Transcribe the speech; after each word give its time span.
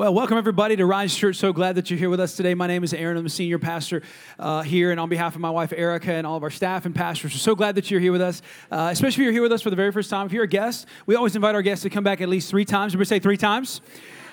Well, 0.00 0.14
welcome 0.14 0.38
everybody 0.38 0.76
to 0.76 0.86
Rise 0.86 1.14
Church. 1.14 1.36
So 1.36 1.52
glad 1.52 1.74
that 1.74 1.90
you're 1.90 1.98
here 1.98 2.08
with 2.08 2.20
us 2.20 2.34
today. 2.34 2.54
My 2.54 2.66
name 2.66 2.82
is 2.82 2.94
Aaron. 2.94 3.18
I'm 3.18 3.22
the 3.22 3.28
senior 3.28 3.58
pastor 3.58 4.00
uh, 4.38 4.62
here, 4.62 4.92
and 4.92 4.98
on 4.98 5.10
behalf 5.10 5.34
of 5.34 5.42
my 5.42 5.50
wife 5.50 5.74
Erica 5.76 6.14
and 6.14 6.26
all 6.26 6.38
of 6.38 6.42
our 6.42 6.48
staff 6.48 6.86
and 6.86 6.94
pastors, 6.94 7.34
we're 7.34 7.38
so 7.38 7.54
glad 7.54 7.74
that 7.74 7.90
you're 7.90 8.00
here 8.00 8.10
with 8.10 8.22
us. 8.22 8.40
Uh, 8.70 8.88
especially 8.90 9.24
if 9.24 9.24
you're 9.24 9.32
here 9.34 9.42
with 9.42 9.52
us 9.52 9.60
for 9.60 9.68
the 9.68 9.76
very 9.76 9.92
first 9.92 10.08
time. 10.08 10.24
If 10.24 10.32
you're 10.32 10.44
a 10.44 10.48
guest, 10.48 10.86
we 11.04 11.16
always 11.16 11.36
invite 11.36 11.54
our 11.54 11.60
guests 11.60 11.82
to 11.82 11.90
come 11.90 12.02
back 12.02 12.22
at 12.22 12.30
least 12.30 12.48
three 12.48 12.64
times. 12.64 12.94
Everybody 12.94 13.08
say 13.08 13.18
three 13.18 13.36
times. 13.36 13.82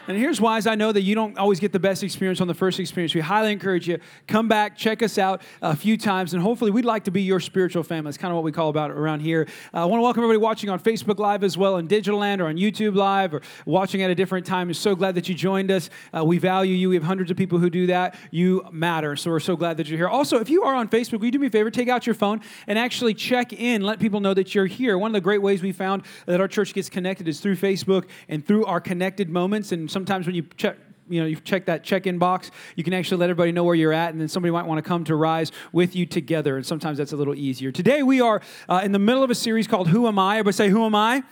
And 0.08 0.18
here's 0.18 0.40
why 0.40 0.58
is 0.58 0.68
I 0.68 0.76
know 0.76 0.94
that 0.94 1.02
you 1.02 1.16
don't 1.16 1.38
always 1.38 1.60
get 1.60 1.74
the 1.74 1.80
best 1.80 2.02
experience 2.02 2.40
on 2.40 2.48
the 2.48 2.54
first 2.54 2.80
experience. 2.80 3.14
We 3.14 3.20
highly 3.20 3.52
encourage 3.52 3.90
you, 3.90 4.00
come 4.26 4.48
back, 4.48 4.78
check 4.78 5.04
us 5.04 5.18
out 5.18 5.42
a 5.62 5.76
few 5.76 5.98
times, 5.98 6.34
and 6.34 6.42
hopefully 6.42 6.72
we'd 6.72 6.86
like 6.86 7.04
to 7.06 7.12
be 7.12 7.24
your 7.24 7.42
spiritual 7.42 7.84
family. 7.84 8.08
That's 8.08 8.18
kind 8.18 8.32
of 8.32 8.36
what 8.36 8.46
we 8.46 8.54
call 8.54 8.70
about 8.70 8.90
around 8.90 9.20
here. 9.20 9.50
Uh, 9.74 9.82
I 9.82 9.86
want 9.86 10.00
to 10.00 10.04
welcome 10.04 10.24
everybody 10.24 10.42
watching 10.42 10.70
on 10.70 10.80
Facebook 10.80 11.20
Live 11.20 11.44
as 11.44 11.58
well, 11.58 11.76
on 11.76 11.88
Digital 11.88 12.22
Land 12.22 12.40
or 12.40 12.48
on 12.48 12.56
YouTube 12.56 12.96
Live 12.96 13.34
or 13.34 13.42
watching 13.66 14.02
at 14.02 14.10
a 14.10 14.16
different 14.16 14.46
time. 14.46 14.68
We're 14.68 14.76
so 14.76 14.96
glad 14.96 15.14
that 15.16 15.28
you 15.28 15.36
joined 15.36 15.72
us. 15.72 15.90
Uh, 16.16 16.24
we 16.24 16.38
value 16.38 16.74
you. 16.74 16.88
We 16.88 16.96
have 16.96 17.04
hundreds 17.04 17.30
of 17.30 17.36
people 17.36 17.60
who 17.60 17.70
do 17.70 17.88
that. 17.88 18.16
You 18.32 18.66
matter. 18.72 19.18
So 19.18 19.30
we're 19.30 19.42
so 19.42 19.58
glad 19.58 19.76
that 19.76 19.90
you're 19.90 19.98
here. 19.98 20.08
Also, 20.08 20.40
if 20.40 20.50
you 20.50 20.64
are 20.64 20.74
on 20.74 20.88
Facebook, 20.88 21.20
will 21.20 21.26
you 21.26 21.32
do 21.32 21.40
me 21.40 21.48
a 21.48 21.50
favor? 21.50 21.70
Take 21.70 21.90
out 21.90 22.08
your 22.08 22.16
phone 22.16 22.40
and 22.68 22.80
actually 22.80 23.14
check 23.14 23.52
in. 23.52 23.82
Let 23.82 24.00
people 24.00 24.22
know 24.22 24.34
that 24.34 24.56
you're 24.56 24.68
here. 24.68 24.98
One 24.98 25.10
of 25.10 25.14
the 25.14 25.22
great 25.22 25.42
ways 25.42 25.62
we 25.62 25.74
found 25.74 26.04
that 26.28 26.40
our 26.40 26.48
church 26.48 26.74
gets 26.74 26.90
connected 26.90 27.28
is 27.28 27.42
through 27.42 27.58
Facebook 27.58 28.06
and 28.30 28.46
through 28.46 28.64
our 28.68 28.80
connected 28.80 29.30
moments. 29.30 29.74
And 29.74 29.92
sometimes 29.98 30.28
when 30.28 30.36
you 30.36 30.46
check 30.58 30.78
you 31.10 31.22
know, 31.22 31.26
you 31.26 31.38
check 31.38 31.66
that 31.66 31.86
check-in 31.86 32.18
box, 32.18 32.52
you 32.76 32.84
can 32.84 32.94
actually 32.94 33.18
let 33.18 33.30
everybody 33.30 33.54
know 33.54 33.64
where 33.64 33.76
you're 33.76 33.94
at, 33.94 34.12
and 34.12 34.20
then 34.20 34.28
somebody 34.28 34.52
might 34.52 34.66
want 34.66 34.78
to 34.78 34.88
come 34.88 35.06
to 35.06 35.16
Rise 35.16 35.54
with 35.72 35.96
you 35.96 36.06
together, 36.06 36.58
and 36.58 36.66
sometimes 36.66 36.98
that's 36.98 37.14
a 37.14 37.16
little 37.16 37.34
easier. 37.34 37.72
Today 37.72 38.04
we 38.04 38.20
are 38.20 38.42
uh, 38.68 38.82
in 38.84 38.92
the 38.92 39.00
middle 39.00 39.24
of 39.24 39.32
a 39.32 39.36
series 39.36 39.68
called 39.68 39.88
Who 39.88 40.06
Am 40.06 40.20
I? 40.20 40.40
Everybody 40.40 40.54
say, 40.54 40.70
Who 40.70 40.86
Am 40.86 40.94
I? 40.96 41.24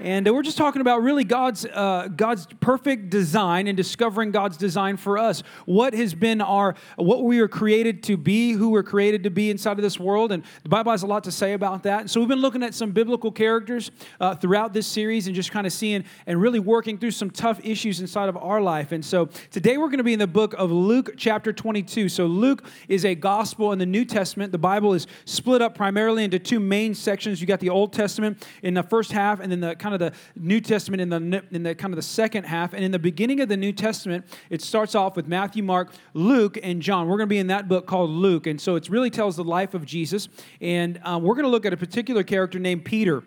And 0.00 0.28
uh, 0.28 0.32
we're 0.32 0.42
just 0.42 0.56
talking 0.56 0.80
about 0.80 1.02
really 1.02 1.24
God's, 1.24 1.64
uh, 1.64 2.08
God's 2.14 2.46
perfect 2.60 3.10
design 3.10 3.66
and 3.66 3.76
discovering 3.76 4.30
God's 4.30 4.56
design 4.56 4.96
for 4.96 5.18
us. 5.18 5.42
What 5.64 5.92
has 5.94 6.14
been 6.14 6.40
our, 6.40 6.76
what 6.96 7.24
we 7.24 7.40
were 7.40 7.48
created 7.48 8.04
to 8.04 8.16
be, 8.16 8.52
who 8.52 8.70
we're 8.70 8.84
created 8.84 9.24
to 9.24 9.30
be 9.30 9.50
inside 9.50 9.72
of 9.72 9.82
this 9.82 9.98
world. 9.98 10.30
And 10.30 10.44
the 10.62 10.68
Bible 10.68 10.92
has 10.92 11.02
a 11.02 11.06
lot 11.06 11.24
to 11.24 11.32
say 11.32 11.52
about 11.52 11.82
that. 11.82 12.02
And 12.02 12.10
so 12.10 12.20
we've 12.20 12.28
been 12.28 12.40
looking 12.40 12.62
at 12.62 12.74
some 12.74 12.92
biblical 12.92 13.32
characters 13.32 13.90
uh, 14.20 14.36
throughout 14.36 14.72
this 14.72 14.86
series 14.86 15.26
and 15.26 15.34
just 15.34 15.50
kind 15.50 15.66
of 15.66 15.72
seeing 15.72 16.04
and 16.26 16.40
really 16.40 16.60
working 16.60 16.96
through 16.98 17.10
some 17.10 17.30
tough 17.30 17.60
issues 17.64 18.00
inside 18.00 18.28
of 18.28 18.36
our 18.36 18.60
life. 18.60 18.92
And 18.92 19.04
so 19.04 19.26
today 19.50 19.78
we're 19.78 19.88
going 19.88 19.98
to 19.98 20.04
be 20.04 20.12
in 20.12 20.20
the 20.20 20.26
book 20.28 20.54
of 20.54 20.70
Luke, 20.70 21.14
chapter 21.16 21.52
22. 21.52 22.08
So 22.08 22.26
Luke 22.26 22.64
is 22.88 23.04
a 23.04 23.16
gospel 23.16 23.72
in 23.72 23.80
the 23.80 23.86
New 23.86 24.04
Testament. 24.04 24.52
The 24.52 24.58
Bible 24.58 24.94
is 24.94 25.08
split 25.24 25.60
up 25.60 25.74
primarily 25.74 26.22
into 26.22 26.38
two 26.38 26.60
main 26.60 26.94
sections. 26.94 27.40
You 27.40 27.48
got 27.48 27.60
the 27.60 27.70
Old 27.70 27.92
Testament 27.92 28.46
in 28.62 28.74
the 28.74 28.82
first 28.84 29.10
half, 29.10 29.40
and 29.40 29.50
then 29.50 29.60
the 29.60 29.74
kind 29.74 29.87
of 29.94 30.00
the 30.00 30.12
New 30.36 30.60
Testament 30.60 31.00
in 31.00 31.08
the, 31.08 31.44
in 31.50 31.62
the 31.62 31.74
kind 31.74 31.92
of 31.92 31.96
the 31.96 32.02
second 32.02 32.44
half. 32.44 32.72
And 32.72 32.84
in 32.84 32.90
the 32.90 32.98
beginning 32.98 33.40
of 33.40 33.48
the 33.48 33.56
New 33.56 33.72
Testament, 33.72 34.24
it 34.50 34.62
starts 34.62 34.94
off 34.94 35.16
with 35.16 35.26
Matthew, 35.26 35.62
Mark, 35.62 35.92
Luke, 36.14 36.58
and 36.62 36.82
John. 36.82 37.08
We're 37.08 37.16
going 37.16 37.28
to 37.28 37.34
be 37.34 37.38
in 37.38 37.48
that 37.48 37.68
book 37.68 37.86
called 37.86 38.10
Luke. 38.10 38.46
And 38.46 38.60
so 38.60 38.76
it 38.76 38.88
really 38.88 39.10
tells 39.10 39.36
the 39.36 39.44
life 39.44 39.74
of 39.74 39.84
Jesus. 39.84 40.28
And 40.60 41.00
um, 41.04 41.22
we're 41.22 41.34
going 41.34 41.44
to 41.44 41.50
look 41.50 41.66
at 41.66 41.72
a 41.72 41.76
particular 41.76 42.22
character 42.22 42.58
named 42.58 42.84
Peter. 42.84 43.22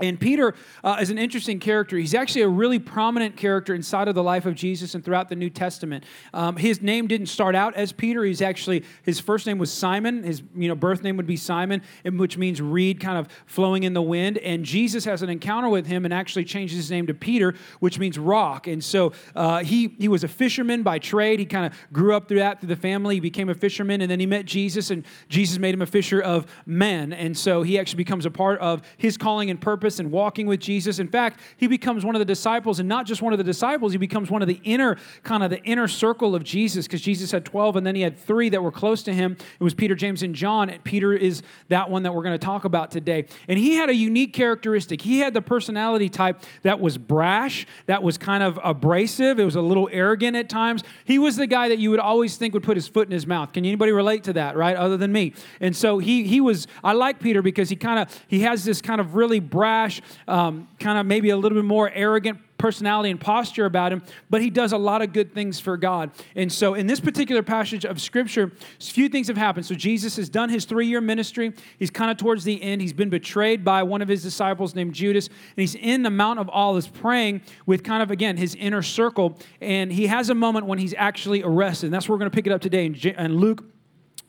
And 0.00 0.20
Peter 0.20 0.54
uh, 0.84 0.98
is 1.00 1.08
an 1.08 1.16
interesting 1.16 1.58
character. 1.58 1.96
He's 1.96 2.14
actually 2.14 2.42
a 2.42 2.48
really 2.48 2.78
prominent 2.78 3.36
character 3.36 3.74
inside 3.74 4.08
of 4.08 4.14
the 4.14 4.22
life 4.22 4.44
of 4.44 4.54
Jesus 4.54 4.94
and 4.94 5.02
throughout 5.02 5.30
the 5.30 5.36
New 5.36 5.48
Testament. 5.48 6.04
Um, 6.34 6.56
his 6.56 6.82
name 6.82 7.06
didn't 7.06 7.28
start 7.28 7.54
out 7.54 7.74
as 7.74 7.92
Peter. 7.92 8.22
He's 8.22 8.42
actually 8.42 8.84
his 9.04 9.20
first 9.20 9.46
name 9.46 9.56
was 9.56 9.72
Simon. 9.72 10.22
His 10.22 10.42
you 10.54 10.68
know 10.68 10.74
birth 10.74 11.02
name 11.02 11.16
would 11.16 11.26
be 11.26 11.36
Simon, 11.36 11.80
which 12.04 12.36
means 12.36 12.60
reed, 12.60 13.00
kind 13.00 13.16
of 13.16 13.28
flowing 13.46 13.84
in 13.84 13.94
the 13.94 14.02
wind. 14.02 14.36
And 14.38 14.64
Jesus 14.64 15.06
has 15.06 15.22
an 15.22 15.30
encounter 15.30 15.70
with 15.70 15.86
him 15.86 16.04
and 16.04 16.12
actually 16.12 16.44
changes 16.44 16.76
his 16.76 16.90
name 16.90 17.06
to 17.06 17.14
Peter, 17.14 17.54
which 17.80 17.98
means 17.98 18.18
rock. 18.18 18.66
And 18.66 18.84
so 18.84 19.12
uh, 19.34 19.64
he 19.64 19.94
he 19.98 20.08
was 20.08 20.24
a 20.24 20.28
fisherman 20.28 20.82
by 20.82 20.98
trade. 20.98 21.38
He 21.38 21.46
kind 21.46 21.64
of 21.64 21.72
grew 21.92 22.14
up 22.14 22.28
through 22.28 22.40
that 22.40 22.60
through 22.60 22.68
the 22.68 22.76
family. 22.76 23.14
He 23.14 23.20
became 23.20 23.48
a 23.48 23.54
fisherman, 23.54 24.02
and 24.02 24.10
then 24.10 24.20
he 24.20 24.26
met 24.26 24.44
Jesus, 24.44 24.90
and 24.90 25.06
Jesus 25.30 25.58
made 25.58 25.72
him 25.72 25.80
a 25.80 25.86
fisher 25.86 26.20
of 26.20 26.46
men. 26.66 27.14
And 27.14 27.36
so 27.36 27.62
he 27.62 27.78
actually 27.78 27.98
becomes 27.98 28.26
a 28.26 28.30
part 28.30 28.60
of 28.60 28.82
his 28.98 29.16
calling 29.16 29.48
and 29.48 29.58
purpose 29.58 29.85
purpose 29.86 30.00
and 30.00 30.10
walking 30.10 30.46
with 30.48 30.58
Jesus. 30.58 30.98
In 30.98 31.06
fact, 31.06 31.38
he 31.58 31.68
becomes 31.68 32.04
one 32.04 32.16
of 32.16 32.18
the 32.18 32.24
disciples, 32.24 32.80
and 32.80 32.88
not 32.88 33.06
just 33.06 33.22
one 33.22 33.32
of 33.32 33.38
the 33.38 33.44
disciples, 33.44 33.92
he 33.92 33.98
becomes 33.98 34.30
one 34.30 34.42
of 34.42 34.48
the 34.48 34.60
inner, 34.64 34.96
kind 35.22 35.44
of 35.44 35.50
the 35.50 35.62
inner 35.62 35.86
circle 35.86 36.34
of 36.34 36.42
Jesus, 36.42 36.86
because 36.86 37.00
Jesus 37.00 37.30
had 37.30 37.44
12, 37.44 37.76
and 37.76 37.86
then 37.86 37.94
he 37.94 38.02
had 38.02 38.18
three 38.18 38.48
that 38.48 38.60
were 38.62 38.72
close 38.72 39.04
to 39.04 39.14
him. 39.14 39.36
It 39.60 39.62
was 39.62 39.74
Peter, 39.74 39.94
James, 39.94 40.24
and 40.24 40.34
John. 40.34 40.70
And 40.70 40.82
Peter 40.82 41.12
is 41.12 41.42
that 41.68 41.88
one 41.88 42.02
that 42.02 42.14
we're 42.14 42.24
going 42.24 42.38
to 42.38 42.44
talk 42.44 42.64
about 42.64 42.90
today. 42.90 43.26
And 43.46 43.58
he 43.58 43.74
had 43.74 43.88
a 43.88 43.94
unique 43.94 44.32
characteristic. 44.32 45.00
He 45.00 45.20
had 45.20 45.34
the 45.34 45.42
personality 45.42 46.08
type 46.08 46.42
that 46.62 46.80
was 46.80 46.98
brash, 46.98 47.64
that 47.86 48.02
was 48.02 48.18
kind 48.18 48.42
of 48.42 48.58
abrasive, 48.64 49.38
it 49.38 49.44
was 49.44 49.54
a 49.54 49.60
little 49.60 49.88
arrogant 49.92 50.36
at 50.36 50.48
times. 50.48 50.82
He 51.04 51.20
was 51.20 51.36
the 51.36 51.46
guy 51.46 51.68
that 51.68 51.78
you 51.78 51.90
would 51.90 52.00
always 52.00 52.36
think 52.36 52.54
would 52.54 52.64
put 52.64 52.76
his 52.76 52.88
foot 52.88 53.06
in 53.06 53.12
his 53.12 53.26
mouth. 53.26 53.52
Can 53.52 53.64
anybody 53.64 53.92
relate 53.92 54.24
to 54.24 54.32
that, 54.32 54.56
right? 54.56 54.76
Other 54.76 54.96
than 54.96 55.12
me. 55.12 55.34
And 55.60 55.76
so 55.76 55.98
he 55.98 56.24
he 56.24 56.40
was, 56.40 56.66
I 56.82 56.92
like 56.92 57.20
Peter 57.20 57.40
because 57.40 57.68
he 57.68 57.76
kind 57.76 58.00
of 58.00 58.24
he 58.26 58.40
has 58.40 58.64
this 58.64 58.82
kind 58.82 59.00
of 59.00 59.14
really 59.14 59.38
brash 59.38 59.75
brash, 59.76 60.00
um, 60.26 60.68
kind 60.80 60.98
of 60.98 61.06
maybe 61.06 61.30
a 61.30 61.36
little 61.36 61.56
bit 61.56 61.64
more 61.64 61.90
arrogant 61.90 62.38
personality 62.56 63.10
and 63.10 63.20
posture 63.20 63.66
about 63.66 63.92
him, 63.92 64.02
but 64.30 64.40
he 64.40 64.48
does 64.48 64.72
a 64.72 64.78
lot 64.78 65.02
of 65.02 65.12
good 65.12 65.34
things 65.34 65.60
for 65.60 65.76
God. 65.76 66.10
And 66.34 66.50
so, 66.50 66.72
in 66.72 66.86
this 66.86 67.00
particular 67.00 67.42
passage 67.42 67.84
of 67.84 68.00
scripture, 68.00 68.50
a 68.80 68.84
few 68.84 69.10
things 69.10 69.28
have 69.28 69.36
happened. 69.36 69.66
So, 69.66 69.74
Jesus 69.74 70.16
has 70.16 70.30
done 70.30 70.48
his 70.48 70.64
three 70.64 70.86
year 70.86 71.02
ministry. 71.02 71.52
He's 71.78 71.90
kind 71.90 72.10
of 72.10 72.16
towards 72.16 72.44
the 72.44 72.62
end. 72.62 72.80
He's 72.80 72.94
been 72.94 73.10
betrayed 73.10 73.64
by 73.64 73.82
one 73.82 74.00
of 74.00 74.08
his 74.08 74.22
disciples 74.22 74.74
named 74.74 74.94
Judas, 74.94 75.26
and 75.28 75.36
he's 75.56 75.74
in 75.74 76.02
the 76.02 76.10
Mount 76.10 76.38
of 76.38 76.48
Olives 76.48 76.88
praying 76.88 77.42
with 77.66 77.84
kind 77.84 78.02
of, 78.02 78.10
again, 78.10 78.38
his 78.38 78.54
inner 78.54 78.82
circle. 78.82 79.38
And 79.60 79.92
he 79.92 80.06
has 80.06 80.30
a 80.30 80.34
moment 80.34 80.64
when 80.64 80.78
he's 80.78 80.94
actually 80.96 81.42
arrested. 81.42 81.86
And 81.86 81.94
that's 81.94 82.08
where 82.08 82.14
we're 82.14 82.20
going 82.20 82.30
to 82.30 82.34
pick 82.34 82.46
it 82.46 82.52
up 82.52 82.62
today 82.62 82.86
in 82.86 83.36
Luke 83.36 83.64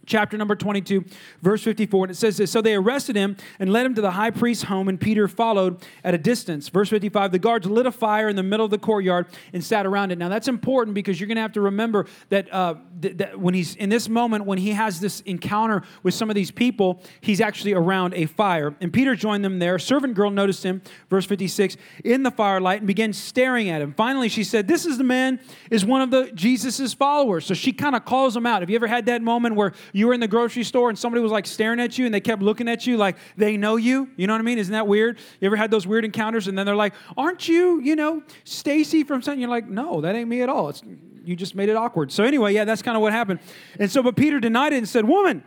chapter 0.08 0.38
number 0.38 0.56
22, 0.56 1.06
verse 1.42 1.62
54. 1.62 2.06
And 2.06 2.12
it 2.12 2.16
says 2.16 2.38
this 2.38 2.52
So 2.52 2.62
they 2.62 2.74
arrested 2.74 3.16
him 3.16 3.38
and 3.60 3.72
led 3.72 3.86
him 3.86 3.94
to 3.96 4.02
the 4.02 4.12
high 4.12 4.32
priest's 4.32 4.64
home, 4.64 4.88
and 4.88 5.00
Peter 5.00 5.28
followed 5.28 5.86
at 6.04 6.16
a 6.16 6.18
distance. 6.18 6.70
Verse 6.70 6.90
55 6.90 7.32
The 7.32 7.40
guards 7.40 7.68
lit 7.68 7.86
a 7.86 7.92
fire 7.92 8.28
in 8.30 8.36
the 8.36 8.44
middle 8.44 8.66
of 8.66 8.72
the 8.72 8.80
courtyard 8.80 9.28
and 9.54 9.64
sat 9.64 9.86
around 9.86 10.12
it. 10.12 10.18
Now 10.18 10.30
that's 10.30 10.48
important 10.48 10.96
because 10.96 11.20
you're 11.20 11.28
going 11.28 11.36
to 11.36 11.42
have 11.42 11.54
to 11.54 11.62
remember 11.62 12.08
that, 12.30 12.52
uh, 12.52 12.76
th- 13.02 13.18
that 13.18 13.40
when 13.40 13.54
he's 13.54 13.76
in 13.76 13.90
this 13.90 14.10
moment, 14.10 14.46
when 14.46 14.58
he 14.58 14.72
has 14.72 15.00
this 15.00 15.22
encounter 15.22 15.84
with 16.02 16.14
some 16.14 16.30
of 16.30 16.36
these 16.36 16.50
people, 16.50 17.04
he's 17.22 17.42
actually 17.42 17.74
around 17.74 18.14
a 18.16 18.26
fire. 18.26 18.76
And 18.82 18.92
Peter 18.92 19.16
joined 19.16 19.44
them 19.44 19.60
there. 19.60 19.78
Servant 19.78 20.16
girl 20.16 20.32
noticed 20.32 20.64
him, 20.64 20.82
verse 21.10 21.26
56, 21.26 21.78
in 22.04 22.24
the 22.24 22.32
firelight 22.32 22.80
and 22.80 22.88
began 22.88 23.14
staring 23.14 23.70
at 23.70 23.82
him. 23.82 23.94
Finally, 23.94 24.30
she 24.30 24.44
said, 24.44 24.68
This 24.68 24.86
is 24.86 24.98
the 24.98 25.04
man, 25.04 25.40
is 25.70 25.86
one 25.86 26.02
of 26.02 26.12
the 26.12 26.32
Jesus's 26.34 26.94
followers. 26.94 27.46
So 27.46 27.54
she 27.54 27.74
kind 27.74 27.96
of 27.96 28.06
calls 28.06 28.36
him 28.36 28.46
out. 28.46 28.62
Have 28.62 28.70
you 28.70 28.76
ever 28.76 28.88
had 28.88 29.06
that 29.08 29.22
moment 29.22 29.56
where 29.56 29.74
you 29.98 30.06
were 30.06 30.14
in 30.14 30.20
the 30.20 30.28
grocery 30.28 30.64
store 30.64 30.90
and 30.90 31.00
somebody 31.00 31.24
was 31.24 31.32
like 31.32 31.48
staring 31.48 31.80
at 31.80 31.98
you 31.98 32.06
and 32.06 32.14
they 32.14 32.20
kept 32.20 32.44
looking 32.44 32.68
at 32.70 32.86
you 32.86 32.98
like 32.98 33.18
they 33.36 33.58
know 33.58 33.78
you. 33.78 34.08
You 34.16 34.28
know 34.28 34.34
what 34.34 34.40
I 34.40 34.44
mean? 34.44 34.60
Isn't 34.60 34.74
that 34.74 34.86
weird? 34.86 35.18
You 35.42 35.48
ever 35.48 35.56
had 35.56 35.72
those 35.72 35.88
weird 35.88 36.06
encounters 36.06 36.48
and 36.48 36.56
then 36.56 36.68
they're 36.68 36.76
like, 36.76 36.94
"Aren't 37.18 37.48
you, 37.48 37.82
you 37.82 37.96
know, 37.96 38.22
Stacy 38.44 39.04
from 39.04 39.24
something?" 39.24 39.42
You're 39.42 39.50
like, 39.50 39.68
"No, 39.68 40.00
that 40.02 40.16
ain't 40.16 40.30
me 40.30 40.44
at 40.44 40.50
all. 40.50 40.70
It's 40.70 40.84
you 41.26 41.36
just 41.36 41.56
made 41.56 41.68
it 41.68 41.76
awkward." 41.76 42.12
So 42.12 42.24
anyway, 42.24 42.54
yeah, 42.54 42.64
that's 42.64 42.84
kind 42.84 42.96
of 42.96 43.02
what 43.02 43.12
happened. 43.12 43.40
And 43.80 43.90
so, 43.90 44.04
but 44.04 44.16
Peter 44.16 44.40
denied 44.40 44.72
it 44.72 44.78
and 44.78 44.88
said, 44.88 45.04
"Woman, 45.04 45.44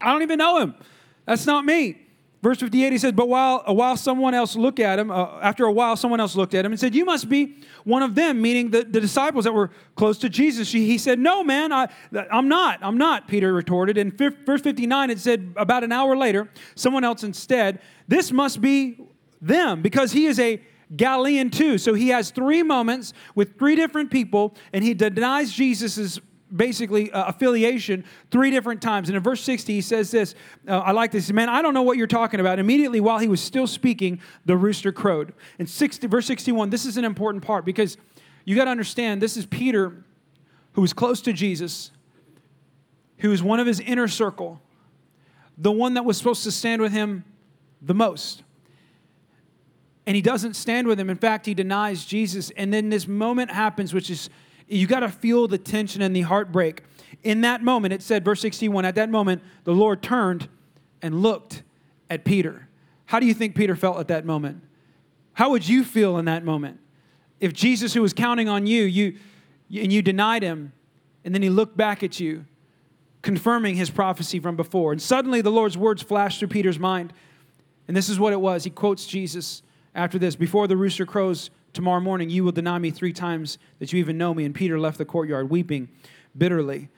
I 0.00 0.12
don't 0.14 0.22
even 0.22 0.38
know 0.38 0.60
him. 0.60 0.74
That's 1.26 1.44
not 1.44 1.66
me." 1.66 2.07
Verse 2.40 2.58
58, 2.58 2.92
he 2.92 2.98
said, 2.98 3.16
But 3.16 3.28
while, 3.28 3.64
a 3.66 3.74
while 3.74 3.96
someone 3.96 4.32
else 4.32 4.54
looked 4.54 4.78
at 4.78 4.98
him, 4.98 5.10
uh, 5.10 5.40
after 5.40 5.64
a 5.64 5.72
while 5.72 5.96
someone 5.96 6.20
else 6.20 6.36
looked 6.36 6.54
at 6.54 6.64
him 6.64 6.70
and 6.70 6.78
said, 6.78 6.94
You 6.94 7.04
must 7.04 7.28
be 7.28 7.56
one 7.82 8.02
of 8.02 8.14
them, 8.14 8.40
meaning 8.40 8.70
the, 8.70 8.84
the 8.84 9.00
disciples 9.00 9.44
that 9.44 9.52
were 9.52 9.70
close 9.96 10.18
to 10.18 10.28
Jesus. 10.28 10.68
She, 10.68 10.86
he 10.86 10.98
said, 10.98 11.18
No, 11.18 11.42
man, 11.42 11.72
I, 11.72 11.88
I'm 12.30 12.48
not. 12.48 12.78
I'm 12.80 12.96
not, 12.96 13.26
Peter 13.26 13.52
retorted. 13.52 13.98
And 13.98 14.16
verse 14.16 14.60
59, 14.60 15.10
it 15.10 15.18
said, 15.18 15.52
About 15.56 15.82
an 15.82 15.90
hour 15.90 16.16
later, 16.16 16.48
someone 16.76 17.02
else 17.02 17.24
instead, 17.24 17.80
This 18.06 18.30
must 18.30 18.60
be 18.60 19.00
them, 19.40 19.82
because 19.82 20.12
he 20.12 20.26
is 20.26 20.38
a 20.38 20.60
Galilean 20.96 21.50
too. 21.50 21.76
So 21.76 21.94
he 21.94 22.08
has 22.08 22.30
three 22.30 22.62
moments 22.62 23.12
with 23.34 23.58
three 23.58 23.74
different 23.74 24.10
people, 24.10 24.54
and 24.72 24.84
he 24.84 24.94
denies 24.94 25.52
Jesus' 25.52 26.20
basically 26.54 27.10
uh, 27.12 27.26
affiliation 27.26 28.04
three 28.30 28.50
different 28.50 28.80
times. 28.80 29.08
And 29.08 29.16
in 29.16 29.22
verse 29.22 29.42
60, 29.42 29.72
he 29.72 29.80
says 29.80 30.10
this 30.10 30.34
uh, 30.66 30.78
I 30.78 30.92
like 30.92 31.10
this. 31.10 31.30
Man, 31.30 31.48
I 31.48 31.62
don't 31.62 31.74
know 31.74 31.82
what 31.82 31.96
you're 31.96 32.06
talking 32.06 32.40
about. 32.40 32.58
Immediately 32.58 33.00
while 33.00 33.18
he 33.18 33.28
was 33.28 33.40
still 33.40 33.66
speaking, 33.66 34.20
the 34.46 34.56
rooster 34.56 34.92
crowed. 34.92 35.32
In 35.58 35.66
60, 35.66 36.06
verse 36.06 36.26
61, 36.26 36.70
this 36.70 36.86
is 36.86 36.96
an 36.96 37.04
important 37.04 37.44
part 37.44 37.64
because 37.64 37.96
you 38.44 38.56
got 38.56 38.64
to 38.64 38.70
understand 38.70 39.20
this 39.20 39.36
is 39.36 39.46
Peter 39.46 40.04
who 40.72 40.80
was 40.80 40.92
close 40.92 41.20
to 41.22 41.32
Jesus, 41.32 41.90
who 43.18 43.30
was 43.30 43.42
one 43.42 43.60
of 43.60 43.66
his 43.66 43.80
inner 43.80 44.08
circle, 44.08 44.60
the 45.56 45.72
one 45.72 45.94
that 45.94 46.04
was 46.04 46.16
supposed 46.16 46.44
to 46.44 46.52
stand 46.52 46.80
with 46.80 46.92
him 46.92 47.24
the 47.82 47.94
most. 47.94 48.42
And 50.06 50.16
he 50.16 50.22
doesn't 50.22 50.54
stand 50.54 50.86
with 50.86 50.98
him. 50.98 51.10
In 51.10 51.18
fact, 51.18 51.44
he 51.44 51.52
denies 51.52 52.06
Jesus. 52.06 52.50
And 52.56 52.72
then 52.72 52.88
this 52.88 53.06
moment 53.06 53.50
happens, 53.50 53.92
which 53.92 54.08
is 54.08 54.30
you 54.68 54.86
got 54.86 55.00
to 55.00 55.08
feel 55.08 55.48
the 55.48 55.58
tension 55.58 56.02
and 56.02 56.14
the 56.14 56.22
heartbreak. 56.22 56.82
In 57.22 57.40
that 57.40 57.62
moment, 57.62 57.94
it 57.94 58.02
said, 58.02 58.24
verse 58.24 58.40
61, 58.40 58.84
at 58.84 58.94
that 58.94 59.10
moment, 59.10 59.42
the 59.64 59.72
Lord 59.72 60.02
turned 60.02 60.48
and 61.02 61.22
looked 61.22 61.62
at 62.10 62.24
Peter. 62.24 62.68
How 63.06 63.20
do 63.20 63.26
you 63.26 63.34
think 63.34 63.54
Peter 63.54 63.74
felt 63.74 63.98
at 63.98 64.08
that 64.08 64.24
moment? 64.24 64.62
How 65.32 65.50
would 65.50 65.68
you 65.68 65.84
feel 65.84 66.18
in 66.18 66.26
that 66.26 66.44
moment? 66.44 66.80
if 67.40 67.52
Jesus, 67.52 67.94
who 67.94 68.02
was 68.02 68.12
counting 68.12 68.48
on 68.48 68.66
you, 68.66 68.84
you 68.84 69.16
and 69.82 69.92
you 69.92 70.02
denied 70.02 70.42
him, 70.42 70.72
and 71.24 71.34
then 71.34 71.42
he 71.42 71.50
looked 71.50 71.76
back 71.76 72.02
at 72.02 72.18
you, 72.18 72.46
confirming 73.22 73.76
his 73.76 73.90
prophecy 73.90 74.40
from 74.40 74.56
before. 74.56 74.92
And 74.92 75.00
suddenly 75.00 75.42
the 75.42 75.50
Lord's 75.50 75.76
words 75.76 76.02
flashed 76.02 76.38
through 76.38 76.48
Peter's 76.48 76.78
mind. 76.78 77.12
And 77.86 77.96
this 77.96 78.08
is 78.08 78.18
what 78.18 78.32
it 78.32 78.40
was. 78.40 78.64
He 78.64 78.70
quotes 78.70 79.06
Jesus 79.06 79.62
after 79.94 80.18
this 80.18 80.36
Before 80.36 80.66
the 80.66 80.76
rooster 80.76 81.04
crows 81.04 81.50
tomorrow 81.78 82.00
morning, 82.00 82.28
you 82.28 82.42
will 82.42 82.50
deny 82.50 82.76
me 82.76 82.90
three 82.90 83.12
times 83.12 83.56
that 83.78 83.92
you 83.92 84.00
even 84.00 84.18
know 84.18 84.34
me. 84.34 84.44
And 84.44 84.52
Peter 84.52 84.80
left 84.80 84.98
the 84.98 85.04
courtyard 85.04 85.48
weeping 85.48 85.88
bitterly. 86.36 86.88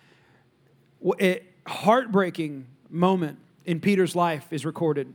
A 1.21 1.43
heartbreaking 1.67 2.67
moment 2.89 3.39
in 3.67 3.79
Peter's 3.79 4.17
life 4.17 4.47
is 4.51 4.65
recorded. 4.65 5.13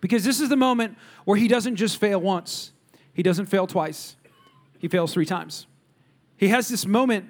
Because 0.00 0.24
this 0.24 0.40
is 0.40 0.48
the 0.48 0.56
moment 0.56 0.96
where 1.26 1.36
he 1.36 1.46
doesn't 1.46 1.76
just 1.76 1.98
fail 1.98 2.18
once, 2.22 2.72
he 3.12 3.22
doesn't 3.22 3.46
fail 3.46 3.66
twice, 3.66 4.16
he 4.78 4.88
fails 4.88 5.12
three 5.12 5.26
times. 5.26 5.66
He 6.38 6.48
has 6.48 6.68
this 6.68 6.86
moment 6.86 7.26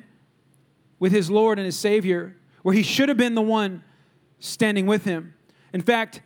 with 1.00 1.11
his 1.11 1.32
Lord 1.32 1.58
and 1.58 1.67
his 1.67 1.76
Savior 1.76 2.37
where 2.62 2.76
he 2.76 2.85
should 2.85 3.08
have 3.08 3.19
been 3.19 3.35
the 3.35 3.43
one 3.43 3.82
standing 4.38 4.87
with 4.87 5.05
him. 5.05 5.35
In 5.73 5.81
fact, 5.82 6.23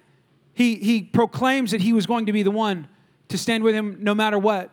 he, 0.53 0.75
he 0.75 1.01
proclaims 1.01 1.71
that 1.71 1.81
he 1.81 1.95
was 1.95 2.05
going 2.05 2.27
to 2.27 2.33
be 2.35 2.43
the 2.43 2.51
one 2.51 2.89
to 3.29 3.39
stand 3.39 3.65
with 3.65 3.75
him 3.75 3.97
no 4.01 4.15
matter 4.15 4.39
what. 4.39 4.71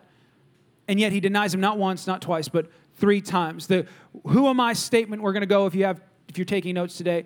And 0.91 0.99
yet 0.99 1.13
he 1.13 1.21
denies 1.21 1.53
him 1.53 1.61
not 1.61 1.77
once, 1.77 2.05
not 2.05 2.21
twice, 2.21 2.49
but 2.49 2.69
three 2.95 3.21
times. 3.21 3.67
The 3.67 3.85
who 4.27 4.49
am 4.49 4.59
I 4.59 4.73
statement 4.73 5.21
we're 5.21 5.31
going 5.31 5.39
to 5.39 5.47
go 5.47 5.65
if 5.65 5.73
you 5.73 5.85
have 5.85 6.01
if 6.27 6.37
you're 6.37 6.43
taking 6.43 6.75
notes 6.75 6.97
today, 6.97 7.23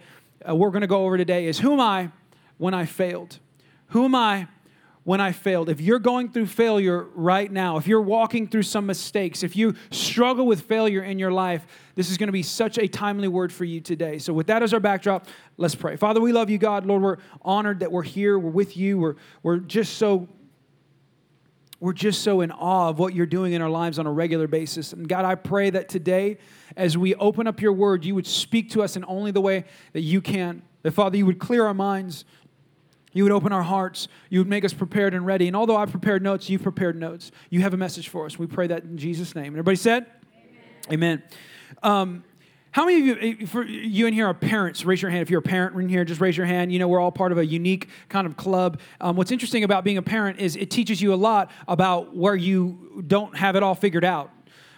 uh, 0.47 0.56
we're 0.56 0.69
going 0.69 0.81
to 0.81 0.88
go 0.88 1.03
over 1.03 1.17
today 1.17 1.47
is 1.47 1.57
who 1.57 1.73
am 1.73 1.79
I 1.79 2.12
when 2.59 2.75
I 2.75 2.85
failed? 2.85 3.39
Who 3.88 4.06
am 4.06 4.13
I 4.13 4.50
when 5.03 5.21
I 5.21 5.31
failed. 5.31 5.69
If 5.69 5.79
you're 5.79 6.00
going 6.00 6.31
through 6.31 6.47
failure 6.47 7.03
right 7.13 7.51
now, 7.51 7.77
if 7.77 7.88
you're 7.88 8.01
walking 8.01 8.47
through 8.47 8.63
some 8.63 8.88
mistakes, 8.88 9.44
if 9.44 9.56
you 9.56 9.75
struggle 9.91 10.47
with 10.47 10.62
failure 10.62 11.03
in 11.03 11.19
your 11.19 11.31
life, 11.31 11.65
this 11.94 12.09
is 12.09 12.17
going 12.17 12.27
to 12.27 12.33
be 12.33 12.41
such 12.41 12.79
a 12.79 12.88
timely 12.88 13.27
word 13.27 13.53
for 13.53 13.65
you 13.65 13.79
today. 13.79 14.17
So, 14.17 14.33
with 14.33 14.47
that 14.47 14.63
as 14.63 14.73
our 14.73 14.79
backdrop, 14.79 15.27
let's 15.57 15.75
pray. 15.75 15.95
Father, 15.95 16.19
we 16.19 16.33
love 16.33 16.50
you, 16.50 16.57
God. 16.57 16.88
Lord, 16.88 17.03
we're 17.03 17.17
honored 17.44 17.79
that 17.81 17.91
we're 17.91 18.03
here. 18.03 18.38
We're 18.38 18.50
with 18.50 18.75
you. 18.75 18.97
We're, 18.97 19.15
we're 19.44 19.57
just 19.57 19.97
so. 19.97 20.27
We're 21.86 21.94
just 21.94 22.24
so 22.24 22.42
in 22.42 22.50
awe 22.50 22.90
of 22.90 22.98
what 22.98 23.14
you're 23.14 23.28
doing 23.28 23.54
in 23.54 23.62
our 23.62 23.70
lives 23.70 24.00
on 24.00 24.08
a 24.08 24.12
regular 24.12 24.48
basis. 24.48 24.92
And 24.92 25.08
God, 25.08 25.24
I 25.24 25.36
pray 25.36 25.70
that 25.70 25.88
today, 25.88 26.40
as 26.76 26.98
we 26.98 27.14
open 27.14 27.46
up 27.46 27.62
your 27.62 27.74
word, 27.74 28.04
you 28.04 28.16
would 28.16 28.26
speak 28.26 28.72
to 28.72 28.82
us 28.82 28.96
in 28.96 29.06
only 29.08 29.30
the 29.30 29.40
way 29.40 29.66
that 29.94 30.02
you 30.02 30.20
can. 30.20 30.64
That, 30.82 30.94
Father, 30.94 31.16
you 31.16 31.28
would 31.28 31.38
clear 31.38 31.64
our 31.64 31.76
minds, 31.76 32.26
you 33.14 33.22
would 33.22 33.32
open 33.32 33.54
our 33.54 33.62
hearts. 33.62 34.08
You 34.32 34.40
would 34.40 34.48
make 34.48 34.66
us 34.66 34.74
prepared 34.74 35.14
and 35.14 35.28
ready. 35.28 35.46
And 35.46 35.56
although 35.56 35.78
I've 35.78 35.92
prepared 35.92 36.24
notes, 36.24 36.50
you've 36.50 36.64
prepared 36.64 37.00
notes. 37.00 37.32
You 37.52 37.62
have 37.62 37.76
a 37.76 37.78
message 37.78 38.10
for 38.10 38.26
us. 38.26 38.40
We 38.40 38.48
pray 38.48 38.66
that 38.66 38.84
in 38.84 38.98
Jesus' 38.98 39.36
name. 39.36 39.54
Everybody 39.54 39.78
said? 39.78 40.08
Amen. 40.92 41.22
Amen. 41.22 41.24
Um, 41.84 42.24
how 42.75 42.83
many 42.83 43.10
of 43.10 43.24
you, 43.24 43.48
for 43.48 43.63
you 43.63 44.06
in 44.06 44.13
here 44.13 44.27
are 44.27 44.33
parents? 44.33 44.83
Raise 44.83 45.01
your 45.01 45.10
hand 45.10 45.22
if 45.22 45.30
you're 45.30 45.39
a 45.39 45.42
parent 45.42 45.77
in 45.77 45.88
here. 45.88 46.04
Just 46.04 46.19
raise 46.19 46.36
your 46.36 46.45
hand. 46.45 46.74
You 46.74 46.80
know, 46.80 46.89
we're 46.89 47.00
all 47.00 47.10
part 47.10 47.31
of 47.31 47.38
a 47.38 47.45
unique 47.45 47.88
kind 48.10 48.27
of 48.27 48.36
club. 48.36 48.81
Um, 49.00 49.16
what's 49.16 49.31
interesting 49.31 49.63
about 49.63 49.86
being 49.86 49.98
a 49.98 50.01
parent 50.01 50.39
is 50.39 50.57
it 50.57 50.69
teaches 50.72 51.01
you 51.01 51.13
a 51.13 51.16
lot 51.16 51.51
about 51.69 52.13
where 52.13 52.36
you 52.36 53.01
don't 53.07 53.33
have 53.38 53.56
it 53.56 53.63
all 53.63 53.75
figured 53.75 54.04
out. 54.04 54.30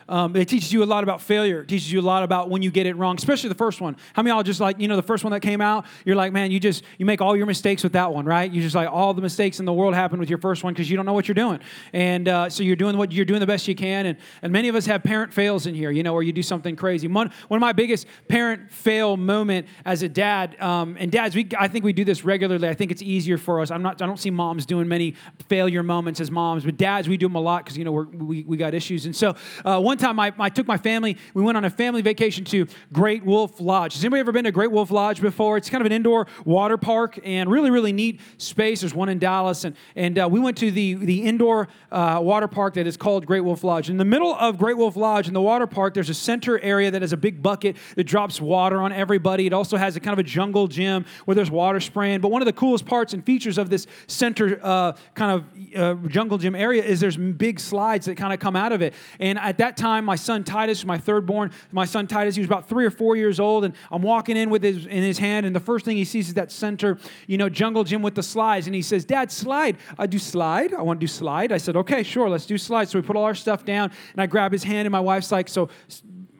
Um, 0.10 0.36
it 0.36 0.48
teaches 0.48 0.72
you 0.72 0.84
a 0.84 0.86
lot 0.86 1.04
about 1.04 1.22
failure. 1.22 1.62
It 1.62 1.68
teaches 1.68 1.92
you 1.92 2.00
a 2.00 2.02
lot 2.02 2.24
about 2.24 2.50
when 2.50 2.62
you 2.62 2.72
get 2.72 2.86
it 2.86 2.96
wrong, 2.96 3.16
especially 3.18 3.50
the 3.50 3.56
first 3.56 3.82
one. 3.82 3.98
How 4.14 4.22
many 4.22 4.34
y'all 4.34 4.44
just 4.44 4.60
like, 4.60 4.80
you 4.80 4.88
know, 4.88 4.96
the 4.96 5.02
first 5.04 5.24
one 5.24 5.32
that 5.32 5.42
came 5.42 5.62
out, 5.62 5.86
you're 6.06 6.16
like, 6.16 6.34
man, 6.34 6.52
you 6.52 6.60
just, 6.60 6.84
you 6.98 7.06
make 7.06 7.22
all 7.22 7.36
your 7.36 7.46
mistakes 7.46 7.84
with 7.84 7.94
that 7.94 8.14
one, 8.14 8.26
right? 8.26 8.52
You 8.52 8.62
just 8.62 8.76
like, 8.76 8.90
all 8.90 9.14
the 9.14 9.22
mistakes 9.22 9.60
in 9.60 9.66
the 9.66 9.74
world 9.74 9.94
happen 9.94 10.20
with 10.20 10.30
your 10.30 10.40
first 10.40 10.64
one 10.64 10.74
because 10.74 10.90
you 10.90 10.96
don't 10.96 11.06
know 11.06 11.14
what 11.14 11.28
you're 11.28 11.36
doing. 11.36 11.60
And 11.94 12.28
uh, 12.28 12.50
so 12.50 12.64
you're 12.64 12.76
doing 12.76 12.98
what 12.98 13.12
you're 13.12 13.26
doing 13.26 13.40
the 13.40 13.48
best 13.48 13.68
you 13.68 13.76
can. 13.76 14.06
And, 14.06 14.18
and 14.42 14.52
many 14.52 14.68
of 14.70 14.76
us 14.76 14.86
have 14.86 15.04
parent 15.04 15.34
fails 15.34 15.66
in 15.66 15.76
here, 15.76 15.92
you 15.92 16.04
know, 16.04 16.14
where 16.14 16.24
you 16.24 16.34
do 16.34 16.44
something 16.44 16.76
crazy. 16.76 17.08
One, 17.08 17.32
one 17.48 17.58
of 17.58 17.62
my 17.62 17.74
biggest 17.74 18.08
parent 18.28 18.72
fail 18.72 19.18
moment 19.18 19.68
as 19.86 20.04
a 20.04 20.10
dad, 20.10 20.60
um, 20.62 20.98
and 21.00 21.12
dads, 21.12 21.36
we, 21.36 21.48
I 21.58 21.68
think 21.68 21.84
we 21.84 21.94
do 21.94 22.04
this 22.04 22.24
regularly. 22.24 22.68
I 22.68 22.74
think 22.74 22.92
it's 22.92 23.02
easier 23.02 23.38
for 23.38 23.62
us. 23.62 23.72
I'm 23.72 23.82
not, 23.82 24.02
I 24.02 24.06
don't 24.06 24.20
see 24.20 24.32
moms 24.32 24.66
doing 24.66 24.88
many 24.88 25.16
failure 25.50 25.84
moments 25.84 26.20
as 26.20 26.32
moms, 26.32 26.64
but 26.64 26.78
dads, 26.78 27.08
we 27.08 27.18
do 27.18 27.28
them 27.28 27.36
a 27.36 27.42
lot 27.42 27.64
because, 27.64 27.78
you 27.78 27.86
know, 27.86 27.92
we 27.92 28.44
we, 28.44 28.58
got 28.58 28.74
issues. 28.74 29.06
And 29.06 29.16
so 29.16 29.36
uh, 29.64 29.80
one 29.80 29.97
time 29.98 30.20
I, 30.20 30.34
I 30.40 30.50
took 30.50 30.66
my 30.66 30.78
my 30.78 30.84
family, 30.84 31.18
we 31.34 31.42
went 31.42 31.58
on 31.58 31.66
a 31.66 31.70
family 31.70 32.02
vacation 32.02 32.46
to 32.46 32.68
Great 32.94 33.26
Wolf 33.26 33.60
Lodge. 33.60 33.94
Has 33.94 34.04
anybody 34.04 34.20
ever 34.20 34.32
been 34.32 34.44
to 34.44 34.52
Great 34.52 34.72
Wolf 34.72 34.92
Lodge 34.92 35.22
before? 35.22 35.58
It's 35.58 35.70
kind 35.70 35.82
of 35.82 35.86
an 35.88 35.92
indoor 35.92 36.28
water 36.46 36.78
park 36.78 37.20
and 37.24 37.50
really, 37.50 37.72
really 37.72 37.92
neat 37.92 38.20
space. 38.38 38.82
There's 38.82 38.94
one 38.94 39.10
in 39.10 39.18
Dallas. 39.18 39.64
And, 39.64 39.76
and 39.96 40.20
uh, 40.20 40.28
we 40.30 40.40
went 40.40 40.58
to 40.58 40.70
the, 40.70 40.94
the 40.94 41.24
indoor 41.24 41.68
uh, 41.92 42.20
water 42.22 42.48
park 42.48 42.76
that 42.76 42.86
is 42.86 42.96
called 42.96 43.26
Great 43.26 43.42
Wolf 43.42 43.64
Lodge. 43.64 43.90
In 43.90 43.98
the 43.98 44.06
middle 44.06 44.36
of 44.36 44.58
Great 44.58 44.78
Wolf 44.78 44.96
Lodge, 44.96 45.28
in 45.28 45.34
the 45.34 45.42
water 45.42 45.66
park, 45.66 45.96
there's 45.96 46.10
a 46.10 46.14
center 46.14 46.60
area 46.60 46.92
that 46.92 47.02
has 47.02 47.14
a 47.14 47.18
big 47.18 47.42
bucket 47.42 47.76
that 47.96 48.04
drops 48.04 48.40
water 48.40 48.80
on 48.80 48.92
everybody. 48.92 49.48
It 49.48 49.54
also 49.54 49.78
has 49.78 49.96
a 49.96 50.00
kind 50.00 50.14
of 50.14 50.20
a 50.20 50.28
jungle 50.28 50.68
gym 50.68 51.06
where 51.26 51.34
there's 51.34 51.52
water 51.52 51.80
spraying. 51.80 52.22
But 52.22 52.30
one 52.30 52.42
of 52.42 52.46
the 52.46 52.54
coolest 52.54 52.86
parts 52.86 53.14
and 53.14 53.26
features 53.26 53.58
of 53.58 53.70
this 53.70 53.88
center 54.06 54.60
uh, 54.62 54.94
kind 55.16 55.32
of 55.32 55.76
uh, 55.76 56.08
jungle 56.08 56.38
gym 56.38 56.56
area 56.56 56.84
is 56.84 57.00
there's 57.00 57.18
big 57.18 57.60
slides 57.60 58.06
that 58.06 58.16
kind 58.16 58.32
of 58.32 58.40
come 58.40 58.56
out 58.56 58.72
of 58.72 58.84
it. 58.84 58.94
And 59.20 59.40
at 59.40 59.58
that 59.58 59.76
time, 59.76 59.87
my 60.06 60.16
son 60.16 60.44
Titus, 60.44 60.86
my 60.86 60.98
third 60.98 61.26
born, 61.26 61.52
my 61.72 61.86
son 61.86 62.08
Titus. 62.08 62.36
He 62.36 62.42
was 62.42 62.48
about 62.48 62.68
three 62.70 62.86
or 62.86 62.92
four 62.92 63.16
years 63.16 63.40
old, 63.40 63.66
and 63.66 63.74
I'm 63.92 64.02
walking 64.02 64.38
in 64.38 64.50
with 64.50 64.64
his 64.64 64.86
in 64.86 65.04
his 65.04 65.18
hand, 65.18 65.46
and 65.46 65.56
the 65.56 65.60
first 65.60 65.86
thing 65.86 65.98
he 65.98 66.06
sees 66.06 66.28
is 66.30 66.34
that 66.36 66.52
center, 66.52 66.98
you 67.28 67.38
know, 67.38 67.50
jungle 67.50 67.84
gym 67.84 68.02
with 68.02 68.16
the 68.16 68.24
slides, 68.24 68.68
and 68.68 68.76
he 68.76 68.82
says, 68.82 69.06
"Dad, 69.06 69.32
slide." 69.32 69.78
I 69.98 70.08
do 70.08 70.20
slide. 70.20 70.74
I 70.74 70.82
want 70.82 71.00
to 71.00 71.04
do 71.04 71.08
slide. 71.08 71.52
I 71.52 71.58
said, 71.58 71.76
"Okay, 71.76 72.04
sure, 72.04 72.30
let's 72.30 72.46
do 72.46 72.58
slide." 72.58 72.90
So 72.90 73.00
we 73.00 73.04
put 73.04 73.16
all 73.16 73.24
our 73.24 73.36
stuff 73.36 73.66
down, 73.66 73.92
and 74.14 74.22
I 74.22 74.26
grab 74.26 74.52
his 74.52 74.64
hand, 74.64 74.86
and 74.86 74.92
my 74.92 75.00
wife's 75.00 75.32
like, 75.32 75.48
"So, 75.50 75.70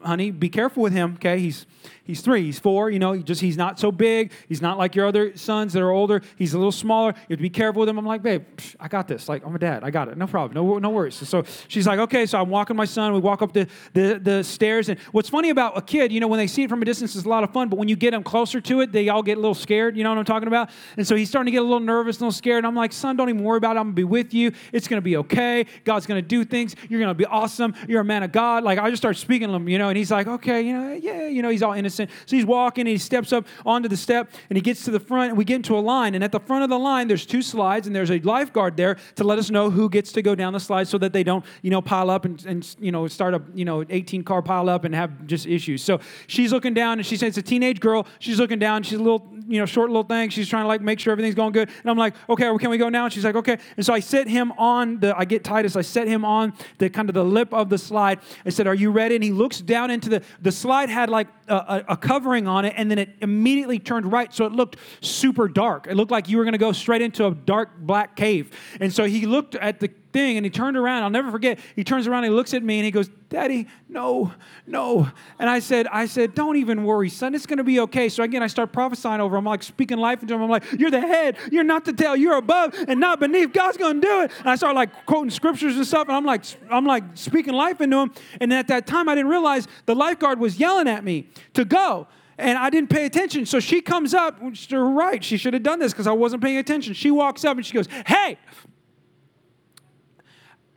honey, 0.02 0.30
be 0.30 0.48
careful 0.48 0.82
with 0.82 0.92
him, 0.92 1.14
okay? 1.14 1.38
He's 1.38 1.66
He's 2.08 2.22
three. 2.22 2.44
He's 2.44 2.58
four. 2.58 2.88
You 2.88 2.98
know, 2.98 3.12
he 3.12 3.22
just 3.22 3.42
he's 3.42 3.58
not 3.58 3.78
so 3.78 3.92
big. 3.92 4.32
He's 4.48 4.62
not 4.62 4.78
like 4.78 4.96
your 4.96 5.06
other 5.06 5.36
sons 5.36 5.74
that 5.74 5.82
are 5.82 5.90
older. 5.90 6.22
He's 6.36 6.54
a 6.54 6.56
little 6.56 6.72
smaller. 6.72 7.10
You 7.28 7.34
have 7.34 7.38
to 7.38 7.42
be 7.42 7.50
careful 7.50 7.80
with 7.80 7.88
him. 7.90 7.98
I'm 7.98 8.06
like, 8.06 8.22
babe, 8.22 8.44
I 8.80 8.88
got 8.88 9.06
this. 9.06 9.28
Like, 9.28 9.44
I'm 9.44 9.54
a 9.54 9.58
dad. 9.58 9.84
I 9.84 9.90
got 9.90 10.08
it. 10.08 10.16
No 10.16 10.26
problem. 10.26 10.54
No, 10.54 10.78
no 10.78 10.88
worries. 10.88 11.16
So 11.16 11.44
she's 11.68 11.86
like, 11.86 11.98
okay. 11.98 12.24
So 12.24 12.40
I'm 12.40 12.48
walking 12.48 12.76
my 12.76 12.86
son. 12.86 13.12
We 13.12 13.20
walk 13.20 13.42
up 13.42 13.52
the, 13.52 13.68
the, 13.92 14.18
the 14.22 14.42
stairs. 14.42 14.88
And 14.88 14.98
what's 15.12 15.28
funny 15.28 15.50
about 15.50 15.76
a 15.76 15.82
kid, 15.82 16.10
you 16.10 16.20
know, 16.20 16.28
when 16.28 16.38
they 16.38 16.46
see 16.46 16.62
it 16.62 16.70
from 16.70 16.80
a 16.80 16.86
distance, 16.86 17.14
it's 17.14 17.26
a 17.26 17.28
lot 17.28 17.44
of 17.44 17.52
fun. 17.52 17.68
But 17.68 17.78
when 17.78 17.88
you 17.88 17.96
get 17.96 18.12
them 18.12 18.22
closer 18.22 18.58
to 18.58 18.80
it, 18.80 18.90
they 18.90 19.10
all 19.10 19.22
get 19.22 19.36
a 19.36 19.40
little 19.40 19.54
scared. 19.54 19.94
You 19.94 20.02
know 20.02 20.08
what 20.08 20.18
I'm 20.18 20.24
talking 20.24 20.48
about? 20.48 20.70
And 20.96 21.06
so 21.06 21.14
he's 21.14 21.28
starting 21.28 21.52
to 21.52 21.52
get 21.52 21.60
a 21.60 21.68
little 21.68 21.78
nervous, 21.78 22.16
a 22.16 22.20
little 22.20 22.32
scared. 22.32 22.58
And 22.58 22.66
I'm 22.66 22.74
like, 22.74 22.94
son, 22.94 23.16
don't 23.16 23.28
even 23.28 23.44
worry 23.44 23.58
about 23.58 23.76
it. 23.76 23.80
I'm 23.80 23.88
going 23.88 23.96
to 23.96 24.00
be 24.00 24.04
with 24.04 24.32
you. 24.32 24.52
It's 24.72 24.88
going 24.88 24.96
to 24.96 25.04
be 25.04 25.18
okay. 25.18 25.66
God's 25.84 26.06
going 26.06 26.22
to 26.22 26.26
do 26.26 26.42
things. 26.46 26.74
You're 26.88 27.00
going 27.00 27.10
to 27.10 27.14
be 27.14 27.26
awesome. 27.26 27.74
You're 27.86 28.00
a 28.00 28.04
man 28.04 28.22
of 28.22 28.32
God. 28.32 28.64
Like, 28.64 28.78
I 28.78 28.88
just 28.88 29.02
start 29.02 29.18
speaking 29.18 29.48
to 29.48 29.54
him, 29.54 29.68
you 29.68 29.76
know, 29.76 29.90
and 29.90 29.98
he's 29.98 30.10
like, 30.10 30.26
okay, 30.26 30.62
you 30.62 30.72
know, 30.72 30.92
yeah, 30.94 31.26
you 31.26 31.42
know, 31.42 31.50
he's 31.50 31.62
all 31.62 31.74
innocent. 31.74 31.97
So 32.06 32.36
he's 32.36 32.46
walking 32.46 32.82
and 32.82 32.88
he 32.88 32.98
steps 32.98 33.32
up 33.32 33.46
onto 33.66 33.88
the 33.88 33.96
step 33.96 34.30
and 34.48 34.56
he 34.56 34.62
gets 34.62 34.84
to 34.84 34.90
the 34.90 35.00
front 35.00 35.30
and 35.30 35.38
we 35.38 35.44
get 35.44 35.56
into 35.56 35.76
a 35.76 35.80
line. 35.80 36.14
And 36.14 36.22
at 36.22 36.32
the 36.32 36.40
front 36.40 36.64
of 36.64 36.70
the 36.70 36.78
line, 36.78 37.08
there's 37.08 37.26
two 37.26 37.42
slides 37.42 37.86
and 37.86 37.94
there's 37.96 38.10
a 38.10 38.18
lifeguard 38.20 38.76
there 38.76 38.96
to 39.16 39.24
let 39.24 39.38
us 39.38 39.50
know 39.50 39.70
who 39.70 39.88
gets 39.88 40.12
to 40.12 40.22
go 40.22 40.34
down 40.34 40.52
the 40.52 40.60
slide 40.60 40.88
so 40.88 40.98
that 40.98 41.12
they 41.12 41.22
don't, 41.22 41.44
you 41.62 41.70
know, 41.70 41.80
pile 41.80 42.10
up 42.10 42.24
and, 42.24 42.44
and 42.46 42.76
you 42.78 42.92
know, 42.92 43.06
start 43.08 43.34
a, 43.34 43.42
you 43.54 43.64
know, 43.64 43.84
18 43.88 44.22
car 44.24 44.42
pile 44.42 44.68
up 44.68 44.84
and 44.84 44.94
have 44.94 45.26
just 45.26 45.46
issues. 45.46 45.82
So 45.82 46.00
she's 46.26 46.52
looking 46.52 46.74
down 46.74 46.98
and 46.98 47.06
she 47.06 47.16
says, 47.16 47.28
it's 47.28 47.38
a 47.38 47.42
teenage 47.42 47.80
girl. 47.80 48.06
She's 48.18 48.38
looking 48.38 48.58
down. 48.58 48.82
She's 48.82 48.98
a 48.98 49.02
little, 49.02 49.26
you 49.48 49.58
know, 49.58 49.66
short 49.66 49.88
little 49.88 50.04
thing. 50.04 50.30
She's 50.30 50.48
trying 50.48 50.64
to 50.64 50.68
like 50.68 50.80
make 50.80 51.00
sure 51.00 51.10
everything's 51.10 51.34
going 51.34 51.52
good. 51.52 51.68
And 51.68 51.90
I'm 51.90 51.96
like, 51.96 52.14
okay, 52.28 52.44
well, 52.44 52.58
can 52.58 52.70
we 52.70 52.78
go 52.78 52.88
now? 52.88 53.04
And 53.04 53.12
she's 53.12 53.24
like, 53.24 53.36
okay. 53.36 53.58
And 53.76 53.84
so 53.84 53.92
I 53.92 54.00
set 54.00 54.28
him 54.28 54.52
on 54.52 55.00
the, 55.00 55.16
I 55.16 55.24
get 55.24 55.42
Titus, 55.44 55.74
I 55.74 55.80
set 55.80 56.06
him 56.06 56.24
on 56.24 56.52
the 56.78 56.90
kind 56.90 57.08
of 57.08 57.14
the 57.14 57.24
lip 57.24 57.52
of 57.52 57.68
the 57.70 57.78
slide. 57.78 58.20
I 58.44 58.50
said, 58.50 58.66
are 58.66 58.74
you 58.74 58.90
ready? 58.90 59.14
And 59.14 59.24
he 59.24 59.32
looks 59.32 59.60
down 59.60 59.90
into 59.90 60.08
the, 60.08 60.22
the 60.40 60.52
slide 60.52 60.90
had 60.90 61.08
like 61.08 61.28
a, 61.48 61.84
a, 61.88 61.96
covering 61.96 62.46
on 62.46 62.64
it 62.64 62.74
and 62.76 62.90
then 62.90 62.98
it 62.98 63.16
immediately 63.20 63.78
turned 63.78 64.10
right, 64.12 64.32
so 64.32 64.44
it 64.44 64.52
looked 64.52 64.76
super 65.00 65.48
dark. 65.48 65.86
It 65.88 65.94
looked 65.94 66.10
like 66.10 66.28
you 66.28 66.36
were 66.36 66.44
going 66.44 66.52
to 66.52 66.58
go 66.58 66.72
straight 66.72 67.02
into 67.02 67.26
a 67.26 67.34
dark 67.34 67.78
black 67.78 68.16
cave. 68.16 68.50
And 68.80 68.92
so 68.92 69.04
he 69.04 69.26
looked 69.26 69.54
at 69.54 69.80
the 69.80 69.88
thing 70.12 70.36
and 70.36 70.46
he 70.46 70.50
turned 70.50 70.76
around. 70.76 71.02
I'll 71.02 71.10
never 71.10 71.30
forget. 71.30 71.58
He 71.76 71.84
turns 71.84 72.06
around 72.06 72.24
he 72.24 72.30
looks 72.30 72.54
at 72.54 72.62
me 72.62 72.78
and 72.78 72.84
he 72.84 72.90
goes, 72.90 73.08
Daddy, 73.28 73.66
no, 73.88 74.32
no. 74.66 75.08
And 75.38 75.50
I 75.50 75.58
said, 75.58 75.86
I 75.88 76.06
said, 76.06 76.34
don't 76.34 76.56
even 76.56 76.84
worry, 76.84 77.10
son. 77.10 77.34
It's 77.34 77.44
going 77.44 77.58
to 77.58 77.64
be 77.64 77.80
okay. 77.80 78.08
So 78.08 78.22
again, 78.22 78.42
I 78.42 78.46
start 78.46 78.72
prophesying 78.72 79.20
over 79.20 79.36
him, 79.36 79.46
I'm 79.46 79.52
like 79.52 79.62
speaking 79.62 79.98
life 79.98 80.22
into 80.22 80.34
him. 80.34 80.42
I'm 80.42 80.48
like, 80.48 80.64
you're 80.78 80.90
the 80.90 81.00
head. 81.00 81.36
You're 81.52 81.64
not 81.64 81.84
the 81.84 81.92
tail. 81.92 82.16
You're 82.16 82.36
above 82.36 82.74
and 82.88 82.98
not 82.98 83.20
beneath. 83.20 83.52
God's 83.52 83.76
going 83.76 84.00
to 84.00 84.06
do 84.06 84.20
it. 84.22 84.30
And 84.38 84.48
I 84.48 84.56
start 84.56 84.74
like 84.74 85.06
quoting 85.06 85.30
scriptures 85.30 85.76
and 85.76 85.86
stuff. 85.86 86.08
And 86.08 86.16
I'm 86.16 86.24
like, 86.24 86.44
I'm 86.70 86.86
like 86.86 87.04
speaking 87.14 87.54
life 87.54 87.80
into 87.80 87.98
him. 87.98 88.12
And 88.40 88.52
at 88.52 88.68
that 88.68 88.86
time, 88.86 89.08
I 89.08 89.14
didn't 89.14 89.30
realize 89.30 89.68
the 89.86 89.94
lifeguard 89.94 90.40
was 90.40 90.58
yelling 90.58 90.88
at 90.88 91.04
me 91.04 91.28
to 91.54 91.64
go 91.64 92.06
and 92.38 92.56
I 92.56 92.70
didn't 92.70 92.88
pay 92.88 93.04
attention. 93.04 93.44
So 93.46 93.60
she 93.60 93.80
comes 93.80 94.14
up, 94.14 94.40
which 94.40 94.70
right, 94.72 95.22
she 95.22 95.36
should 95.36 95.54
have 95.54 95.64
done 95.64 95.80
this 95.80 95.92
because 95.92 96.06
I 96.06 96.12
wasn't 96.12 96.42
paying 96.42 96.56
attention. 96.56 96.94
She 96.94 97.10
walks 97.10 97.44
up 97.44 97.56
and 97.56 97.66
she 97.66 97.74
goes, 97.74 97.88
Hey! 98.06 98.38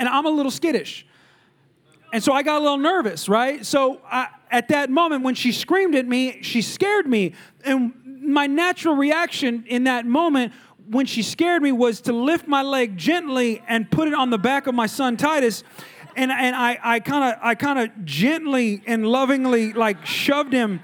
And 0.02 0.10
I'm 0.10 0.26
a 0.26 0.32
little 0.32 0.50
skittish. 0.50 1.06
And 2.12 2.24
so 2.24 2.34
I 2.34 2.42
got 2.42 2.58
a 2.58 2.64
little 2.64 2.80
nervous, 2.80 3.30
right? 3.30 3.64
So 3.64 4.02
I, 4.04 4.30
at 4.50 4.70
that 4.70 4.90
moment, 4.90 5.24
when 5.24 5.36
she 5.36 5.52
screamed 5.52 5.94
at 5.94 6.08
me, 6.08 6.42
she 6.42 6.64
scared 6.64 7.06
me. 7.06 7.34
And 7.64 7.94
my 8.24 8.48
natural 8.48 8.96
reaction 8.96 9.64
in 9.68 9.84
that 9.84 10.08
moment, 10.08 10.54
when 10.90 11.06
she 11.06 11.22
scared 11.22 11.62
me, 11.62 11.72
was 11.72 12.02
to 12.02 12.14
lift 12.14 12.48
my 12.48 12.64
leg 12.64 12.98
gently 12.98 13.62
and 13.68 13.92
put 13.92 14.08
it 14.08 14.16
on 14.16 14.32
the 14.32 14.40
back 14.40 14.66
of 14.66 14.74
my 14.74 14.88
son 14.88 15.18
Titus 15.18 15.64
and, 16.16 16.32
and 16.32 16.56
I, 16.56 17.00
kind 17.00 17.32
of 17.32 17.40
I 17.44 17.54
kind 17.54 17.78
of 17.78 18.04
gently 18.04 18.82
and 18.88 19.06
lovingly 19.06 19.72
like 19.72 20.04
shoved 20.04 20.52
him 20.52 20.82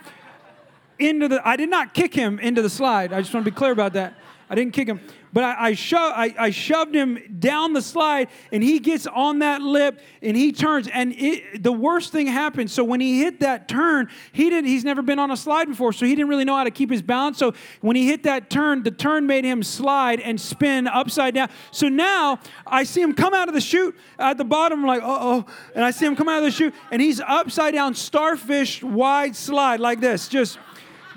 into 0.99 1.27
the, 1.27 1.45
I 1.45 1.55
did 1.55 1.71
not 1.71 1.95
kick 1.95 2.13
him 2.13 2.37
into 2.37 2.61
the 2.61 2.69
slide. 2.69 3.11
I 3.11 3.21
just 3.21 3.33
want 3.33 3.43
to 3.43 3.51
be 3.51 3.55
clear 3.55 3.71
about 3.71 3.93
that. 3.93 4.13
I 4.47 4.55
didn't 4.55 4.73
kick 4.73 4.87
him. 4.87 5.01
But 5.33 5.43
I, 5.43 5.67
I, 5.67 5.73
sho- 5.73 5.97
I, 5.97 6.33
I 6.37 6.49
shoved 6.49 6.95
him 6.95 7.19
down 7.39 7.73
the 7.73 7.81
slide, 7.81 8.29
and 8.51 8.63
he 8.63 8.79
gets 8.79 9.05
on 9.07 9.39
that 9.39 9.61
lip, 9.61 9.99
and 10.21 10.37
he 10.37 10.51
turns, 10.51 10.87
and 10.87 11.13
it, 11.13 11.61
the 11.61 11.71
worst 11.71 12.11
thing 12.11 12.27
happened. 12.27 12.71
So 12.71 12.83
when 12.83 13.01
he 13.01 13.19
hit 13.19 13.41
that 13.41 13.67
turn, 13.67 14.09
he 14.31 14.49
didn't. 14.49 14.67
He's 14.67 14.85
never 14.85 15.01
been 15.01 15.19
on 15.19 15.31
a 15.31 15.37
slide 15.37 15.67
before, 15.67 15.93
so 15.93 16.05
he 16.05 16.15
didn't 16.15 16.29
really 16.29 16.45
know 16.45 16.55
how 16.55 16.63
to 16.63 16.71
keep 16.71 16.89
his 16.89 17.01
balance. 17.01 17.37
So 17.37 17.53
when 17.81 17.95
he 17.95 18.07
hit 18.07 18.23
that 18.23 18.49
turn, 18.49 18.83
the 18.83 18.91
turn 18.91 19.27
made 19.27 19.43
him 19.43 19.63
slide 19.63 20.19
and 20.19 20.39
spin 20.39 20.87
upside 20.87 21.33
down. 21.35 21.49
So 21.71 21.89
now 21.89 22.39
I 22.65 22.83
see 22.83 23.01
him 23.01 23.13
come 23.13 23.33
out 23.33 23.47
of 23.47 23.53
the 23.53 23.61
chute 23.61 23.95
at 24.17 24.37
the 24.37 24.45
bottom, 24.45 24.85
like 24.85 25.01
uh 25.01 25.05
oh, 25.07 25.45
and 25.75 25.83
I 25.83 25.91
see 25.91 26.05
him 26.05 26.15
come 26.15 26.29
out 26.29 26.39
of 26.39 26.45
the 26.45 26.51
chute, 26.51 26.73
and 26.91 27.01
he's 27.01 27.19
upside 27.19 27.73
down, 27.73 27.95
starfish 27.95 28.81
wide 28.81 29.35
slide 29.35 29.79
like 29.79 29.99
this, 29.99 30.27
just 30.27 30.57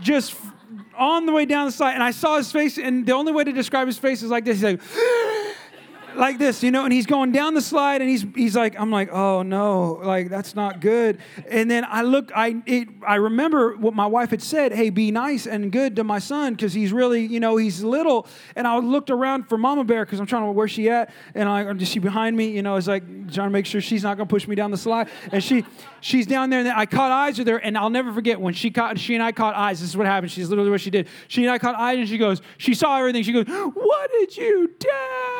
just 0.01 0.35
on 0.97 1.27
the 1.27 1.33
way 1.33 1.45
down 1.45 1.67
the 1.67 1.73
slide, 1.73 1.95
and 1.95 2.03
I 2.03 2.11
saw 2.11 2.37
his 2.37 2.51
face, 2.53 2.79
and 2.79 3.07
the 3.07 3.13
only 3.13 3.33
way 3.33 3.45
to 3.45 3.53
describe 3.53 3.87
his 3.87 3.99
face 3.99 4.23
is 4.23 4.31
like 4.31 4.45
this. 4.45 4.57
He's 4.61 4.65
like, 4.65 4.81
like 6.17 6.39
this, 6.39 6.63
you 6.63 6.71
know, 6.71 6.85
and 6.85 6.93
he's 6.93 7.07
going 7.07 7.33
down 7.33 7.55
the 7.55 7.61
slide 7.61 8.01
and 8.01 8.11
he's 8.11 8.25
he's 8.35 8.57
like, 8.57 8.79
I'm 8.79 8.91
like, 8.91 9.11
oh 9.13 9.43
no, 9.43 10.01
like 10.03 10.29
that's 10.29 10.55
not 10.55 10.81
good. 10.81 11.19
And 11.49 11.71
then 11.71 11.85
I 11.85 12.03
look, 12.03 12.31
I 12.35 12.63
it, 12.67 12.89
I 13.07 13.17
remember 13.17 13.77
what 13.77 13.95
my 13.95 14.07
wife 14.07 14.31
had 14.31 14.43
said, 14.43 14.73
hey, 14.73 14.91
be 14.91 15.11
nice 15.11 15.47
and 15.47 15.73
good 15.73 15.97
to 15.97 16.05
my 16.05 16.19
son 16.19 16.55
because 16.55 16.73
he's 16.73 16.93
really, 16.93 17.27
you 17.27 17.41
know, 17.41 17.57
he's 17.57 17.83
little. 17.83 18.27
And 18.57 18.67
I 18.67 18.79
looked 18.79 19.11
around 19.11 19.49
for 19.49 19.59
Mama 19.59 19.85
Bear 19.85 20.05
because 20.05 20.21
I'm 20.21 20.27
trying 20.27 20.45
to 20.45 20.53
where 20.53 20.69
she 20.69 20.91
at, 20.91 21.13
and 21.35 21.49
I 21.49 21.71
is 21.73 21.89
she 21.89 21.99
behind 21.99 22.37
me? 22.37 22.51
You 22.51 22.63
know, 22.63 22.77
it's 22.77 22.87
like 22.87 23.05
trying 23.33 23.49
to 23.49 23.51
make 23.51 23.67
sure 23.67 23.81
she's 23.81 24.03
not 24.03 24.17
gonna 24.17 24.27
push 24.29 24.47
me 24.47 24.55
down 24.55 24.71
the 24.71 24.77
slide. 24.77 25.09
And 25.33 25.43
she 25.43 25.65
she's 26.01 26.27
down 26.27 26.51
there, 26.51 26.61
and 26.61 26.69
I 26.69 26.87
caught 26.87 27.11
eyes 27.11 27.39
with 27.39 27.49
her, 27.49 27.59
and 27.59 27.77
I'll 27.77 27.91
never 27.91 28.13
forget 28.13 28.41
when 28.41 28.55
she 28.55 28.71
caught 28.71 28.99
she 28.99 29.15
and 29.15 29.23
I 29.23 29.33
caught 29.33 29.55
eyes. 29.55 29.81
This 29.81 29.91
is 29.91 29.97
what 29.97 30.07
happened. 30.07 30.33
She's 30.33 30.49
literally 30.49 30.71
what 30.71 30.81
she 30.81 30.91
did. 30.91 31.09
She 31.29 31.43
and 31.43 31.51
I 31.51 31.59
caught 31.59 31.75
eyes, 31.77 31.99
and 31.99 32.09
she 32.09 32.19
goes, 32.19 32.41
she 32.59 32.75
saw 32.75 32.99
everything. 32.99 33.23
She 33.23 33.33
goes, 33.33 33.47
what 33.47 34.11
did 34.13 34.37
you 34.37 34.75
do? 34.79 35.40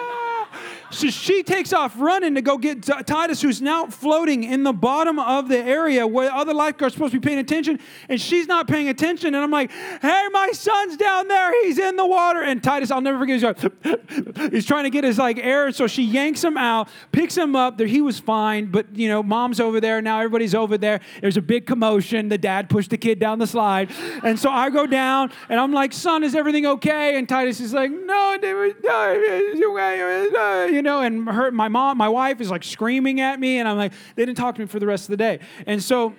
So 0.91 1.09
she 1.09 1.43
takes 1.43 1.73
off 1.73 1.95
running 1.97 2.35
to 2.35 2.43
go 2.43 2.59
get 2.59 2.83
Titus, 2.83 3.41
who's 3.41 3.63
now 3.63 3.87
floating 3.87 4.45
in 4.45 4.65
the 4.65 4.73
bottom 4.73 5.19
of 5.19 5.49
the 5.49 5.59
area 5.59 6.07
where 6.07 6.33
other 6.33 6.53
lifeguards 6.53 6.95
are 6.95 6.97
supposed 6.97 7.13
to 7.13 7.21
be 7.21 7.27
paying 7.29 7.39
attention, 7.39 7.79
and 8.09 8.21
she's 8.21 8.47
not 8.49 8.67
paying 8.67 8.89
attention. 8.89 9.35
And 9.35 9.43
I'm 9.43 9.51
like, 9.51 9.71
hey, 9.71 10.27
my 10.33 10.51
son's 10.53 10.97
down 10.97 11.29
there. 11.29 11.65
He's 11.65 11.79
in 11.79 11.97
the 11.97 12.07
water. 12.07 12.43
And 12.43 12.63
Titus, 12.63 12.91
I'll 12.91 13.01
never 13.01 13.19
forget, 13.19 13.41
he's, 13.41 14.51
he's 14.51 14.67
trying 14.67 14.85
to 14.85 14.91
get 14.91 15.05
his 15.05 15.19
like 15.19 15.39
air. 15.39 15.71
So 15.73 15.87
she 15.87 16.03
yanks 16.03 16.43
him 16.43 16.57
out, 16.57 16.89
picks 17.13 17.37
him 17.37 17.55
up. 17.55 17.79
There, 17.79 17.87
he 17.87 18.01
was 18.01 18.19
fine, 18.19 18.67
but 18.67 18.95
you 18.95 19.09
know, 19.09 19.23
mom's 19.23 19.61
over 19.61 19.81
there. 19.81 20.03
Now 20.03 20.19
everybody's 20.19 20.55
over 20.55 20.77
there. 20.77 21.01
There's 21.21 21.37
a 21.37 21.43
big 21.43 21.67
commotion. 21.67 22.29
The 22.29 22.39
dad 22.39 22.69
pushed 22.69 22.91
the 22.91 22.99
kid 22.99 23.19
down 23.21 23.39
the 23.39 23.47
slide. 23.47 23.91
And 24.25 24.39
so 24.39 24.51
I 24.51 24.71
go 24.71 24.87
down, 24.87 25.31
and 25.49 25.61
I'm 25.61 25.73
like, 25.73 25.93
son, 25.93 26.25
is 26.25 26.35
everything 26.35 26.67
okay? 26.67 27.17
And 27.17 27.29
Titus 27.29 27.61
is 27.61 27.73
like, 27.73 27.91
no, 27.91 28.37
no, 28.43 28.73
no, 28.83 30.80
you 30.81 30.83
know, 30.83 31.03
and 31.03 31.29
her, 31.29 31.51
my 31.51 31.69
mom, 31.69 31.99
my 31.99 32.09
wife 32.09 32.41
is 32.41 32.51
like 32.51 32.65
screaming 32.65 33.21
at 33.21 33.39
me, 33.39 33.59
and 33.59 33.69
I'm 33.69 33.77
like, 33.77 33.93
they 34.17 34.25
didn't 34.25 34.39
talk 34.39 34.55
to 34.55 34.63
me 34.63 34.67
for 34.67 34.79
the 34.79 34.87
rest 34.87 35.05
of 35.05 35.11
the 35.11 35.19
day. 35.19 35.41
And 35.67 35.83
so 35.83 36.15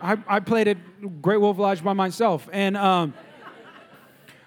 I, 0.00 0.16
I 0.26 0.40
played 0.40 0.68
at 0.68 0.78
Great 1.20 1.38
Wolf 1.38 1.58
Lodge 1.58 1.84
by 1.84 1.92
myself. 1.92 2.48
And, 2.50 2.78
um, 2.78 3.12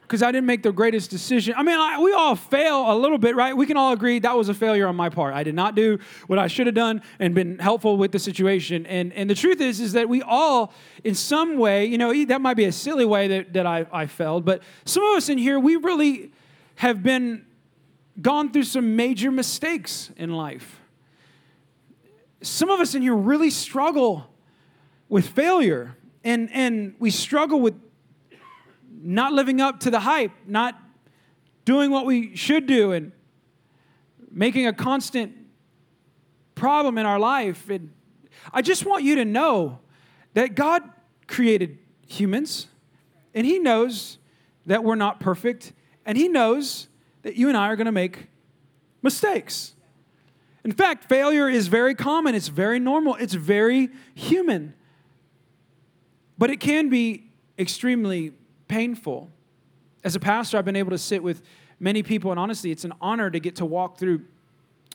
because 0.02 0.24
I 0.24 0.32
didn't 0.32 0.48
make 0.48 0.64
the 0.64 0.72
greatest 0.72 1.12
decision. 1.12 1.54
I 1.56 1.62
mean, 1.62 1.80
I, 1.80 2.00
we 2.00 2.14
all 2.14 2.36
fail 2.36 2.92
a 2.92 2.98
little 2.98 3.20
bit, 3.20 3.36
right? 3.36 3.56
We 3.56 3.68
can 3.68 3.78
all 3.78 3.94
agree 3.94 4.18
that 4.18 4.36
was 4.36 4.50
a 4.50 4.56
failure 4.56 4.88
on 4.88 4.96
my 4.96 5.08
part. 5.08 5.36
I 5.36 5.44
did 5.44 5.54
not 5.54 5.76
do 5.76 6.00
what 6.26 6.40
I 6.40 6.48
should 6.48 6.66
have 6.66 6.74
done 6.74 7.04
and 7.20 7.36
been 7.36 7.60
helpful 7.60 7.96
with 7.96 8.12
the 8.12 8.18
situation. 8.18 8.88
And, 8.88 9.14
and 9.14 9.30
the 9.30 9.36
truth 9.36 9.62
is, 9.62 9.80
is 9.80 9.94
that 9.94 10.10
we 10.10 10.24
all, 10.24 10.74
in 11.04 11.14
some 11.14 11.60
way, 11.60 11.86
you 11.86 12.00
know, 12.00 12.26
that 12.26 12.42
might 12.42 12.56
be 12.56 12.66
a 12.66 12.72
silly 12.72 13.06
way 13.06 13.28
that, 13.28 13.54
that 13.54 13.68
I, 13.68 13.86
I 13.92 14.08
failed, 14.08 14.46
but 14.46 14.64
some 14.84 15.04
of 15.04 15.16
us 15.16 15.30
in 15.30 15.38
here, 15.38 15.60
we 15.60 15.76
really 15.76 16.32
have 16.78 17.04
been 17.04 17.46
gone 18.22 18.52
through 18.52 18.64
some 18.64 18.96
major 18.96 19.32
mistakes 19.32 20.12
in 20.18 20.34
life. 20.34 20.82
Some 22.42 22.70
of 22.70 22.80
us 22.80 22.96
in 22.96 23.02
here 23.02 23.16
really 23.16 23.50
struggle 23.50 24.30
with 25.08 25.28
failure, 25.28 25.98
and, 26.24 26.50
and 26.52 26.96
we 27.00 27.10
struggle 27.12 27.60
with 27.60 27.76
not 29.02 29.34
living 29.34 29.62
up 29.62 29.80
to 29.82 29.90
the 29.90 30.02
hype, 30.02 30.32
not 30.46 30.80
doing 31.66 31.92
what 31.92 32.06
we 32.06 32.36
should 32.36 32.66
do, 32.66 32.92
and 32.92 33.12
making 34.32 34.68
a 34.68 34.74
constant 34.74 35.34
problem 36.56 36.98
in 36.98 37.06
our 37.06 37.20
life. 37.20 37.70
And 37.70 37.92
I 38.54 38.62
just 38.62 38.86
want 38.86 39.04
you 39.04 39.16
to 39.16 39.26
know 39.26 39.80
that 40.34 40.56
God 40.56 40.84
created 41.28 41.80
humans, 42.08 42.68
and 43.34 43.46
He 43.46 43.60
knows 43.60 44.18
that 44.66 44.84
we're 44.84 44.96
not 44.96 45.20
perfect, 45.20 45.74
and 46.06 46.18
He 46.18 46.28
knows 46.28 46.89
that 47.24 47.36
you 47.36 47.48
and 47.48 47.58
I 47.58 47.68
are 47.68 47.76
going 47.76 47.86
to 47.86 47.92
make 47.92 48.28
mistakes. 49.02 49.74
In 50.64 50.72
fact, 50.72 51.08
failure 51.08 51.50
is 51.50 51.68
very 51.68 51.96
common, 51.96 52.36
it's 52.36 52.50
very 52.50 52.80
normal, 52.80 53.16
it's 53.16 53.34
very 53.34 53.90
human. 54.14 54.74
But 56.38 56.50
it 56.50 56.60
can 56.60 56.90
be 56.90 57.30
extremely 57.58 58.34
painful. 58.68 59.30
As 60.04 60.16
a 60.16 60.20
pastor, 60.20 60.58
I've 60.58 60.66
been 60.66 60.76
able 60.76 60.92
to 60.92 60.98
sit 60.98 61.24
with 61.24 61.42
many 61.80 62.04
people, 62.04 62.32
and 62.32 62.40
honestly, 62.40 62.72
it's 62.72 62.86
an 62.86 62.94
honor 63.02 63.30
to 63.30 63.40
get 63.40 63.58
to 63.58 63.66
walk 63.66 63.98
through 63.98 64.22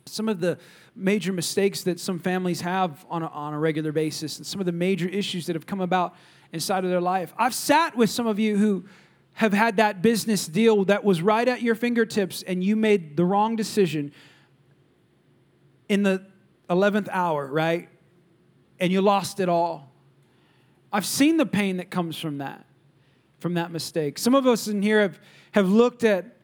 some 0.07 0.29
of 0.29 0.41
the 0.41 0.59
major 0.95 1.33
mistakes 1.33 1.83
that 1.83 1.99
some 1.99 2.19
families 2.19 2.61
have 2.61 3.05
on 3.09 3.23
a, 3.23 3.27
on 3.29 3.55
a 3.55 3.59
regular 3.59 3.91
basis 3.91 4.37
and 4.37 4.47
some 4.47 4.61
of 4.61 4.67
the 4.67 4.73
major 4.73 5.09
issues 5.09 5.47
that 5.47 5.57
have 5.57 5.67
come 5.67 5.81
about 5.81 6.15
inside 6.53 6.85
of 6.85 6.91
their 6.91 7.01
life. 7.01 7.33
I've 7.37 7.55
sat 7.55 7.97
with 7.97 8.11
some 8.11 8.27
of 8.27 8.39
you 8.39 8.57
who 8.57 8.85
have 9.35 9.53
had 9.53 9.77
that 9.77 10.01
business 10.01 10.47
deal 10.47 10.85
that 10.85 11.05
was 11.05 11.21
right 11.21 11.47
at 11.47 11.61
your 11.61 11.75
fingertips 11.75 12.43
and 12.43 12.63
you 12.63 12.77
made 12.77 13.17
the 13.17 13.25
wrong 13.25 13.57
decision 13.57 14.13
in 15.89 16.03
the 16.03 16.25
11th 16.71 17.09
hour, 17.11 17.47
right? 17.47 17.89
And 18.79 18.93
you 18.93 19.03
lost 19.03 19.41
it 19.41 19.49
all. 19.49 19.93
I've 20.93 21.07
seen 21.07 21.37
the 21.37 21.47
pain 21.47 21.79
that 21.79 21.91
comes 21.91 22.17
from 22.17 22.39
that, 22.39 22.65
from 23.41 23.55
that 23.55 23.73
mistake. 23.73 24.19
Some 24.19 24.35
of 24.35 24.47
us 24.47 24.69
in 24.69 24.83
here 24.83 25.01
have, 25.01 25.21
have 25.53 25.69
looked 25.69 26.05
at 26.05 26.37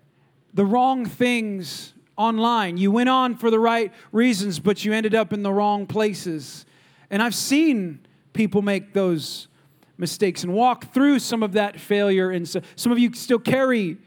the 0.52 0.64
wrong 0.64 1.06
things 1.06 1.94
online. 2.16 2.76
You 2.76 2.90
went 2.90 3.08
on 3.08 3.36
for 3.36 3.50
the 3.50 3.60
right 3.60 3.92
reasons, 4.10 4.58
but 4.58 4.84
you 4.84 4.92
ended 4.92 5.14
up 5.14 5.32
in 5.32 5.44
the 5.44 5.52
wrong 5.52 5.86
places. 5.86 6.66
And 7.08 7.22
I've 7.22 7.34
seen 7.34 8.04
people 8.32 8.62
make 8.62 8.92
those 8.92 9.46
mistakes 10.00 10.42
and 10.42 10.52
walk 10.52 10.92
through 10.92 11.18
some 11.18 11.42
of 11.42 11.52
that 11.52 11.78
failure. 11.78 12.30
And 12.30 12.48
so, 12.48 12.60
some 12.74 12.90
of 12.90 12.98
you 12.98 13.12
still 13.12 13.38
carry 13.38 13.98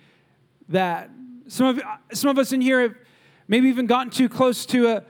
that. 0.70 1.10
Some 1.48 1.68
of, 1.68 1.82
some 2.12 2.30
of 2.30 2.38
us 2.38 2.52
in 2.52 2.62
here 2.62 2.82
have 2.82 2.96
maybe 3.48 3.70
even 3.70 3.86
gotten 3.86 4.10
too 4.10 4.28
close 4.28 4.66
to, 4.68 4.88
a, 4.88 5.04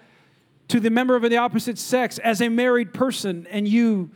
to 0.67 0.79
the 0.79 0.89
member 0.89 1.15
of 1.15 1.21
the 1.23 1.37
opposite 1.37 1.77
sex 1.77 2.19
as 2.19 2.41
a 2.41 2.49
married 2.49 2.93
person, 2.93 3.47
and 3.49 3.67
you 3.67 4.11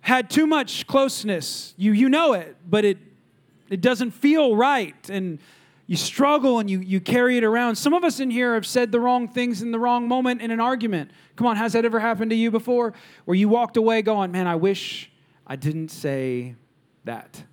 had 0.00 0.28
too 0.28 0.46
much 0.46 0.86
closeness. 0.86 1.74
You, 1.76 1.92
you 1.92 2.08
know 2.08 2.34
it, 2.34 2.56
but 2.68 2.84
it, 2.84 2.98
it 3.70 3.80
doesn't 3.80 4.10
feel 4.10 4.56
right. 4.56 5.08
And 5.08 5.38
you 5.86 5.96
struggle 5.96 6.58
and 6.58 6.70
you, 6.70 6.80
you 6.80 7.00
carry 7.00 7.36
it 7.36 7.44
around. 7.44 7.76
Some 7.76 7.92
of 7.92 8.04
us 8.04 8.20
in 8.20 8.30
here 8.30 8.54
have 8.54 8.66
said 8.66 8.90
the 8.90 9.00
wrong 9.00 9.28
things 9.28 9.62
in 9.62 9.70
the 9.70 9.78
wrong 9.78 10.08
moment 10.08 10.40
in 10.40 10.50
an 10.50 10.60
argument. 10.60 11.10
Come 11.36 11.46
on, 11.46 11.56
has 11.56 11.74
that 11.74 11.84
ever 11.84 12.00
happened 12.00 12.30
to 12.30 12.36
you 12.36 12.50
before? 12.50 12.94
Where 13.26 13.34
you 13.34 13.48
walked 13.48 13.76
away 13.76 14.02
going, 14.02 14.32
man, 14.32 14.46
I 14.46 14.56
wish 14.56 15.10
I 15.46 15.56
didn't 15.56 15.88
say 15.88 16.54
that. 17.04 17.44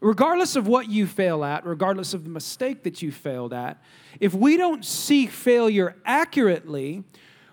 Regardless 0.00 0.56
of 0.56 0.66
what 0.66 0.88
you 0.88 1.06
fail 1.06 1.44
at, 1.44 1.66
regardless 1.66 2.14
of 2.14 2.24
the 2.24 2.30
mistake 2.30 2.82
that 2.84 3.02
you 3.02 3.10
failed 3.10 3.52
at, 3.52 3.82
if 4.20 4.34
we 4.34 4.56
don't 4.56 4.84
see 4.84 5.26
failure 5.26 5.96
accurately, 6.04 7.02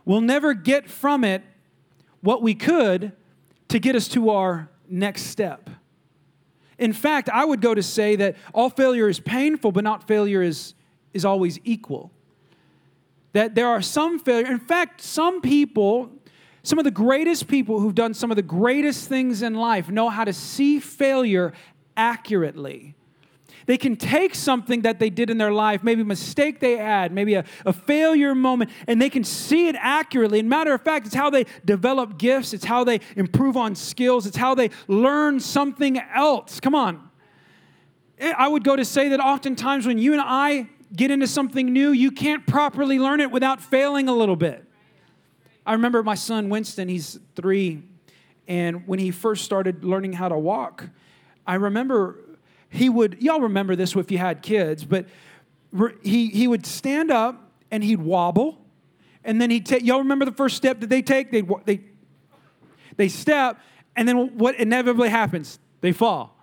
we'll 0.05 0.21
never 0.21 0.53
get 0.53 0.89
from 0.89 1.23
it 1.23 1.41
what 2.21 2.41
we 2.41 2.53
could 2.53 3.13
to 3.69 3.79
get 3.79 3.95
us 3.95 4.07
to 4.09 4.29
our 4.29 4.69
next 4.87 5.23
step. 5.23 5.69
In 6.77 6.93
fact, 6.93 7.29
I 7.29 7.45
would 7.45 7.61
go 7.61 7.73
to 7.73 7.83
say 7.83 8.15
that 8.17 8.35
all 8.53 8.69
failure 8.69 9.07
is 9.09 9.19
painful, 9.19 9.71
but 9.71 9.83
not 9.83 10.07
failure 10.07 10.41
is, 10.41 10.73
is 11.13 11.25
always 11.25 11.59
equal. 11.63 12.11
That 13.33 13.55
there 13.55 13.67
are 13.67 13.81
some 13.81 14.19
failure. 14.19 14.51
In 14.51 14.59
fact, 14.59 15.01
some 15.01 15.41
people 15.41 16.11
some 16.63 16.79
of 16.79 16.85
the 16.85 16.91
greatest 16.91 17.47
people 17.47 17.79
who've 17.79 17.93
done 17.93 18.13
some 18.13 18.31
of 18.31 18.37
the 18.37 18.41
greatest 18.41 19.09
things 19.09 19.41
in 19.41 19.53
life 19.53 19.89
know 19.89 20.09
how 20.09 20.23
to 20.23 20.33
see 20.33 20.79
failure 20.79 21.53
accurately. 21.97 22.95
They 23.65 23.77
can 23.77 23.95
take 23.95 24.35
something 24.35 24.81
that 24.81 24.99
they 24.99 25.09
did 25.09 25.29
in 25.29 25.37
their 25.37 25.51
life, 25.51 25.83
maybe 25.83 26.01
a 26.01 26.05
mistake 26.05 26.59
they 26.59 26.77
had, 26.77 27.11
maybe 27.13 27.35
a, 27.35 27.45
a 27.65 27.71
failure 27.71 28.35
moment, 28.35 28.71
and 28.87 29.01
they 29.01 29.09
can 29.09 29.23
see 29.23 29.67
it 29.67 29.75
accurately. 29.77 30.39
And 30.39 30.49
matter 30.49 30.73
of 30.73 30.81
fact, 30.81 31.05
it's 31.05 31.15
how 31.15 31.29
they 31.29 31.45
develop 31.63 32.17
gifts, 32.17 32.53
it's 32.53 32.65
how 32.65 32.83
they 32.83 32.99
improve 33.15 33.55
on 33.55 33.75
skills, 33.75 34.25
it's 34.25 34.37
how 34.37 34.55
they 34.55 34.69
learn 34.87 35.39
something 35.39 35.97
else. 35.97 36.59
Come 36.59 36.75
on. 36.75 37.09
Eh, 38.19 38.33
I 38.37 38.47
would 38.47 38.63
go 38.63 38.75
to 38.75 38.85
say 38.85 39.09
that 39.09 39.19
oftentimes 39.19 39.85
when 39.85 39.97
you 39.97 40.13
and 40.13 40.21
I 40.21 40.67
get 40.93 41.09
into 41.11 41.27
something 41.27 41.71
new, 41.71 41.91
you 41.91 42.11
can't 42.11 42.45
properly 42.45 42.99
learn 42.99 43.21
it 43.21 43.31
without 43.31 43.61
failing 43.61 44.09
a 44.09 44.13
little 44.13 44.35
bit. 44.35 44.65
I 45.65 45.73
remember 45.73 46.03
my 46.03 46.15
son 46.15 46.49
Winston, 46.49 46.89
he's 46.89 47.19
three, 47.35 47.83
and 48.47 48.85
when 48.87 48.99
he 48.99 49.11
first 49.11 49.45
started 49.45 49.83
learning 49.83 50.13
how 50.13 50.27
to 50.27 50.37
walk, 50.37 50.89
I 51.47 51.55
remember 51.55 52.19
he 52.69 52.89
would, 52.89 53.21
y'all 53.21 53.41
remember 53.41 53.75
this 53.75 53.95
if 53.95 54.11
you 54.11 54.17
had 54.17 54.41
kids, 54.41 54.83
but 54.83 55.05
he, 56.01 56.27
he 56.27 56.47
would 56.47 56.65
stand 56.65 57.11
up 57.11 57.51
and 57.71 57.83
he'd 57.83 58.01
wobble, 58.01 58.59
and 59.23 59.41
then 59.41 59.49
he'd 59.49 59.65
take, 59.65 59.83
y'all 59.83 59.99
remember 59.99 60.25
the 60.25 60.31
first 60.31 60.57
step 60.57 60.79
that 60.81 60.89
they 60.89 61.01
take? 61.01 61.31
They, 61.31 61.43
they, 61.65 61.81
they 62.97 63.07
step, 63.07 63.59
and 63.95 64.07
then 64.07 64.37
what 64.37 64.55
inevitably 64.55 65.09
happens? 65.09 65.59
They 65.81 65.91
fall. 65.91 66.37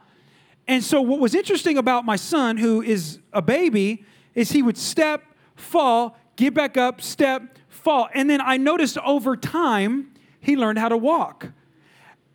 And 0.66 0.84
so, 0.84 1.00
what 1.02 1.20
was 1.20 1.34
interesting 1.34 1.78
about 1.78 2.04
my 2.04 2.16
son, 2.16 2.56
who 2.56 2.80
is 2.80 3.18
a 3.32 3.42
baby, 3.42 4.04
is 4.34 4.52
he 4.52 4.62
would 4.62 4.78
step, 4.78 5.24
fall, 5.56 6.16
get 6.36 6.54
back 6.54 6.76
up, 6.76 7.00
step, 7.00 7.58
fall. 7.80 8.08
And 8.14 8.28
then 8.28 8.40
I 8.40 8.56
noticed 8.56 8.98
over 8.98 9.36
time, 9.36 10.12
he 10.40 10.56
learned 10.56 10.78
how 10.78 10.88
to 10.88 10.96
walk. 10.96 11.48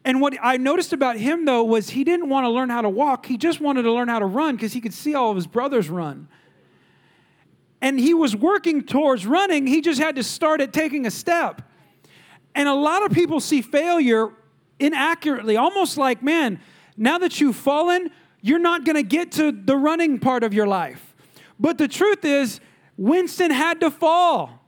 And 0.03 0.21
what 0.21 0.35
I 0.41 0.57
noticed 0.57 0.93
about 0.93 1.17
him, 1.17 1.45
though, 1.45 1.63
was 1.63 1.89
he 1.89 2.03
didn't 2.03 2.29
want 2.29 2.45
to 2.45 2.49
learn 2.49 2.69
how 2.69 2.81
to 2.81 2.89
walk. 2.89 3.25
He 3.25 3.37
just 3.37 3.59
wanted 3.59 3.83
to 3.83 3.91
learn 3.91 4.07
how 4.07 4.19
to 4.19 4.25
run 4.25 4.55
because 4.55 4.71
he 4.71 4.79
could 4.79 4.93
see 4.93 5.15
all 5.15 5.31
of 5.31 5.35
his 5.35 5.47
brothers 5.47 5.89
run. 5.89 6.27
And 7.81 7.99
he 7.99 8.13
was 8.13 8.35
working 8.35 8.83
towards 8.83 9.25
running, 9.25 9.67
he 9.67 9.81
just 9.81 9.99
had 9.99 10.15
to 10.15 10.23
start 10.23 10.61
at 10.61 10.73
taking 10.73 11.05
a 11.05 11.11
step. 11.11 11.61
And 12.53 12.69
a 12.69 12.73
lot 12.73 13.03
of 13.03 13.11
people 13.11 13.39
see 13.39 13.61
failure 13.61 14.31
inaccurately, 14.79 15.57
almost 15.57 15.97
like, 15.97 16.21
man, 16.23 16.59
now 16.95 17.17
that 17.17 17.41
you've 17.41 17.55
fallen, 17.55 18.11
you're 18.41 18.59
not 18.59 18.85
going 18.85 18.95
to 18.95 19.03
get 19.03 19.33
to 19.33 19.51
the 19.51 19.75
running 19.75 20.19
part 20.19 20.43
of 20.43 20.53
your 20.53 20.67
life. 20.67 21.15
But 21.59 21.77
the 21.77 21.87
truth 21.87 22.23
is, 22.23 22.59
Winston 22.97 23.51
had 23.51 23.79
to 23.81 23.91
fall 23.91 24.64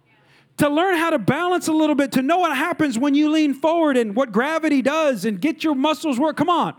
to 0.58 0.70
learn 0.70 0.98
how 0.98 1.12
to 1.12 1.20
balance 1.20 1.68
a 1.68 1.74
little 1.74 1.96
bit, 1.96 2.12
to 2.14 2.22
know 2.22 2.40
what 2.40 2.56
happens 2.58 2.98
when 2.98 3.14
you 3.14 3.30
lean 3.30 3.54
forward 3.54 3.96
and 3.96 4.16
what 4.16 4.32
gravity 4.32 4.82
does 4.82 5.24
and 5.24 5.40
get 5.40 5.64
your 5.64 5.76
muscles 5.76 6.20
work. 6.20 6.36
Come 6.36 6.50
on. 6.50 6.76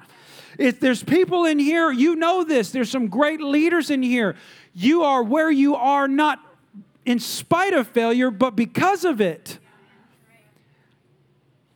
If 0.59 0.81
there's 0.81 1.05
people 1.05 1.45
in 1.45 1.61
here, 1.61 1.93
you 1.93 2.17
know 2.17 2.43
this. 2.43 2.73
There's 2.73 2.91
some 2.91 3.07
great 3.07 3.41
leaders 3.41 3.91
in 3.91 4.03
here. 4.03 4.35
You 4.75 5.05
are 5.05 5.23
where 5.23 5.51
you 5.51 5.77
are 5.77 6.09
not 6.09 6.41
in 7.07 7.21
spite 7.21 7.73
of 7.73 7.87
failure, 7.87 8.31
but 8.33 8.57
because 8.57 9.05
of 9.05 9.21
it. 9.21 9.59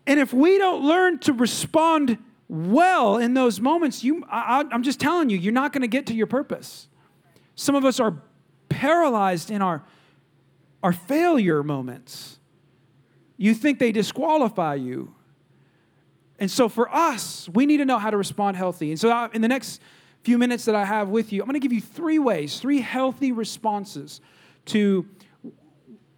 And 0.05 0.19
if 0.19 0.33
we 0.33 0.59
don't 0.59 0.85
learn 0.85 1.21
to 1.21 1.33
respond 1.33 2.19
well 2.49 3.19
in 3.19 3.35
those 3.35 3.61
moments, 3.61 4.03
you, 4.03 4.25
I, 4.29 4.65
I'm 4.73 4.83
just 4.83 4.99
telling 4.99 5.31
you, 5.31 5.39
you're 5.39 5.53
not 5.53 5.73
going 5.73 5.83
to 5.83 5.89
get 5.89 6.07
to 6.07 6.15
your 6.15 6.27
purpose. 6.27 6.89
Some 7.55 7.77
of 7.77 7.85
us 7.85 8.01
are 8.01 8.17
paralyzed 8.69 9.51
in 9.51 9.63
our 9.63 9.85
are 10.83 10.93
failure 10.93 11.63
moments. 11.63 12.39
You 13.37 13.55
think 13.55 13.79
they 13.79 13.93
disqualify 13.93 14.75
you. 14.75 15.15
And 16.39 16.51
so 16.51 16.69
for 16.69 16.93
us, 16.95 17.49
we 17.49 17.67
need 17.67 17.77
to 17.79 17.85
know 17.85 17.99
how 17.99 18.11
to 18.11 18.17
respond 18.17 18.57
healthy. 18.57 18.91
And 18.91 18.99
so 18.99 19.31
in 19.33 19.43
the 19.43 19.49
next 19.49 19.81
few 20.23 20.39
minutes 20.39 20.65
that 20.65 20.75
I 20.75 20.85
have 20.85 21.09
with 21.09 21.33
you, 21.33 21.43
I'm 21.43 21.47
going 21.47 21.61
to 21.61 21.61
give 21.61 21.73
you 21.73 21.81
three 21.81 22.19
ways, 22.19 22.59
three 22.59 22.81
healthy 22.81 23.33
responses 23.33 24.21
to 24.67 25.07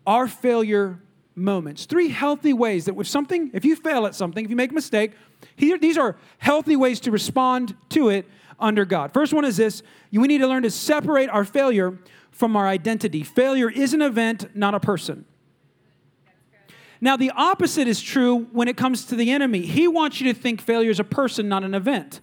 our 0.07 0.29
failure 0.29 1.01
moments. 1.35 1.87
Three 1.87 2.09
healthy 2.09 2.53
ways 2.53 2.85
that 2.87 2.97
if 2.97 3.09
something, 3.09 3.51
if 3.53 3.65
you 3.65 3.77
fail 3.77 4.07
at 4.07 4.15
something, 4.15 4.45
if 4.45 4.51
you 4.51 4.57
make 4.57 4.71
a 4.71 4.75
mistake, 4.75 5.13
here, 5.57 5.79
these 5.79 5.99
are 5.99 6.17
healthy 6.39 6.77
ways 6.77 7.01
to 7.01 7.11
respond 7.11 7.75
to 7.91 8.09
it 8.09 8.27
under 8.59 8.85
God. 8.85 9.13
First 9.13 9.33
one 9.33 9.45
is 9.45 9.57
this 9.57 9.83
we 10.13 10.29
need 10.29 10.39
to 10.39 10.47
learn 10.47 10.63
to 10.63 10.71
separate 10.71 11.29
our 11.29 11.45
failure 11.45 11.99
from 12.35 12.57
our 12.57 12.67
identity. 12.67 13.23
Failure 13.23 13.71
is 13.71 13.95
an 13.95 14.03
event, 14.03 14.55
not 14.57 14.75
a 14.75 14.81
person. 14.81 15.25
Now, 17.01 17.17
the 17.17 17.31
opposite 17.31 17.87
is 17.87 18.03
true 18.03 18.49
when 18.53 18.67
it 18.67 18.77
comes 18.77 19.05
to 19.07 19.15
the 19.15 19.31
enemy. 19.31 19.61
He 19.61 19.87
wants 19.87 20.21
you 20.21 20.33
to 20.33 20.39
think 20.39 20.61
failure 20.61 20.91
is 20.91 20.99
a 20.99 21.05
person, 21.05 21.49
not 21.49 21.63
an 21.63 21.75
event. 21.75 22.21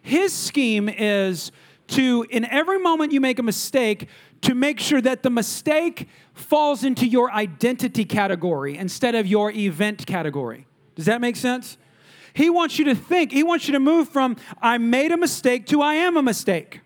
His 0.00 0.32
scheme 0.32 0.88
is 0.88 1.50
to, 1.88 2.26
in 2.30 2.44
every 2.44 2.78
moment 2.78 3.12
you 3.12 3.20
make 3.20 3.38
a 3.38 3.42
mistake, 3.42 4.08
to 4.42 4.54
make 4.54 4.78
sure 4.78 5.00
that 5.00 5.22
the 5.22 5.30
mistake 5.30 6.08
falls 6.34 6.84
into 6.84 7.06
your 7.06 7.32
identity 7.32 8.04
category 8.04 8.76
instead 8.76 9.14
of 9.14 9.26
your 9.26 9.50
event 9.50 10.06
category. 10.06 10.66
Does 10.94 11.06
that 11.06 11.20
make 11.20 11.36
sense? 11.36 11.78
He 12.32 12.50
wants 12.50 12.78
you 12.78 12.84
to 12.84 12.94
think, 12.94 13.32
he 13.32 13.42
wants 13.42 13.66
you 13.66 13.72
to 13.72 13.80
move 13.80 14.08
from 14.08 14.36
I 14.60 14.78
made 14.78 15.10
a 15.10 15.16
mistake 15.16 15.66
to 15.68 15.80
I 15.80 15.94
am 15.94 16.16
a 16.16 16.22
mistake. 16.22 16.80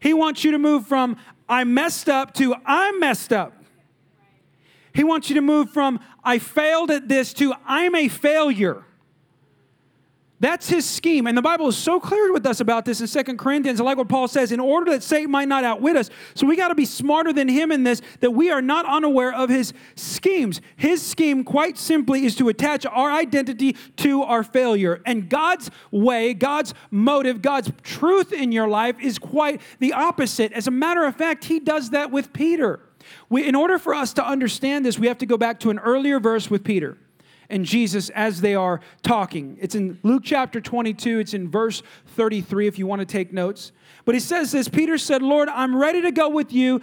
He 0.00 0.14
wants 0.14 0.44
you 0.44 0.52
to 0.52 0.58
move 0.58 0.86
from 0.86 1.16
I 1.48 1.64
messed 1.64 2.08
up 2.08 2.34
to 2.34 2.54
I'm 2.64 3.00
messed 3.00 3.32
up. 3.32 3.54
He 4.92 5.04
wants 5.04 5.28
you 5.28 5.36
to 5.36 5.40
move 5.42 5.70
from 5.70 6.00
I 6.24 6.38
failed 6.38 6.90
at 6.90 7.08
this 7.08 7.32
to 7.34 7.54
I'm 7.66 7.94
a 7.94 8.08
failure. 8.08 8.84
That's 10.40 10.68
his 10.68 10.88
scheme. 10.88 11.26
And 11.26 11.36
the 11.36 11.42
Bible 11.42 11.66
is 11.66 11.76
so 11.76 11.98
clear 11.98 12.32
with 12.32 12.46
us 12.46 12.60
about 12.60 12.84
this 12.84 13.00
in 13.00 13.08
Second 13.08 13.38
Corinthians. 13.38 13.80
I 13.80 13.84
like 13.84 13.98
what 13.98 14.08
Paul 14.08 14.28
says 14.28 14.52
in 14.52 14.60
order 14.60 14.92
that 14.92 15.02
Satan 15.02 15.32
might 15.32 15.48
not 15.48 15.64
outwit 15.64 15.96
us. 15.96 16.10
So 16.34 16.46
we 16.46 16.54
got 16.54 16.68
to 16.68 16.76
be 16.76 16.84
smarter 16.84 17.32
than 17.32 17.48
him 17.48 17.72
in 17.72 17.82
this, 17.82 18.00
that 18.20 18.30
we 18.30 18.48
are 18.50 18.62
not 18.62 18.86
unaware 18.86 19.34
of 19.34 19.48
his 19.48 19.72
schemes. 19.96 20.60
His 20.76 21.02
scheme, 21.02 21.42
quite 21.42 21.76
simply, 21.76 22.24
is 22.24 22.36
to 22.36 22.48
attach 22.48 22.86
our 22.86 23.10
identity 23.10 23.74
to 23.96 24.22
our 24.22 24.44
failure. 24.44 25.02
And 25.04 25.28
God's 25.28 25.72
way, 25.90 26.34
God's 26.34 26.72
motive, 26.92 27.42
God's 27.42 27.72
truth 27.82 28.32
in 28.32 28.52
your 28.52 28.68
life 28.68 28.96
is 29.00 29.18
quite 29.18 29.60
the 29.80 29.92
opposite. 29.92 30.52
As 30.52 30.68
a 30.68 30.72
matter 30.72 31.04
of 31.04 31.16
fact, 31.16 31.46
he 31.46 31.58
does 31.58 31.90
that 31.90 32.12
with 32.12 32.32
Peter. 32.32 32.78
We, 33.28 33.44
in 33.44 33.56
order 33.56 33.76
for 33.78 33.92
us 33.92 34.12
to 34.14 34.24
understand 34.24 34.86
this, 34.86 35.00
we 35.00 35.08
have 35.08 35.18
to 35.18 35.26
go 35.26 35.36
back 35.36 35.58
to 35.60 35.70
an 35.70 35.80
earlier 35.80 36.20
verse 36.20 36.48
with 36.48 36.62
Peter 36.62 36.96
and 37.50 37.64
Jesus 37.64 38.10
as 38.10 38.40
they 38.40 38.54
are 38.54 38.80
talking. 39.02 39.56
It's 39.60 39.74
in 39.74 39.98
Luke 40.02 40.22
chapter 40.24 40.60
22, 40.60 41.18
it's 41.20 41.34
in 41.34 41.50
verse 41.50 41.82
33 42.06 42.66
if 42.66 42.78
you 42.78 42.86
want 42.86 43.00
to 43.00 43.06
take 43.06 43.32
notes. 43.32 43.72
But 44.04 44.14
he 44.14 44.20
says 44.20 44.52
this 44.52 44.68
Peter 44.68 44.98
said, 44.98 45.22
Lord, 45.22 45.48
I'm 45.48 45.76
ready 45.76 46.02
to 46.02 46.12
go 46.12 46.28
with 46.28 46.52
you 46.52 46.80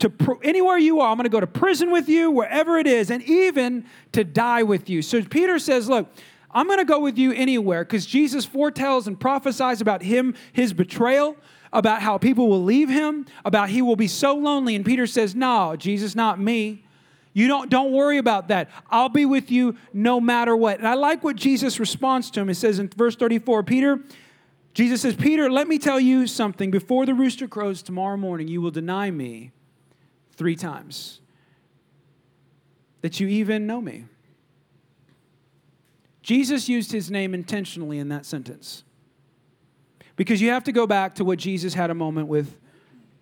to 0.00 0.10
pr- 0.10 0.32
anywhere 0.42 0.78
you 0.78 1.00
are. 1.00 1.10
I'm 1.10 1.16
going 1.16 1.24
to 1.24 1.30
go 1.30 1.40
to 1.40 1.46
prison 1.46 1.90
with 1.90 2.08
you, 2.08 2.30
wherever 2.30 2.78
it 2.78 2.86
is, 2.86 3.10
and 3.10 3.22
even 3.22 3.86
to 4.12 4.24
die 4.24 4.62
with 4.62 4.90
you. 4.90 5.02
So 5.02 5.22
Peter 5.22 5.58
says, 5.58 5.88
Look, 5.88 6.08
I'm 6.50 6.66
going 6.66 6.78
to 6.78 6.84
go 6.84 7.00
with 7.00 7.18
you 7.18 7.32
anywhere 7.32 7.84
because 7.84 8.06
Jesus 8.06 8.44
foretells 8.44 9.06
and 9.06 9.18
prophesies 9.18 9.80
about 9.80 10.02
him, 10.02 10.34
his 10.52 10.72
betrayal, 10.72 11.36
about 11.72 12.02
how 12.02 12.18
people 12.18 12.48
will 12.48 12.62
leave 12.62 12.88
him, 12.88 13.26
about 13.44 13.68
he 13.68 13.82
will 13.82 13.96
be 13.96 14.06
so 14.06 14.34
lonely. 14.34 14.76
And 14.76 14.84
Peter 14.84 15.06
says, 15.06 15.34
No, 15.34 15.74
Jesus, 15.76 16.14
not 16.14 16.38
me. 16.38 16.84
You 17.34 17.48
don't, 17.48 17.68
don't 17.68 17.92
worry 17.92 18.18
about 18.18 18.48
that. 18.48 18.70
I'll 18.88 19.08
be 19.08 19.26
with 19.26 19.50
you 19.50 19.76
no 19.92 20.20
matter 20.20 20.56
what. 20.56 20.78
And 20.78 20.86
I 20.86 20.94
like 20.94 21.24
what 21.24 21.34
Jesus 21.34 21.80
responds 21.80 22.30
to 22.30 22.40
him. 22.40 22.48
It 22.48 22.54
says 22.54 22.78
in 22.78 22.88
verse 22.88 23.16
34, 23.16 23.64
Peter, 23.64 24.00
Jesus 24.72 25.02
says, 25.02 25.16
Peter, 25.16 25.50
let 25.50 25.66
me 25.66 25.78
tell 25.78 25.98
you 25.98 26.28
something. 26.28 26.70
Before 26.70 27.04
the 27.04 27.12
rooster 27.12 27.48
crows 27.48 27.82
tomorrow 27.82 28.16
morning, 28.16 28.46
you 28.46 28.62
will 28.62 28.70
deny 28.70 29.10
me 29.10 29.50
three 30.36 30.54
times 30.54 31.20
that 33.02 33.18
you 33.18 33.26
even 33.26 33.66
know 33.66 33.80
me. 33.80 34.04
Jesus 36.22 36.68
used 36.68 36.92
his 36.92 37.10
name 37.10 37.34
intentionally 37.34 37.98
in 37.98 38.08
that 38.08 38.24
sentence. 38.24 38.84
Because 40.16 40.40
you 40.40 40.50
have 40.50 40.64
to 40.64 40.72
go 40.72 40.86
back 40.86 41.16
to 41.16 41.24
what 41.24 41.38
Jesus 41.38 41.74
had 41.74 41.90
a 41.90 41.94
moment 41.94 42.28
with, 42.28 42.56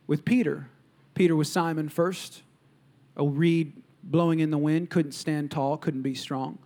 with 0.06 0.24
Peter. 0.24 0.68
Peter 1.14 1.34
was 1.34 1.50
Simon 1.50 1.88
first, 1.88 2.42
oh, 3.16 3.26
a 3.26 3.28
reed 3.28 3.72
blowing 4.02 4.40
in 4.40 4.50
the 4.50 4.58
wind, 4.58 4.90
couldn't 4.90 5.12
stand 5.12 5.50
tall, 5.50 5.76
couldn't 5.76 6.02
be 6.02 6.14
strong. 6.14 6.58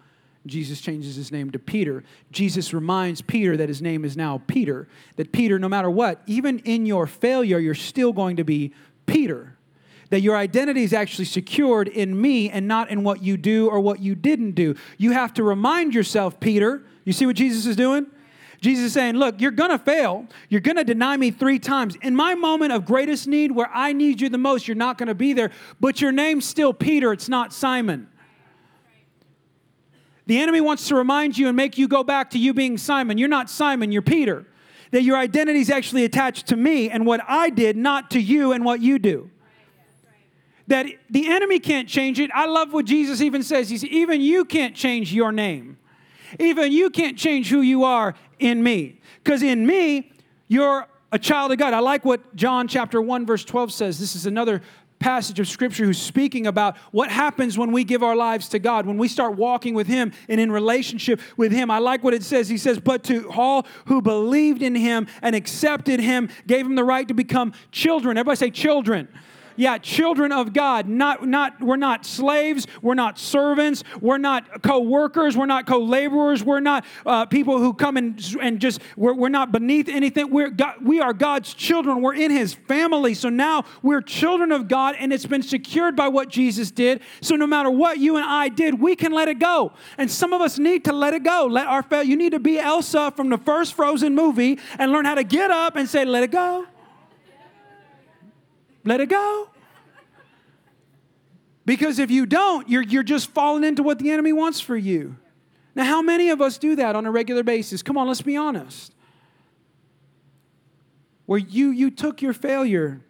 Jesus 0.47 0.81
changes 0.81 1.17
his 1.17 1.33
name 1.33 1.51
to 1.51 1.59
Peter. 1.59 2.05
Jesus 2.31 2.73
reminds 2.73 3.21
Peter 3.21 3.57
that 3.57 3.69
his 3.69 3.83
name 3.83 4.05
is 4.05 4.17
now 4.17 4.43
Peter, 4.47 4.89
that 5.17 5.33
Peter, 5.33 5.59
no 5.59 5.69
matter 5.69 5.91
what, 5.91 6.23
even 6.27 6.61
in 6.61 6.87
your 6.87 7.07
failure, 7.07 7.59
you're 7.59 7.75
still 7.75 8.13
going 8.13 8.37
to 8.37 8.45
be 8.45 8.73
Peter. 9.07 9.57
That 10.11 10.21
your 10.21 10.37
identity 10.37 10.85
is 10.85 10.93
actually 10.93 11.25
secured 11.25 11.89
in 11.89 12.21
me 12.21 12.49
and 12.49 12.69
not 12.69 12.91
in 12.91 13.03
what 13.03 13.25
you 13.25 13.37
do 13.37 13.69
or 13.69 13.81
what 13.81 13.99
you 13.99 14.15
didn't 14.15 14.53
do. 14.53 14.77
You 14.99 15.13
have 15.13 15.35
to 15.35 15.43
remind 15.43 15.95
yourself, 15.95 16.39
Peter. 16.39 16.85
You 17.05 17.13
see 17.13 17.27
what 17.27 17.35
Jesus 17.35 17.67
is 17.67 17.75
doing? 17.75 18.07
Jesus 18.61 18.87
is 18.87 18.93
saying, 18.93 19.17
Look, 19.17 19.41
you're 19.41 19.51
going 19.51 19.71
to 19.71 19.79
fail. 19.79 20.27
You're 20.49 20.61
going 20.61 20.77
to 20.77 20.85
deny 20.85 21.17
me 21.17 21.31
three 21.31 21.59
times. 21.59 21.97
In 22.03 22.17
my 22.17 22.35
moment 22.35 22.73
of 22.73 22.85
greatest 22.85 23.27
need, 23.27 23.53
where 23.53 23.71
I 23.73 23.93
need 23.93 24.21
you 24.21 24.29
the 24.29 24.39
most, 24.39 24.67
you're 24.67 24.75
not 24.75 24.99
going 24.99 25.09
to 25.09 25.15
be 25.15 25.33
there. 25.33 25.51
But 25.81 26.01
your 26.01 26.13
name's 26.13 26.47
still 26.47 26.73
Peter, 26.73 27.13
it's 27.13 27.29
not 27.29 27.53
Simon. 27.53 28.09
The 30.27 30.41
enemy 30.41 30.61
wants 30.61 30.89
to 30.89 30.97
remind 30.97 31.39
you 31.39 31.47
and 31.47 31.57
make 31.57 31.79
you 31.79 31.87
go 31.87 32.03
back 32.03 32.31
to 32.31 32.39
you 32.39 32.53
being 32.53 32.79
Simon. 32.79 33.17
You're 33.17 33.29
not 33.29 33.49
Simon, 33.49 33.93
you're 33.93 34.03
Peter. 34.03 34.45
That 34.91 35.03
your 35.03 35.17
identity 35.17 35.61
is 35.61 35.71
actually 35.71 36.05
attached 36.05 36.49
to 36.49 36.57
me 36.57 36.91
and 36.91 37.07
what 37.07 37.21
I 37.29 37.51
did, 37.51 37.77
not 37.77 38.11
to 38.13 38.21
you 38.21 38.53
and 38.53 38.65
what 38.65 38.81
you 38.81 38.99
do. 38.99 39.31
That 40.69 40.87
the 41.11 41.29
enemy 41.29 41.61
can't 41.61 41.89
change 41.89 42.19
it. 42.19 42.31
I 42.35 42.47
love 42.47 42.73
what 42.73 42.87
Jesus 42.87 43.21
even 43.21 43.45
says. 43.45 43.71
He 43.71 43.79
says, 43.79 43.89
even 43.91 44.21
you 44.21 44.45
can't 44.45 44.75
change 44.75 45.13
your 45.13 45.31
name. 45.31 45.79
Even 46.39 46.73
you 46.73 46.91
can't 46.91 47.17
change 47.17 47.49
who 47.49 47.61
you 47.61 47.85
are 47.85 48.15
in 48.39 48.63
me. 48.63 49.01
Because 49.23 49.43
in 49.43 49.67
me, 49.67 50.13
you're 50.49 50.87
a 51.13 51.19
child 51.19 51.53
of 51.53 51.59
God. 51.59 51.75
I 51.75 51.81
like 51.81 52.05
what 52.05 52.35
John 52.37 52.69
chapter 52.69 53.01
1, 53.01 53.27
verse 53.27 53.45
12 53.45 53.73
says. 53.73 53.99
This 53.99 54.17
is 54.17 54.27
another 54.27 54.63
passage 54.99 55.39
of 55.39 55.47
scripture 55.47 55.85
who's 55.85 56.01
speaking 56.01 56.47
about 56.47 56.77
what 56.91 57.11
happens 57.11 57.59
when 57.59 57.71
we 57.71 57.85
give 57.85 58.03
our 58.03 58.17
lives 58.17 58.49
to 58.49 58.59
God, 58.59 58.87
when 58.87 58.97
we 58.97 59.09
start 59.09 59.37
walking 59.37 59.75
with 59.75 59.87
Him 59.87 60.13
and 60.29 60.41
in 60.41 60.51
relationship 60.51 61.21
with 61.37 61.53
Him. 61.53 61.71
I 61.71 61.79
like 61.79 62.03
what 62.03 62.15
it 62.15 62.23
says. 62.23 62.49
He 62.49 62.59
says, 62.59 62.79
But 62.79 63.05
to 63.05 63.31
all 63.31 63.67
who 63.87 64.01
believed 64.01 64.63
in 64.63 64.75
Him 64.75 65.07
and 65.23 65.37
accepted 65.37 66.01
Him, 66.01 66.31
gave 66.47 66.65
Him 66.65 66.77
the 66.77 66.85
right 66.85 67.07
to 67.09 67.15
become 67.15 67.53
children. 67.73 68.17
Everybody 68.17 68.37
say, 68.37 68.51
children 68.51 69.09
yeah, 69.57 69.79
children 69.79 70.33
of 70.33 70.53
God. 70.53 70.89
Not, 70.89 71.27
not, 71.27 71.61
we're 71.61 71.77
not 71.77 72.07
slaves. 72.07 72.67
We're 72.83 72.95
not 72.95 73.19
servants. 73.19 73.83
We're 74.01 74.19
not 74.19 74.63
co 74.63 74.81
workers. 74.81 75.37
We're 75.37 75.47
not 75.47 75.67
co 75.67 75.79
laborers. 75.79 76.45
We're 76.45 76.61
not 76.61 76.85
uh, 77.05 77.27
people 77.27 77.59
who 77.59 77.73
come 77.75 77.97
and, 77.97 78.23
and 78.41 78.61
just, 78.61 78.81
we're, 78.97 79.15
we're 79.15 79.29
not 79.29 79.53
beneath 79.53 79.89
anything. 79.89 80.31
We're 80.31 80.51
God, 80.51 80.77
we 80.83 81.01
are 81.01 81.13
God's 81.13 81.55
children. 81.55 82.03
We're 82.03 82.15
in 82.15 82.31
His 82.31 82.55
family. 82.55 83.15
So 83.15 83.29
now 83.29 83.65
we're 83.83 84.01
children 84.01 84.53
of 84.53 84.69
God, 84.69 84.97
and 84.99 85.13
it's 85.13 85.27
been 85.27 85.43
secured 85.43 85.97
by 85.97 86.09
what 86.09 86.29
Jesus 86.29 86.71
did. 86.71 87.01
So 87.21 87.37
no 87.37 87.47
matter 87.47 87.71
what 87.71 87.99
you 87.99 88.17
and 88.17 88.25
I 88.25 88.49
did, 88.49 88.81
we 88.81 88.97
can 88.97 89.13
let 89.13 89.29
it 89.29 89.39
go. 89.39 89.73
And 89.99 90.11
some 90.11 90.33
of 90.33 90.41
us 90.41 90.59
need 90.59 90.85
to 90.85 90.93
let 90.93 91.15
it 91.15 91.23
go. 91.23 91.47
Let 91.51 91.67
our 91.67 91.85
you 92.03 92.17
need 92.17 92.33
to 92.33 92.41
be 92.41 92.59
Elsa 92.59 93.13
from 93.17 93.31
the 93.31 93.39
first 93.39 93.75
Frozen 93.75 94.15
movie 94.15 94.59
and 94.79 94.93
learn 94.93 95.05
how 95.05 95.15
to 95.15 95.25
get 95.25 95.51
up 95.51 95.77
and 95.77 95.89
say, 95.89 96.05
"Let 96.05 96.23
it 96.23 96.31
go." 96.31 96.67
Let 98.87 99.01
it 99.01 99.09
go. 99.09 99.51
Because 101.67 101.99
if 101.99 102.11
you 102.11 102.25
don't, 102.25 102.69
you're, 102.69 102.83
you're 102.83 103.03
just 103.03 103.29
falling 103.33 103.65
into 103.65 103.83
what 103.83 103.99
the 103.99 104.13
enemy 104.13 104.33
wants 104.33 104.61
for 104.61 104.77
you. 104.77 105.17
Now, 105.75 105.85
how 105.85 106.01
many 106.01 106.31
of 106.31 106.41
us 106.41 106.57
do 106.57 106.77
that 106.77 106.95
on 106.95 107.05
a 107.05 107.11
regular 107.11 107.43
basis? 107.43 107.83
Come 107.83 107.99
on, 107.99 108.07
let's 108.07 108.23
be 108.23 108.37
honest. 108.37 108.95
Where 111.27 111.41
you, 111.41 111.71
you 111.71 111.91
took 111.91 112.23
your 112.23 112.33
failure 112.33 113.01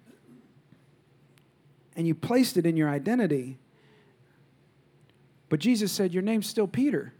and 1.94 2.06
you 2.06 2.14
placed 2.14 2.56
it 2.56 2.64
in 2.64 2.78
your 2.78 2.88
identity. 2.88 3.58
But 5.50 5.60
Jesus 5.60 5.92
said, 5.92 6.14
Your 6.14 6.22
name's 6.22 6.48
still 6.48 6.66
Peter. 6.66 7.12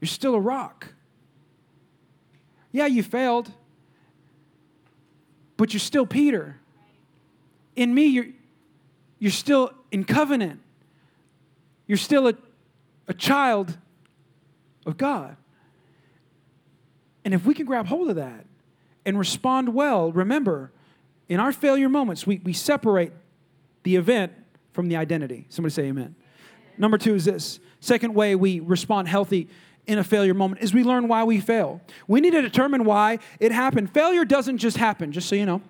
You're 0.00 0.08
still 0.08 0.34
a 0.34 0.40
rock. 0.40 0.94
Yeah, 2.72 2.86
you 2.86 3.02
failed 3.02 3.52
but 5.56 5.72
you're 5.72 5.80
still 5.80 6.06
Peter. 6.06 6.58
In 7.76 7.94
me, 7.94 8.06
you're, 8.06 8.26
you're 9.18 9.30
still 9.30 9.72
in 9.90 10.04
covenant. 10.04 10.60
You're 11.86 11.98
still 11.98 12.28
a, 12.28 12.34
a 13.08 13.14
child 13.14 13.76
of 14.86 14.96
God. 14.96 15.36
And 17.24 17.34
if 17.34 17.44
we 17.44 17.54
can 17.54 17.66
grab 17.66 17.86
hold 17.86 18.10
of 18.10 18.16
that 18.16 18.46
and 19.04 19.18
respond 19.18 19.74
well, 19.74 20.10
remember, 20.12 20.72
in 21.28 21.38
our 21.40 21.52
failure 21.52 21.88
moments, 21.88 22.26
we, 22.26 22.40
we 22.44 22.52
separate 22.52 23.12
the 23.84 23.96
event 23.96 24.32
from 24.72 24.88
the 24.88 24.96
identity. 24.96 25.46
Somebody 25.48 25.72
say 25.72 25.84
amen. 25.84 26.14
Number 26.78 26.98
two 26.98 27.14
is 27.14 27.24
this 27.24 27.60
second 27.80 28.14
way 28.14 28.34
we 28.34 28.60
respond 28.60 29.08
healthy 29.08 29.48
in 29.86 29.98
a 29.98 30.04
failure 30.04 30.34
moment 30.34 30.62
is 30.62 30.72
we 30.72 30.84
learn 30.84 31.08
why 31.08 31.24
we 31.24 31.40
fail. 31.40 31.80
We 32.06 32.20
need 32.20 32.30
to 32.30 32.42
determine 32.42 32.84
why 32.84 33.18
it 33.40 33.52
happened. 33.52 33.92
Failure 33.92 34.24
doesn't 34.24 34.58
just 34.58 34.76
happen, 34.76 35.12
just 35.12 35.28
so 35.28 35.34
you 35.34 35.46
know. 35.46 35.60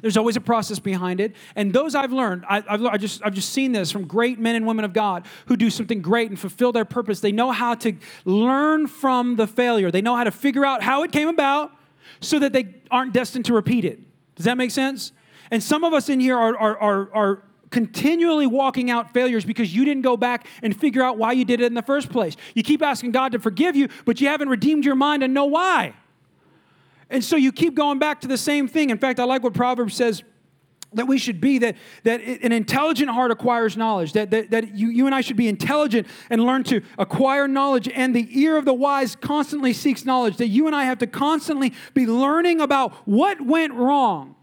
There's 0.00 0.16
always 0.16 0.36
a 0.36 0.40
process 0.40 0.78
behind 0.78 1.20
it. 1.20 1.34
And 1.54 1.72
those 1.72 1.94
I've 1.94 2.12
learned, 2.12 2.44
I, 2.48 2.60
have 2.68 2.84
I 2.84 2.96
just, 2.96 3.22
I've 3.24 3.34
just 3.34 3.50
seen 3.50 3.72
this 3.72 3.90
from 3.90 4.06
great 4.06 4.38
men 4.38 4.56
and 4.56 4.66
women 4.66 4.84
of 4.84 4.92
God 4.92 5.26
who 5.46 5.56
do 5.56 5.70
something 5.70 6.02
great 6.02 6.28
and 6.30 6.38
fulfill 6.38 6.72
their 6.72 6.84
purpose. 6.84 7.20
They 7.20 7.32
know 7.32 7.52
how 7.52 7.74
to 7.76 7.94
learn 8.24 8.86
from 8.86 9.36
the 9.36 9.46
failure, 9.46 9.90
they 9.90 10.02
know 10.02 10.16
how 10.16 10.24
to 10.24 10.30
figure 10.30 10.64
out 10.64 10.82
how 10.82 11.02
it 11.02 11.12
came 11.12 11.28
about 11.28 11.72
so 12.20 12.38
that 12.38 12.52
they 12.52 12.74
aren't 12.90 13.12
destined 13.12 13.44
to 13.46 13.54
repeat 13.54 13.84
it. 13.84 14.00
Does 14.34 14.44
that 14.44 14.56
make 14.56 14.70
sense? 14.70 15.12
And 15.50 15.62
some 15.62 15.84
of 15.84 15.92
us 15.92 16.08
in 16.08 16.20
here 16.20 16.36
are, 16.36 16.56
are, 16.56 16.78
are, 16.78 17.10
are 17.14 17.42
continually 17.70 18.46
walking 18.46 18.90
out 18.90 19.12
failures 19.12 19.44
because 19.44 19.74
you 19.74 19.84
didn't 19.84 20.02
go 20.02 20.16
back 20.16 20.46
and 20.62 20.78
figure 20.78 21.02
out 21.02 21.18
why 21.18 21.32
you 21.32 21.44
did 21.44 21.60
it 21.60 21.66
in 21.66 21.74
the 21.74 21.82
first 21.82 22.10
place. 22.10 22.36
You 22.54 22.62
keep 22.62 22.82
asking 22.82 23.12
God 23.12 23.32
to 23.32 23.38
forgive 23.38 23.76
you, 23.76 23.88
but 24.04 24.20
you 24.20 24.28
haven't 24.28 24.48
redeemed 24.48 24.84
your 24.84 24.94
mind 24.94 25.22
and 25.22 25.34
know 25.34 25.46
why. 25.46 25.94
And 27.10 27.24
so 27.24 27.36
you 27.36 27.52
keep 27.52 27.74
going 27.74 27.98
back 27.98 28.20
to 28.22 28.28
the 28.28 28.38
same 28.38 28.68
thing. 28.68 28.90
In 28.90 28.98
fact, 28.98 29.20
I 29.20 29.24
like 29.24 29.42
what 29.42 29.54
Proverbs 29.54 29.94
says 29.94 30.22
that 30.92 31.06
we 31.06 31.18
should 31.18 31.40
be 31.40 31.58
that, 31.58 31.76
that 32.04 32.20
an 32.22 32.52
intelligent 32.52 33.10
heart 33.10 33.30
acquires 33.30 33.76
knowledge 33.76 34.12
that, 34.12 34.30
that, 34.30 34.50
that 34.50 34.76
you, 34.76 34.88
you 34.88 35.06
and 35.06 35.14
i 35.14 35.20
should 35.20 35.36
be 35.36 35.48
intelligent 35.48 36.06
and 36.30 36.44
learn 36.44 36.62
to 36.62 36.80
acquire 36.96 37.48
knowledge 37.48 37.88
and 37.88 38.14
the 38.14 38.28
ear 38.40 38.56
of 38.56 38.64
the 38.64 38.72
wise 38.72 39.16
constantly 39.16 39.72
seeks 39.72 40.04
knowledge 40.04 40.36
that 40.36 40.46
you 40.46 40.66
and 40.66 40.76
i 40.76 40.84
have 40.84 40.96
to 40.96 41.06
constantly 41.06 41.74
be 41.92 42.06
learning 42.06 42.60
about 42.60 42.92
what 43.04 43.40
went 43.44 43.74
wrong 43.74 44.35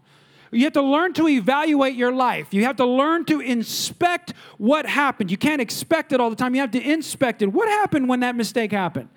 you 0.54 0.64
have 0.64 0.72
to 0.74 0.82
learn 0.82 1.12
to 1.14 1.28
evaluate 1.28 1.94
your 1.94 2.12
life. 2.12 2.52
You 2.52 2.64
have 2.64 2.76
to 2.76 2.86
learn 2.86 3.24
to 3.26 3.40
inspect 3.40 4.32
what 4.58 4.86
happened. 4.86 5.30
You 5.30 5.36
can't 5.36 5.60
expect 5.60 6.12
it 6.12 6.20
all 6.20 6.30
the 6.30 6.36
time. 6.36 6.54
You 6.54 6.60
have 6.60 6.70
to 6.72 6.80
inspect 6.80 7.42
it. 7.42 7.46
What 7.46 7.68
happened 7.68 8.08
when 8.08 8.20
that 8.20 8.36
mistake 8.36 8.72
happened? 8.72 9.08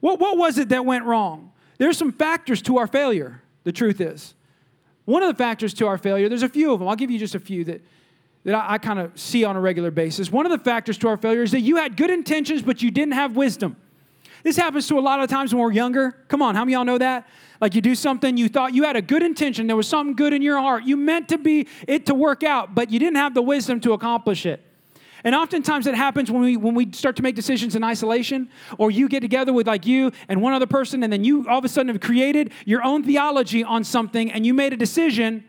What, 0.00 0.18
what 0.18 0.36
was 0.38 0.58
it 0.58 0.70
that 0.70 0.84
went 0.84 1.04
wrong? 1.04 1.52
There's 1.78 1.96
some 1.96 2.12
factors 2.12 2.60
to 2.62 2.78
our 2.78 2.86
failure, 2.86 3.42
the 3.64 3.72
truth 3.72 4.00
is. 4.00 4.34
One 5.04 5.22
of 5.22 5.28
the 5.28 5.34
factors 5.34 5.74
to 5.74 5.86
our 5.86 5.98
failure, 5.98 6.28
there's 6.28 6.42
a 6.42 6.48
few 6.48 6.72
of 6.72 6.78
them. 6.78 6.88
I'll 6.88 6.96
give 6.96 7.10
you 7.10 7.18
just 7.18 7.34
a 7.34 7.40
few 7.40 7.64
that, 7.64 7.82
that 8.44 8.54
I, 8.54 8.74
I 8.74 8.78
kind 8.78 8.98
of 8.98 9.18
see 9.18 9.44
on 9.44 9.56
a 9.56 9.60
regular 9.60 9.90
basis. 9.90 10.30
One 10.30 10.46
of 10.46 10.52
the 10.52 10.58
factors 10.58 10.98
to 10.98 11.08
our 11.08 11.16
failure 11.16 11.42
is 11.42 11.52
that 11.52 11.60
you 11.60 11.76
had 11.76 11.96
good 11.96 12.10
intentions, 12.10 12.62
but 12.62 12.82
you 12.82 12.90
didn't 12.90 13.14
have 13.14 13.36
wisdom. 13.36 13.76
This 14.42 14.56
happens 14.56 14.88
to 14.88 14.98
a 14.98 15.00
lot 15.00 15.20
of 15.20 15.28
times 15.28 15.54
when 15.54 15.62
we're 15.62 15.72
younger. 15.72 16.12
Come 16.28 16.42
on, 16.42 16.54
how 16.54 16.64
many 16.64 16.72
y'all 16.72 16.84
know 16.84 16.98
that? 16.98 17.28
Like 17.60 17.74
you 17.74 17.82
do 17.82 17.94
something, 17.94 18.36
you 18.36 18.48
thought 18.48 18.74
you 18.74 18.84
had 18.84 18.96
a 18.96 19.02
good 19.02 19.22
intention, 19.22 19.66
there 19.66 19.76
was 19.76 19.88
something 19.88 20.16
good 20.16 20.32
in 20.32 20.40
your 20.40 20.58
heart. 20.58 20.84
You 20.84 20.96
meant 20.96 21.28
to 21.28 21.38
be 21.38 21.68
it 21.86 22.06
to 22.06 22.14
work 22.14 22.42
out, 22.42 22.74
but 22.74 22.90
you 22.90 22.98
didn't 22.98 23.16
have 23.16 23.34
the 23.34 23.42
wisdom 23.42 23.80
to 23.80 23.92
accomplish 23.92 24.46
it. 24.46 24.64
And 25.24 25.34
oftentimes 25.34 25.86
it 25.86 25.94
happens 25.94 26.30
when 26.30 26.40
we 26.40 26.56
when 26.56 26.74
we 26.74 26.90
start 26.92 27.16
to 27.16 27.22
make 27.22 27.34
decisions 27.34 27.76
in 27.76 27.84
isolation, 27.84 28.48
or 28.78 28.90
you 28.90 29.08
get 29.08 29.20
together 29.20 29.52
with 29.52 29.66
like 29.66 29.84
you 29.84 30.12
and 30.28 30.40
one 30.40 30.54
other 30.54 30.66
person, 30.66 31.02
and 31.02 31.12
then 31.12 31.24
you 31.24 31.46
all 31.46 31.58
of 31.58 31.64
a 31.64 31.68
sudden 31.68 31.88
have 31.88 32.00
created 32.00 32.52
your 32.64 32.82
own 32.82 33.04
theology 33.04 33.62
on 33.62 33.84
something, 33.84 34.32
and 34.32 34.46
you 34.46 34.54
made 34.54 34.72
a 34.72 34.76
decision, 34.76 35.44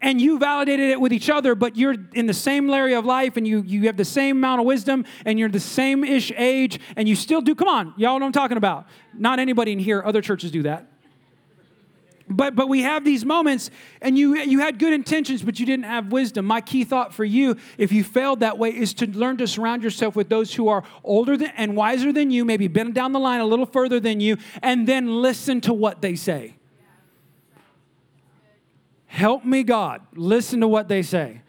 and 0.00 0.20
you 0.20 0.38
validated 0.38 0.90
it 0.90 1.00
with 1.00 1.12
each 1.12 1.30
other, 1.30 1.54
but 1.54 1.76
you're 1.76 1.96
in 2.12 2.26
the 2.26 2.34
same 2.34 2.70
area 2.70 2.98
of 2.98 3.04
life, 3.04 3.36
and 3.36 3.46
you 3.46 3.62
you 3.66 3.86
have 3.86 3.96
the 3.96 4.04
same 4.04 4.36
amount 4.36 4.60
of 4.60 4.66
wisdom, 4.66 5.04
and 5.24 5.38
you're 5.38 5.48
the 5.48 5.60
same 5.60 6.04
ish 6.04 6.32
age, 6.36 6.80
and 6.96 7.08
you 7.08 7.16
still 7.16 7.40
do. 7.40 7.54
Come 7.54 7.68
on, 7.68 7.94
y'all 7.96 8.18
know 8.18 8.24
what 8.24 8.24
I'm 8.24 8.32
talking 8.32 8.56
about. 8.56 8.86
Not 9.14 9.38
anybody 9.38 9.72
in 9.72 9.78
here. 9.78 10.02
Other 10.04 10.20
churches 10.22 10.50
do 10.50 10.62
that. 10.64 10.86
But, 12.28 12.56
but 12.56 12.68
we 12.68 12.82
have 12.82 13.04
these 13.04 13.24
moments, 13.24 13.70
and 14.02 14.18
you, 14.18 14.36
you 14.36 14.58
had 14.58 14.80
good 14.80 14.92
intentions, 14.92 15.42
but 15.42 15.60
you 15.60 15.66
didn't 15.66 15.84
have 15.84 16.10
wisdom. 16.10 16.44
My 16.44 16.60
key 16.60 16.82
thought 16.82 17.14
for 17.14 17.24
you, 17.24 17.56
if 17.78 17.92
you 17.92 18.02
failed 18.02 18.40
that 18.40 18.58
way, 18.58 18.70
is 18.70 18.94
to 18.94 19.06
learn 19.06 19.36
to 19.36 19.46
surround 19.46 19.84
yourself 19.84 20.16
with 20.16 20.28
those 20.28 20.52
who 20.52 20.66
are 20.66 20.82
older 21.04 21.36
than, 21.36 21.52
and 21.56 21.76
wiser 21.76 22.12
than 22.12 22.32
you, 22.32 22.44
maybe 22.44 22.66
been 22.66 22.92
down 22.92 23.12
the 23.12 23.20
line 23.20 23.40
a 23.40 23.46
little 23.46 23.66
further 23.66 24.00
than 24.00 24.18
you, 24.18 24.38
and 24.60 24.88
then 24.88 25.22
listen 25.22 25.60
to 25.62 25.72
what 25.72 26.02
they 26.02 26.16
say. 26.16 26.55
Help 29.16 29.46
me, 29.46 29.62
God. 29.62 30.02
Listen 30.14 30.60
to 30.60 30.68
what 30.68 30.88
they 30.88 31.00
say. 31.00 31.40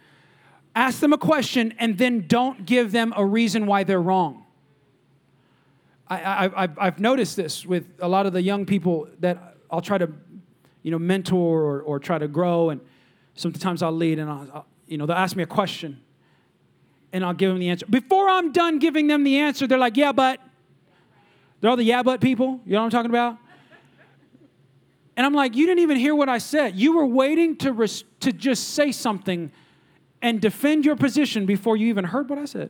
Ask 0.74 1.02
them 1.02 1.12
a 1.12 1.18
question, 1.18 1.74
and 1.80 1.98
then 1.98 2.26
don't 2.26 2.66
give 2.66 2.94
them 2.94 3.14
a 3.18 3.26
reason 3.26 3.66
why 3.66 3.84
they're 3.84 4.02
wrong. 4.02 4.46
I, 6.10 6.70
have 6.80 7.02
noticed 7.02 7.36
this 7.36 7.66
with 7.66 7.86
a 8.00 8.08
lot 8.08 8.26
of 8.26 8.32
the 8.32 8.42
young 8.42 8.66
people 8.66 9.10
that 9.20 9.58
I'll 9.70 9.82
try 9.82 9.98
to 9.98 10.10
you 10.82 10.92
know, 10.92 10.98
mentor 10.98 11.62
or, 11.62 11.82
or 11.82 12.00
try 12.00 12.18
to 12.18 12.30
grow. 12.30 12.70
And 12.70 12.80
sometimes 13.36 13.84
I'll 13.84 13.92
lead 13.92 14.18
and 14.18 14.30
I'll, 14.30 14.48
I'll, 14.54 14.66
you 14.88 14.98
know, 14.98 15.06
they'll 15.06 15.18
ask 15.18 15.36
me 15.36 15.44
a 15.44 15.48
question 15.48 16.00
and 17.12 17.26
I'll 17.26 17.34
give 17.34 17.50
them 17.50 17.60
the 17.60 17.68
answer. 17.68 17.86
Before 17.88 18.30
I'm 18.30 18.54
done 18.54 18.80
giving 18.80 19.08
them 19.08 19.26
the 19.26 19.40
answer, 19.40 19.68
they're 19.68 19.78
like, 19.78 19.98
yeah, 19.98 20.14
but. 20.14 20.40
They're 21.60 21.70
all 21.70 21.76
the 21.76 21.84
yeah, 21.84 22.02
but 22.02 22.22
people. 22.22 22.62
You 22.66 22.74
know 22.74 22.80
what 22.80 22.86
I'm 22.86 22.92
talking 22.92 23.12
about? 23.12 23.38
And 25.18 25.26
I'm 25.26 25.34
like, 25.34 25.56
you 25.56 25.66
didn't 25.66 25.82
even 25.82 25.98
hear 25.98 26.14
what 26.14 26.30
I 26.30 26.38
said. 26.38 26.76
You 26.76 26.96
were 26.96 27.06
waiting 27.06 27.58
to, 27.58 27.74
res- 27.74 28.04
to 28.20 28.32
just 28.32 28.76
say 28.76 28.92
something 28.92 29.52
and 30.22 30.40
defend 30.40 30.86
your 30.86 30.96
position 30.96 31.48
before 31.48 31.76
you 31.76 31.88
even 31.88 32.06
heard 32.06 32.30
what 32.30 32.38
I 32.38 32.46
said. 32.46 32.70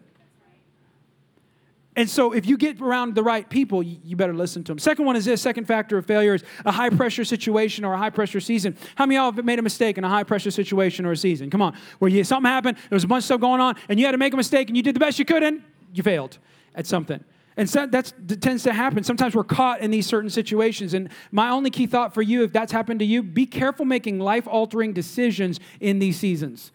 And 1.97 2.07
so, 2.07 2.31
if 2.31 2.45
you 2.45 2.57
get 2.57 2.79
around 2.79 3.15
the 3.15 3.23
right 3.23 3.49
people, 3.49 3.81
you 3.81 4.15
better 4.15 4.33
listen 4.33 4.63
to 4.65 4.71
them. 4.71 4.77
Second 4.77 5.05
one 5.05 5.15
is 5.15 5.25
this 5.25 5.41
second 5.41 5.65
factor 5.65 5.97
of 5.97 6.05
failure 6.05 6.36
is 6.36 6.43
a 6.63 6.71
high 6.71 6.91
pressure 6.91 7.25
situation 7.25 7.83
or 7.83 7.93
a 7.93 7.97
high 7.97 8.12
pressure 8.12 8.39
season. 8.39 8.77
How 8.93 9.07
many 9.07 9.17
of 9.17 9.21
y'all 9.23 9.31
have 9.31 9.43
made 9.43 9.57
a 9.57 9.63
mistake 9.63 9.97
in 9.97 10.03
a 10.03 10.10
high 10.10 10.23
pressure 10.23 10.51
situation 10.51 11.07
or 11.07 11.12
a 11.13 11.17
season? 11.17 11.49
Come 11.49 11.63
on, 11.63 11.75
where 11.97 12.12
you, 12.12 12.23
something 12.23 12.47
happened, 12.47 12.77
there 12.77 12.95
was 12.95 13.03
a 13.03 13.07
bunch 13.07 13.21
of 13.21 13.25
stuff 13.25 13.41
going 13.41 13.60
on, 13.60 13.75
and 13.89 13.99
you 13.99 14.05
had 14.05 14.12
to 14.12 14.19
make 14.19 14.31
a 14.31 14.38
mistake, 14.38 14.67
and 14.67 14.77
you 14.77 14.83
did 14.83 14.95
the 14.95 14.99
best 14.99 15.17
you 15.17 15.25
could, 15.25 15.41
and 15.41 15.63
you 15.91 16.03
failed 16.03 16.38
at 16.75 16.86
something. 16.86 17.23
And 17.58 17.67
so 17.67 17.88
that 17.88 18.13
tends 18.39 18.62
to 18.63 18.72
happen. 18.72 19.04
Sometimes 19.04 19.36
we're 19.36 19.43
caught 19.43 19.82
in 19.82 19.89
these 19.89 20.06
certain 20.06 20.30
situations. 20.30 20.93
And 20.93 21.10
my 21.32 21.50
only 21.50 21.72
key 21.72 21.88
thought 21.88 22.13
for 22.13 22.22
you, 22.22 22.43
if 22.43 22.54
that's 22.54 22.72
happened 22.72 23.00
to 23.00 23.06
you, 23.06 23.24
be 23.24 23.48
careful 23.48 23.84
making 23.84 24.20
life 24.20 24.48
altering 24.48 24.93
decisions 24.93 25.60
in 25.80 25.98
these 25.98 26.20
seasons. 26.20 26.72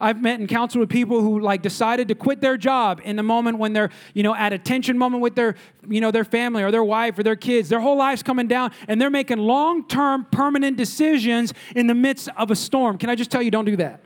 I've 0.00 0.20
met 0.20 0.40
and 0.40 0.48
counseled 0.48 0.80
with 0.80 0.90
people 0.90 1.20
who 1.20 1.38
like 1.38 1.62
decided 1.62 2.08
to 2.08 2.16
quit 2.16 2.40
their 2.40 2.56
job 2.56 3.00
in 3.04 3.14
the 3.14 3.22
moment 3.22 3.58
when 3.58 3.72
they're, 3.72 3.90
you 4.12 4.24
know, 4.24 4.34
at 4.34 4.52
a 4.52 4.58
tension 4.58 4.98
moment 4.98 5.22
with 5.22 5.36
their, 5.36 5.54
you 5.88 6.00
know, 6.00 6.10
their 6.10 6.24
family 6.24 6.64
or 6.64 6.72
their 6.72 6.82
wife 6.82 7.16
or 7.16 7.22
their 7.22 7.36
kids. 7.36 7.68
Their 7.68 7.80
whole 7.80 7.96
life's 7.96 8.24
coming 8.24 8.48
down 8.48 8.72
and 8.88 9.00
they're 9.00 9.08
making 9.08 9.38
long-term 9.38 10.26
permanent 10.32 10.76
decisions 10.76 11.54
in 11.76 11.86
the 11.86 11.94
midst 11.94 12.28
of 12.36 12.50
a 12.50 12.56
storm. 12.56 12.98
Can 12.98 13.08
I 13.08 13.14
just 13.14 13.30
tell 13.30 13.40
you 13.40 13.52
don't 13.52 13.64
do 13.66 13.76
that? 13.76 14.02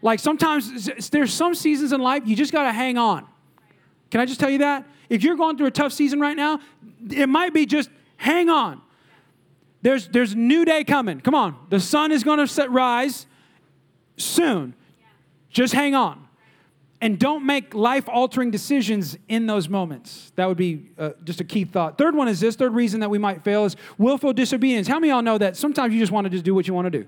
Like 0.00 0.20
sometimes 0.20 0.88
there's 1.10 1.34
some 1.34 1.56
seasons 1.56 1.92
in 1.92 2.00
life 2.00 2.22
you 2.24 2.36
just 2.36 2.52
got 2.52 2.62
to 2.62 2.72
hang 2.72 2.96
on. 2.96 3.26
Can 4.16 4.22
I 4.22 4.24
just 4.24 4.40
tell 4.40 4.48
you 4.48 4.60
that? 4.60 4.86
If 5.10 5.22
you're 5.22 5.36
going 5.36 5.58
through 5.58 5.66
a 5.66 5.70
tough 5.70 5.92
season 5.92 6.20
right 6.20 6.38
now, 6.38 6.60
it 7.10 7.28
might 7.28 7.52
be 7.52 7.66
just 7.66 7.90
hang 8.16 8.48
on. 8.48 8.80
There's 9.82 10.08
there's 10.08 10.34
new 10.34 10.64
day 10.64 10.84
coming. 10.84 11.20
Come 11.20 11.34
on. 11.34 11.54
The 11.68 11.78
sun 11.78 12.12
is 12.12 12.24
going 12.24 12.38
to 12.38 12.46
set 12.46 12.70
rise 12.70 13.26
soon. 14.16 14.72
Just 15.50 15.74
hang 15.74 15.94
on. 15.94 16.26
And 17.02 17.18
don't 17.18 17.44
make 17.44 17.74
life 17.74 18.08
altering 18.08 18.50
decisions 18.50 19.18
in 19.28 19.46
those 19.46 19.68
moments. 19.68 20.32
That 20.36 20.48
would 20.48 20.56
be 20.56 20.88
uh, 20.98 21.10
just 21.24 21.42
a 21.42 21.44
key 21.44 21.66
thought. 21.66 21.98
Third 21.98 22.14
one 22.14 22.26
is 22.26 22.40
this 22.40 22.56
third 22.56 22.72
reason 22.72 23.00
that 23.00 23.10
we 23.10 23.18
might 23.18 23.44
fail 23.44 23.66
is 23.66 23.76
willful 23.98 24.32
disobedience. 24.32 24.88
How 24.88 24.98
many 24.98 25.10
y'all 25.10 25.20
know 25.20 25.36
that 25.36 25.58
sometimes 25.58 25.92
you 25.92 26.00
just 26.00 26.10
want 26.10 26.24
to 26.24 26.30
just 26.30 26.42
do 26.42 26.54
what 26.54 26.66
you 26.66 26.72
want 26.72 26.86
to 26.86 27.02
do? 27.02 27.06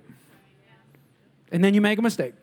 And 1.52 1.64
then 1.64 1.72
you 1.72 1.80
make 1.80 1.98
a 1.98 2.02
mistake. 2.02 2.34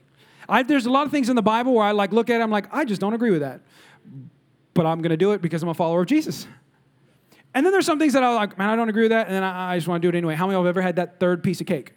I, 0.49 0.63
there's 0.63 0.87
a 0.87 0.91
lot 0.91 1.05
of 1.05 1.11
things 1.11 1.29
in 1.29 1.35
the 1.35 1.43
Bible 1.43 1.75
where 1.75 1.85
I 1.85 1.91
like 1.91 2.11
look 2.11 2.31
at 2.31 2.41
it, 2.41 2.43
I'm 2.43 2.49
like, 2.49 2.65
I 2.73 2.83
just 2.83 2.99
don't 2.99 3.13
agree 3.13 3.29
with 3.29 3.41
that. 3.41 3.61
But 4.75 4.85
I'm 4.85 5.01
going 5.01 5.09
to 5.09 5.17
do 5.17 5.31
it 5.31 5.41
because 5.41 5.63
I'm 5.63 5.69
a 5.69 5.73
follower 5.73 6.01
of 6.01 6.07
Jesus. 6.07 6.47
And 7.55 7.65
then 7.65 7.71
there's 7.71 7.85
some 7.85 7.97
things 7.97 8.13
that 8.13 8.23
I'm 8.23 8.35
like, 8.35 8.57
man, 8.57 8.69
I 8.69 8.75
don't 8.75 8.89
agree 8.89 9.03
with 9.03 9.11
that, 9.11 9.27
and 9.27 9.35
then 9.35 9.43
I, 9.43 9.73
I 9.73 9.77
just 9.77 9.87
want 9.87 10.01
to 10.01 10.05
do 10.05 10.15
it 10.15 10.17
anyway. 10.17 10.35
How 10.35 10.45
many 10.45 10.55
of 10.55 10.61
you 10.61 10.65
have 10.67 10.75
ever 10.75 10.81
had 10.81 10.97
that 10.97 11.19
third 11.21 11.41
piece 11.41 11.61
of 11.61 11.67
cake? 11.67 11.93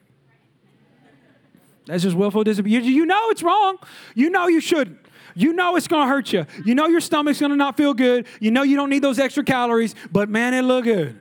That's 1.86 2.02
just 2.02 2.16
willful 2.16 2.44
disobedience. 2.44 2.86
You, 2.86 3.06
know 3.06 3.30
it's 3.30 3.42
wrong. 3.42 3.78
You 4.14 4.30
know 4.30 4.46
you 4.46 4.60
shouldn't. 4.60 4.98
You 5.34 5.52
know 5.52 5.74
it's 5.74 5.88
going 5.88 6.06
to 6.06 6.08
hurt 6.08 6.32
you. 6.32 6.46
You 6.64 6.74
know 6.74 6.86
your 6.86 7.00
stomach's 7.00 7.40
going 7.40 7.50
to 7.50 7.56
not 7.56 7.76
feel 7.76 7.94
good. 7.94 8.26
You 8.40 8.50
know 8.50 8.62
you 8.62 8.76
don't 8.76 8.90
need 8.90 9.02
those 9.02 9.18
extra 9.18 9.42
calories, 9.42 9.94
but 10.12 10.28
man, 10.28 10.54
it 10.54 10.62
looked 10.62 10.84
good. 10.84 11.20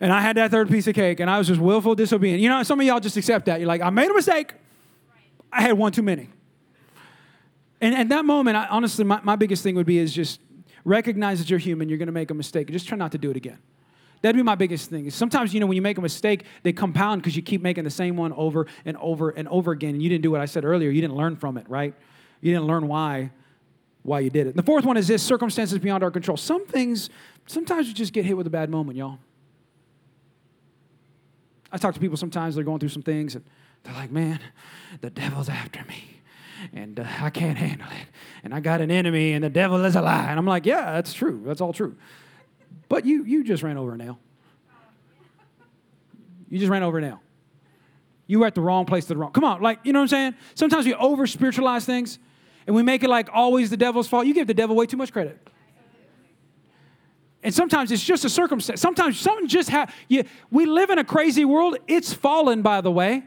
And 0.00 0.12
I 0.12 0.20
had 0.20 0.36
that 0.36 0.50
third 0.50 0.70
piece 0.70 0.86
of 0.86 0.94
cake, 0.94 1.20
and 1.20 1.28
I 1.28 1.36
was 1.36 1.48
just 1.48 1.60
willful 1.60 1.94
disobedient. 1.94 2.40
You 2.40 2.48
know, 2.48 2.62
some 2.62 2.80
of 2.80 2.86
y'all 2.86 3.00
just 3.00 3.16
accept 3.16 3.46
that. 3.46 3.60
You're 3.60 3.68
like, 3.68 3.82
I 3.82 3.90
made 3.90 4.10
a 4.10 4.14
mistake. 4.14 4.54
I 5.52 5.60
had 5.60 5.74
one 5.74 5.92
too 5.92 6.02
many. 6.02 6.30
And 7.80 7.94
at 7.94 8.08
that 8.08 8.24
moment, 8.24 8.56
I, 8.56 8.66
honestly, 8.66 9.04
my, 9.04 9.20
my 9.22 9.36
biggest 9.36 9.62
thing 9.62 9.74
would 9.74 9.86
be 9.86 9.98
is 9.98 10.12
just 10.12 10.40
recognize 10.84 11.38
that 11.38 11.50
you're 11.50 11.58
human, 11.58 11.88
you're 11.88 11.98
going 11.98 12.06
to 12.06 12.12
make 12.12 12.30
a 12.30 12.34
mistake, 12.34 12.68
and 12.68 12.74
just 12.74 12.86
try 12.86 12.96
not 12.96 13.12
to 13.12 13.18
do 13.18 13.30
it 13.30 13.36
again. 13.36 13.58
That'd 14.22 14.36
be 14.36 14.42
my 14.42 14.54
biggest 14.54 14.88
thing. 14.88 15.10
Sometimes, 15.10 15.52
you 15.52 15.60
know, 15.60 15.66
when 15.66 15.76
you 15.76 15.82
make 15.82 15.98
a 15.98 16.00
mistake, 16.00 16.44
they 16.62 16.72
compound 16.72 17.20
because 17.20 17.36
you 17.36 17.42
keep 17.42 17.60
making 17.60 17.84
the 17.84 17.90
same 17.90 18.16
one 18.16 18.32
over 18.32 18.66
and 18.86 18.96
over 18.96 19.30
and 19.30 19.46
over 19.48 19.72
again. 19.72 19.90
And 19.90 20.02
you 20.02 20.08
didn't 20.08 20.22
do 20.22 20.30
what 20.30 20.40
I 20.40 20.46
said 20.46 20.64
earlier. 20.64 20.88
You 20.88 21.02
didn't 21.02 21.16
learn 21.16 21.36
from 21.36 21.58
it, 21.58 21.68
right? 21.68 21.94
You 22.40 22.52
didn't 22.52 22.66
learn 22.66 22.88
why, 22.88 23.32
why 24.02 24.20
you 24.20 24.30
did 24.30 24.46
it. 24.46 24.50
And 24.50 24.58
the 24.58 24.62
fourth 24.62 24.86
one 24.86 24.96
is 24.96 25.08
this 25.08 25.22
circumstances 25.22 25.78
beyond 25.78 26.02
our 26.02 26.10
control. 26.10 26.38
Some 26.38 26.64
things, 26.64 27.10
sometimes 27.46 27.86
you 27.86 27.92
just 27.92 28.14
get 28.14 28.24
hit 28.24 28.34
with 28.34 28.46
a 28.46 28.50
bad 28.50 28.70
moment, 28.70 28.96
y'all. 28.96 29.18
I 31.70 31.76
talk 31.76 31.92
to 31.92 32.00
people 32.00 32.16
sometimes, 32.16 32.54
they're 32.54 32.64
going 32.64 32.78
through 32.78 32.88
some 32.90 33.02
things, 33.02 33.34
and 33.34 33.44
they're 33.82 33.92
like, 33.92 34.10
man, 34.10 34.40
the 35.02 35.10
devil's 35.10 35.50
after 35.50 35.84
me. 35.84 36.13
And 36.72 36.98
uh, 37.00 37.04
I 37.20 37.30
can't 37.30 37.58
handle 37.58 37.86
it. 37.88 38.06
And 38.42 38.54
I 38.54 38.60
got 38.60 38.80
an 38.80 38.90
enemy, 38.90 39.32
and 39.32 39.44
the 39.44 39.50
devil 39.50 39.84
is 39.84 39.96
a 39.96 40.02
lie. 40.02 40.26
And 40.28 40.38
I'm 40.38 40.46
like, 40.46 40.66
yeah, 40.66 40.92
that's 40.92 41.12
true. 41.12 41.42
That's 41.44 41.60
all 41.60 41.72
true. 41.72 41.96
But 42.88 43.04
you, 43.04 43.24
you 43.24 43.44
just 43.44 43.62
ran 43.62 43.76
over 43.76 43.94
a 43.94 43.96
nail. 43.96 44.18
You 46.48 46.58
just 46.58 46.70
ran 46.70 46.82
over 46.82 46.98
a 46.98 47.00
nail. 47.00 47.20
You 48.26 48.38
were 48.40 48.46
at 48.46 48.54
the 48.54 48.60
wrong 48.60 48.86
place 48.86 49.04
at 49.04 49.08
the 49.08 49.16
wrong. 49.16 49.32
Come 49.32 49.44
on, 49.44 49.60
like, 49.60 49.80
you 49.84 49.92
know 49.92 49.98
what 49.98 50.04
I'm 50.04 50.08
saying? 50.08 50.34
Sometimes 50.54 50.86
we 50.86 50.94
over 50.94 51.26
spiritualize 51.26 51.84
things 51.84 52.18
and 52.66 52.74
we 52.74 52.82
make 52.82 53.02
it 53.02 53.10
like 53.10 53.28
always 53.32 53.70
the 53.70 53.76
devil's 53.76 54.08
fault. 54.08 54.26
You 54.26 54.32
give 54.32 54.46
the 54.46 54.54
devil 54.54 54.74
way 54.74 54.86
too 54.86 54.96
much 54.96 55.12
credit. 55.12 55.38
And 57.42 57.52
sometimes 57.52 57.92
it's 57.92 58.02
just 58.02 58.24
a 58.24 58.30
circumstance. 58.30 58.80
Sometimes 58.80 59.20
something 59.20 59.48
just 59.48 59.68
happens. 59.68 60.26
We 60.50 60.64
live 60.64 60.88
in 60.88 60.98
a 60.98 61.04
crazy 61.04 61.44
world. 61.44 61.76
It's 61.86 62.14
fallen, 62.14 62.62
by 62.62 62.80
the 62.80 62.90
way. 62.90 63.24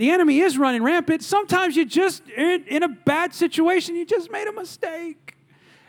The 0.00 0.10
enemy 0.10 0.40
is 0.40 0.56
running 0.56 0.82
rampant. 0.82 1.22
Sometimes 1.22 1.76
you 1.76 1.84
just, 1.84 2.26
in, 2.30 2.82
a 2.82 2.88
bad 2.88 3.34
situation, 3.34 3.96
you 3.96 4.06
just 4.06 4.32
made 4.32 4.48
a 4.48 4.52
mistake. 4.52 5.36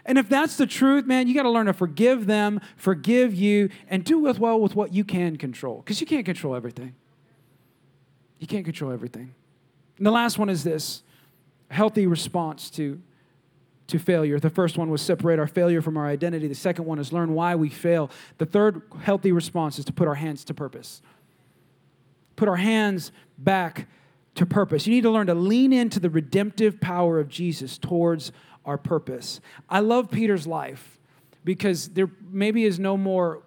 And 0.05 0.17
if 0.17 0.27
that's 0.27 0.57
the 0.57 0.65
truth, 0.67 1.05
man, 1.05 1.29
you 1.29 1.33
got 1.33 1.43
to 1.43 1.49
learn 1.49 1.67
to 1.67 1.73
forgive 1.73 2.25
them, 2.25 2.59
forgive 2.75 3.33
you, 3.33 3.69
and 3.87 4.03
do 4.03 4.19
with 4.19 4.37
well 4.37 4.59
with 4.59 4.75
what 4.75 4.93
you 4.93 5.05
can 5.05 5.37
control. 5.37 5.77
Because 5.77 6.01
you 6.01 6.07
can't 6.07 6.25
control 6.25 6.55
everything. 6.55 6.93
You 8.39 8.47
can't 8.47 8.65
control 8.65 8.91
everything. 8.91 9.33
And 9.95 10.05
the 10.05 10.11
last 10.11 10.37
one 10.37 10.49
is 10.49 10.65
this 10.65 11.03
healthy 11.69 12.05
response 12.05 12.69
to, 12.71 13.01
to 13.87 13.97
failure. 13.97 14.41
The 14.41 14.49
first 14.49 14.77
one 14.77 14.89
was 14.89 15.01
separate 15.01 15.39
our 15.39 15.47
failure 15.47 15.81
from 15.81 15.95
our 15.95 16.07
identity. 16.07 16.49
The 16.49 16.55
second 16.55 16.83
one 16.83 16.99
is 16.99 17.13
learn 17.13 17.33
why 17.33 17.55
we 17.55 17.69
fail. 17.69 18.11
The 18.39 18.45
third 18.45 18.81
healthy 19.03 19.31
response 19.31 19.79
is 19.79 19.85
to 19.85 19.93
put 19.93 20.09
our 20.09 20.15
hands 20.15 20.43
to 20.43 20.53
purpose. 20.53 21.01
Put 22.35 22.49
our 22.49 22.57
hands 22.57 23.13
back 23.37 23.87
to 24.35 24.45
purpose. 24.45 24.87
You 24.87 24.93
need 24.93 25.01
to 25.01 25.09
learn 25.09 25.27
to 25.27 25.35
lean 25.35 25.73
into 25.73 25.99
the 25.99 26.09
redemptive 26.09 26.79
power 26.79 27.19
of 27.19 27.27
Jesus 27.27 27.77
towards 27.77 28.31
our 28.65 28.77
purpose. 28.77 29.41
I 29.69 29.79
love 29.79 30.11
Peter's 30.11 30.47
life 30.47 30.99
because 31.43 31.89
there 31.89 32.09
maybe 32.29 32.63
is 32.63 32.79
no 32.79 32.95
more 32.95 33.43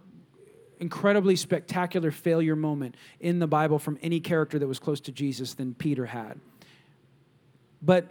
incredibly 0.81 1.37
spectacular 1.37 2.11
failure 2.11 2.57
moment 2.57 2.97
in 3.21 3.39
the 3.39 3.47
Bible 3.47 3.79
from 3.79 3.99
any 4.03 4.21
character 4.21 4.59
that 4.59 4.67
was 4.67 4.79
close 4.79 5.01
to 5.01 5.13
Jesus 5.13 5.55
than 5.55 5.75
Peter 5.75 6.07
had. 6.07 6.41
But 7.81 8.07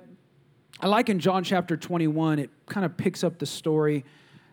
I 0.80 0.88
like 0.88 1.10
in 1.10 1.20
John 1.20 1.44
chapter 1.44 1.78
21, 1.78 2.40
it 2.40 2.50
kind 2.68 2.86
of 2.86 2.98
picks 2.98 3.24
up 3.24 3.40
the 3.40 3.46
story 3.46 4.06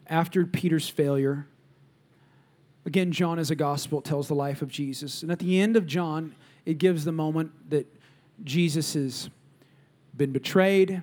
after 0.06 0.44
Peter's 0.44 0.88
failure. 0.88 1.46
Again, 2.84 3.12
John 3.12 3.38
as 3.38 3.50
a 3.50 3.54
gospel 3.54 4.00
it 4.00 4.04
tells 4.04 4.28
the 4.28 4.34
life 4.34 4.62
of 4.62 4.68
Jesus. 4.68 5.22
And 5.22 5.30
at 5.30 5.38
the 5.38 5.60
end 5.60 5.76
of 5.76 5.86
John, 5.86 6.34
it 6.66 6.78
gives 6.78 7.04
the 7.04 7.12
moment 7.12 7.52
that 7.70 7.86
Jesus 8.44 8.94
has 8.94 9.30
been 10.16 10.32
betrayed, 10.32 11.02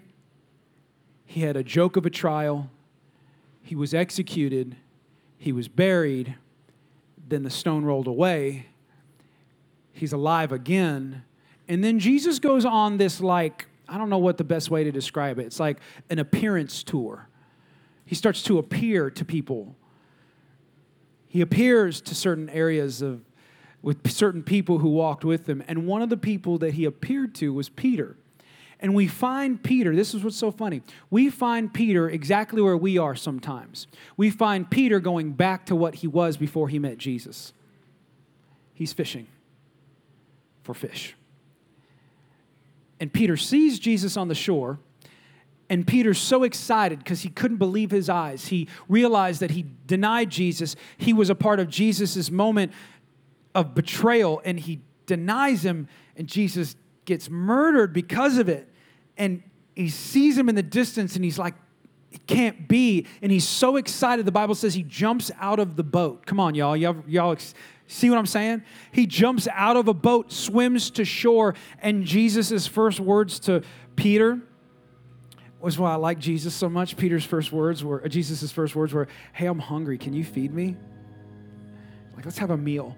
he 1.25 1.41
had 1.41 1.57
a 1.57 1.63
joke 1.63 1.97
of 1.97 2.05
a 2.05 2.09
trial. 2.09 2.69
He 3.61 3.75
was 3.75 3.93
executed. 3.93 4.75
He 5.37 5.51
was 5.51 5.67
buried. 5.67 6.35
Then 7.27 7.43
the 7.43 7.49
stone 7.49 7.83
rolled 7.83 8.07
away. 8.07 8.67
He's 9.91 10.13
alive 10.13 10.51
again. 10.51 11.23
And 11.67 11.83
then 11.83 11.99
Jesus 11.99 12.39
goes 12.39 12.63
on 12.63 12.97
this, 12.97 13.19
like, 13.19 13.67
I 13.89 13.97
don't 13.97 14.09
know 14.09 14.17
what 14.17 14.37
the 14.37 14.43
best 14.43 14.71
way 14.71 14.83
to 14.85 14.91
describe 14.91 15.37
it. 15.37 15.45
It's 15.45 15.59
like 15.59 15.79
an 16.09 16.19
appearance 16.19 16.81
tour. 16.81 17.27
He 18.05 18.15
starts 18.15 18.41
to 18.43 18.57
appear 18.57 19.09
to 19.09 19.25
people. 19.25 19.75
He 21.27 21.41
appears 21.41 21.99
to 22.01 22.15
certain 22.15 22.49
areas 22.49 23.01
of, 23.01 23.21
with 23.87 24.11
certain 24.11 24.43
people 24.43 24.79
who 24.79 24.89
walked 24.89 25.23
with 25.23 25.47
him. 25.47 25.63
And 25.65 25.87
one 25.87 26.01
of 26.01 26.09
the 26.09 26.17
people 26.17 26.57
that 26.57 26.73
he 26.73 26.83
appeared 26.83 27.33
to 27.35 27.53
was 27.53 27.69
Peter. 27.69 28.17
And 28.81 28.93
we 28.93 29.07
find 29.07 29.63
Peter, 29.63 29.95
this 29.95 30.13
is 30.13 30.25
what's 30.25 30.35
so 30.35 30.51
funny. 30.51 30.81
We 31.09 31.29
find 31.29 31.73
Peter 31.73 32.09
exactly 32.09 32.61
where 32.61 32.75
we 32.75 32.97
are 32.97 33.15
sometimes. 33.15 33.87
We 34.17 34.29
find 34.29 34.69
Peter 34.69 34.99
going 34.99 35.31
back 35.31 35.65
to 35.67 35.75
what 35.75 35.95
he 35.95 36.07
was 36.07 36.35
before 36.35 36.67
he 36.67 36.79
met 36.79 36.97
Jesus. 36.97 37.53
He's 38.73 38.91
fishing 38.91 39.27
for 40.63 40.73
fish. 40.73 41.15
And 42.99 43.13
Peter 43.13 43.37
sees 43.37 43.79
Jesus 43.79 44.17
on 44.17 44.27
the 44.27 44.35
shore, 44.35 44.79
and 45.69 45.87
Peter's 45.87 46.19
so 46.19 46.43
excited 46.43 46.99
because 46.99 47.21
he 47.21 47.29
couldn't 47.29 47.55
believe 47.55 47.91
his 47.91 48.09
eyes. 48.09 48.47
He 48.47 48.67
realized 48.89 49.39
that 49.39 49.51
he 49.51 49.65
denied 49.85 50.29
Jesus. 50.29 50.75
He 50.97 51.13
was 51.13 51.29
a 51.29 51.35
part 51.35 51.61
of 51.61 51.69
Jesus' 51.69 52.29
moment 52.29 52.73
of 53.55 53.73
betrayal, 53.73 54.41
and 54.45 54.59
he 54.59 54.81
denies 55.05 55.63
him, 55.63 55.87
and 56.15 56.27
Jesus 56.27 56.75
gets 57.05 57.29
murdered 57.29 57.93
because 57.93 58.37
of 58.37 58.49
it. 58.49 58.69
And 59.17 59.41
he 59.75 59.89
sees 59.89 60.37
him 60.37 60.49
in 60.49 60.55
the 60.55 60.63
distance 60.63 61.15
and 61.15 61.25
he's 61.25 61.39
like, 61.39 61.55
it 62.11 62.25
can't 62.27 62.67
be. 62.67 63.07
And 63.21 63.31
he's 63.31 63.47
so 63.47 63.75
excited. 63.77 64.25
The 64.25 64.31
Bible 64.31 64.55
says 64.55 64.73
he 64.73 64.83
jumps 64.83 65.31
out 65.39 65.59
of 65.59 65.75
the 65.75 65.83
boat. 65.83 66.25
Come 66.25 66.39
on, 66.39 66.55
y'all. 66.55 66.77
Y'all, 66.77 66.97
y'all 67.07 67.37
see 67.87 68.09
what 68.09 68.17
I'm 68.19 68.25
saying? 68.25 68.63
He 68.91 69.07
jumps 69.07 69.47
out 69.51 69.77
of 69.77 69.87
a 69.87 69.93
boat, 69.93 70.31
swims 70.31 70.89
to 70.91 71.05
shore, 71.05 71.55
and 71.79 72.03
Jesus' 72.05 72.67
first 72.67 72.99
words 72.99 73.39
to 73.41 73.63
Peter 73.95 74.39
was 75.59 75.79
why 75.79 75.91
I 75.91 75.95
like 75.95 76.19
Jesus 76.19 76.53
so 76.53 76.69
much. 76.69 76.97
Peter's 76.97 77.25
first 77.25 77.51
words 77.51 77.83
were, 77.83 78.03
uh, 78.03 78.07
Jesus' 78.07 78.51
first 78.51 78.75
words 78.75 78.93
were, 78.93 79.07
Hey, 79.33 79.47
I'm 79.47 79.59
hungry. 79.59 79.97
Can 79.97 80.13
you 80.13 80.23
feed 80.23 80.53
me? 80.53 80.75
Like, 82.15 82.25
let's 82.25 82.37
have 82.37 82.51
a 82.51 82.57
meal. 82.57 82.95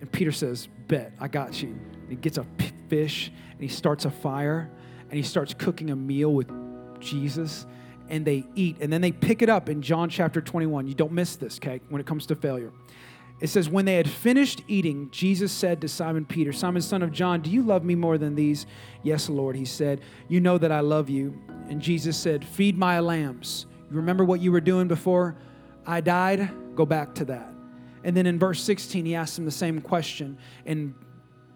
And 0.00 0.10
Peter 0.10 0.32
says, 0.32 0.68
Bet, 0.88 1.12
I 1.20 1.28
got 1.28 1.62
you. 1.62 1.68
And 1.68 2.10
he 2.10 2.16
gets 2.16 2.38
a 2.38 2.46
fish 2.88 3.32
and 3.50 3.60
he 3.60 3.68
starts 3.68 4.04
a 4.04 4.10
fire 4.10 4.70
and 5.08 5.12
he 5.12 5.22
starts 5.22 5.54
cooking 5.54 5.90
a 5.90 5.96
meal 5.96 6.32
with 6.32 6.50
Jesus 7.00 7.66
and 8.08 8.24
they 8.24 8.44
eat 8.54 8.76
and 8.80 8.92
then 8.92 9.00
they 9.00 9.12
pick 9.12 9.42
it 9.42 9.48
up 9.48 9.68
in 9.68 9.82
John 9.82 10.08
chapter 10.08 10.40
21. 10.40 10.86
You 10.86 10.94
don't 10.94 11.12
miss 11.12 11.36
this, 11.36 11.58
okay, 11.58 11.80
when 11.88 12.00
it 12.00 12.06
comes 12.06 12.26
to 12.26 12.36
failure. 12.36 12.72
it 13.40 13.48
says, 13.48 13.68
When 13.68 13.84
they 13.84 13.96
had 13.96 14.08
finished 14.08 14.62
eating, 14.68 15.08
Jesus 15.10 15.52
said 15.52 15.80
to 15.80 15.88
Simon 15.88 16.24
Peter, 16.24 16.52
Simon, 16.52 16.82
son 16.82 17.02
of 17.02 17.12
John, 17.12 17.40
do 17.40 17.50
you 17.50 17.62
love 17.62 17.84
me 17.84 17.94
more 17.94 18.18
than 18.18 18.34
these? 18.34 18.66
Yes, 19.02 19.28
Lord, 19.28 19.56
he 19.56 19.64
said, 19.64 20.00
You 20.28 20.40
know 20.40 20.58
that 20.58 20.72
I 20.72 20.80
love 20.80 21.10
you. 21.10 21.40
And 21.68 21.80
Jesus 21.80 22.16
said, 22.16 22.44
Feed 22.44 22.78
my 22.78 23.00
lambs. 23.00 23.66
You 23.90 23.96
remember 23.96 24.24
what 24.24 24.40
you 24.40 24.52
were 24.52 24.60
doing 24.60 24.88
before 24.88 25.36
I 25.86 26.00
died? 26.00 26.50
Go 26.74 26.86
back 26.86 27.14
to 27.16 27.24
that. 27.26 27.55
And 28.06 28.16
then 28.16 28.24
in 28.24 28.38
verse 28.38 28.62
16, 28.62 29.04
he 29.04 29.14
asks 29.14 29.36
him 29.36 29.44
the 29.44 29.50
same 29.50 29.82
question, 29.82 30.38
and 30.64 30.94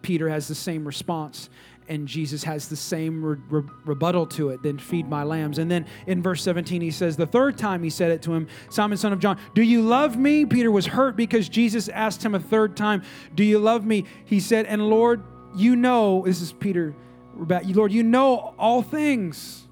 Peter 0.02 0.28
has 0.28 0.48
the 0.48 0.54
same 0.54 0.84
response 0.84 1.48
and 1.88 2.06
Jesus 2.06 2.44
has 2.44 2.68
the 2.68 2.76
same 2.76 3.22
re- 3.24 3.36
re- 3.48 3.68
rebuttal 3.84 4.24
to 4.24 4.50
it, 4.50 4.62
then 4.62 4.78
feed 4.78 5.08
my 5.08 5.24
lambs. 5.24 5.58
And 5.58 5.68
then 5.68 5.86
in 6.06 6.22
verse 6.22 6.40
17, 6.44 6.80
he 6.80 6.92
says, 6.92 7.16
The 7.16 7.26
third 7.26 7.58
time 7.58 7.82
he 7.82 7.90
said 7.90 8.12
it 8.12 8.22
to 8.22 8.32
him, 8.32 8.46
Simon, 8.70 8.96
son 8.96 9.12
of 9.12 9.18
John, 9.18 9.40
do 9.56 9.62
you 9.62 9.82
love 9.82 10.16
me? 10.16 10.46
Peter 10.46 10.70
was 10.70 10.86
hurt 10.86 11.16
because 11.16 11.48
Jesus 11.48 11.88
asked 11.88 12.24
him 12.24 12.36
a 12.36 12.38
third 12.38 12.76
time, 12.76 13.02
Do 13.34 13.42
you 13.42 13.58
love 13.58 13.84
me? 13.84 14.04
He 14.24 14.38
said, 14.38 14.66
And 14.66 14.88
Lord, 14.88 15.24
you 15.56 15.74
know, 15.74 16.22
this 16.24 16.40
is 16.40 16.52
Peter, 16.52 16.94
Lord, 17.34 17.90
you 17.92 18.04
know 18.04 18.54
all 18.56 18.82
things. 18.82 19.66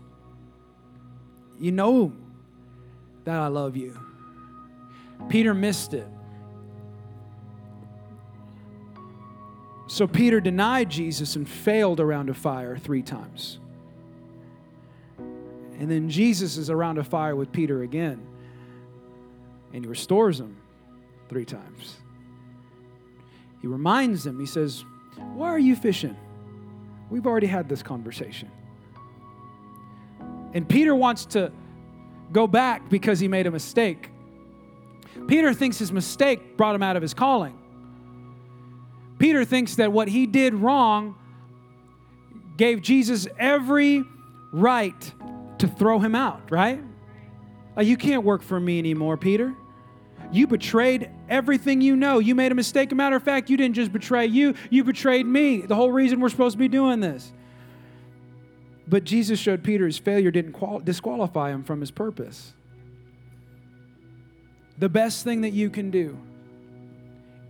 You 1.60 1.70
know 1.70 2.12
that 3.24 3.38
I 3.38 3.46
love 3.46 3.76
you. 3.76 3.96
Peter 5.28 5.54
missed 5.54 5.94
it. 5.94 6.08
So 9.88 10.06
Peter 10.06 10.38
denied 10.38 10.90
Jesus 10.90 11.34
and 11.34 11.48
failed 11.48 11.98
around 11.98 12.28
a 12.28 12.34
fire 12.34 12.76
three 12.76 13.02
times. 13.02 13.58
And 15.18 15.90
then 15.90 16.10
Jesus 16.10 16.58
is 16.58 16.68
around 16.68 16.98
a 16.98 17.04
fire 17.04 17.34
with 17.34 17.50
Peter 17.52 17.82
again, 17.82 18.20
and 19.72 19.84
he 19.84 19.88
restores 19.88 20.38
him 20.38 20.56
three 21.28 21.46
times. 21.46 21.96
He 23.62 23.66
reminds 23.66 24.26
him, 24.26 24.38
he 24.38 24.46
says, 24.46 24.84
Why 25.34 25.48
are 25.48 25.58
you 25.58 25.74
fishing? 25.74 26.16
We've 27.10 27.26
already 27.26 27.46
had 27.46 27.68
this 27.68 27.82
conversation. 27.82 28.50
And 30.52 30.68
Peter 30.68 30.94
wants 30.94 31.24
to 31.26 31.50
go 32.30 32.46
back 32.46 32.90
because 32.90 33.20
he 33.20 33.28
made 33.28 33.46
a 33.46 33.50
mistake. 33.50 34.10
Peter 35.26 35.54
thinks 35.54 35.78
his 35.78 35.92
mistake 35.92 36.58
brought 36.58 36.74
him 36.74 36.82
out 36.82 36.96
of 36.96 37.02
his 37.02 37.14
calling. 37.14 37.58
Peter 39.18 39.44
thinks 39.44 39.76
that 39.76 39.92
what 39.92 40.08
he 40.08 40.26
did 40.26 40.54
wrong 40.54 41.16
gave 42.56 42.82
Jesus 42.82 43.26
every 43.38 44.04
right 44.52 45.12
to 45.58 45.68
throw 45.68 45.98
him 45.98 46.14
out, 46.14 46.50
right? 46.50 46.82
Uh, 47.76 47.82
you 47.82 47.96
can't 47.96 48.24
work 48.24 48.42
for 48.42 48.58
me 48.58 48.78
anymore, 48.78 49.16
Peter. 49.16 49.54
You 50.30 50.46
betrayed 50.46 51.10
everything 51.28 51.80
you 51.80 51.96
know. 51.96 52.18
You 52.18 52.34
made 52.34 52.52
a 52.52 52.54
mistake. 52.54 52.92
A 52.92 52.94
matter 52.94 53.16
of 53.16 53.22
fact, 53.22 53.48
you 53.48 53.56
didn't 53.56 53.76
just 53.76 53.92
betray 53.92 54.26
you, 54.26 54.54
you 54.70 54.84
betrayed 54.84 55.26
me. 55.26 55.62
The 55.62 55.74
whole 55.74 55.90
reason 55.90 56.20
we're 56.20 56.28
supposed 56.28 56.54
to 56.54 56.58
be 56.58 56.68
doing 56.68 57.00
this. 57.00 57.32
But 58.86 59.04
Jesus 59.04 59.38
showed 59.38 59.62
Peter 59.62 59.86
his 59.86 59.98
failure 59.98 60.30
didn't 60.30 60.52
qual- 60.52 60.80
disqualify 60.80 61.50
him 61.50 61.62
from 61.62 61.80
his 61.80 61.90
purpose. 61.90 62.52
The 64.78 64.88
best 64.88 65.24
thing 65.24 65.42
that 65.42 65.52
you 65.52 65.70
can 65.70 65.90
do 65.90 66.18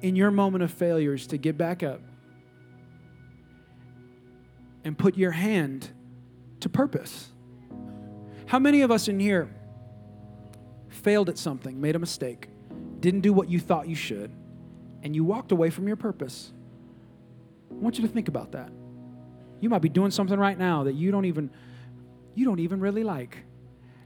in 0.01 0.17
your 0.17 0.31
moment 0.31 0.63
of 0.65 0.71
failures 0.71 1.27
to 1.29 1.37
get 1.37 1.57
back 1.59 1.83
up 1.83 2.01
and 4.85 4.97
put 4.97 5.17
your 5.17 5.33
hand 5.33 5.91
to 6.61 6.69
purpose. 6.69 7.29
How 8.47 8.59
many 8.59 8.83
of 8.83 8.91
us 8.91 9.09
in 9.09 9.21
here 9.21 9.55
failed 10.89 11.29
at 11.29 11.39
something, 11.39 11.81
made 11.81 11.97
a 11.97 11.99
mistake, 11.99 12.49
didn't 13.01 13.21
do 13.21 13.33
what 13.33 13.49
you 13.49 13.61
thought 13.61 13.89
you 13.89 13.95
should, 13.95 14.31
and 15.03 15.15
you 15.15 15.25
walked 15.25 15.53
away 15.53 15.71
from 15.71 15.87
your 15.87 15.97
purpose? 15.97 16.53
I 17.71 17.75
want 17.75 17.99
you 17.99 18.07
to 18.07 18.13
think 18.13 18.29
about 18.29 18.53
that. 18.53 18.71
You 19.61 19.69
might 19.69 19.83
be 19.83 19.89
doing 19.89 20.11
something 20.11 20.39
right 20.39 20.57
now 20.57 20.85
that 20.85 20.95
you 20.95 21.11
don't 21.11 21.25
even 21.25 21.51
you 22.35 22.45
don't 22.45 22.61
even 22.61 22.79
really 22.79 23.03
like. 23.03 23.39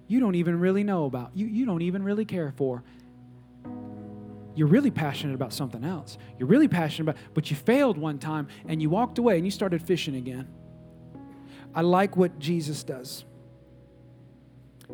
You 0.09 0.19
don't 0.19 0.35
even 0.37 0.59
really 0.59 0.85
know 0.85 1.05
about. 1.05 1.33
You, 1.35 1.47
you 1.47 1.67
don't 1.67 1.83
even 1.83 2.03
really 2.03 2.25
care 2.25 2.53
for 2.57 2.83
you're 4.55 4.69
really 4.69 4.91
passionate 4.91 5.35
about 5.35 5.53
something 5.53 5.85
else. 5.85 6.19
You're 6.39 6.49
really 6.49 6.69
passionate 6.69 7.11
about, 7.11 7.23
but 7.35 7.51
you 7.51 7.57
failed 7.57 7.97
one 7.97 8.19
time 8.19 8.49
and 8.67 8.83
you 8.83 8.91
walked 8.91 9.19
away 9.19 9.37
and 9.37 9.45
you 9.45 9.51
started 9.51 9.83
fishing 9.83 10.17
again. 10.17 10.49
I 11.75 11.81
like 11.81 12.17
what 12.17 12.39
Jesus 12.39 12.85
does. 12.85 13.25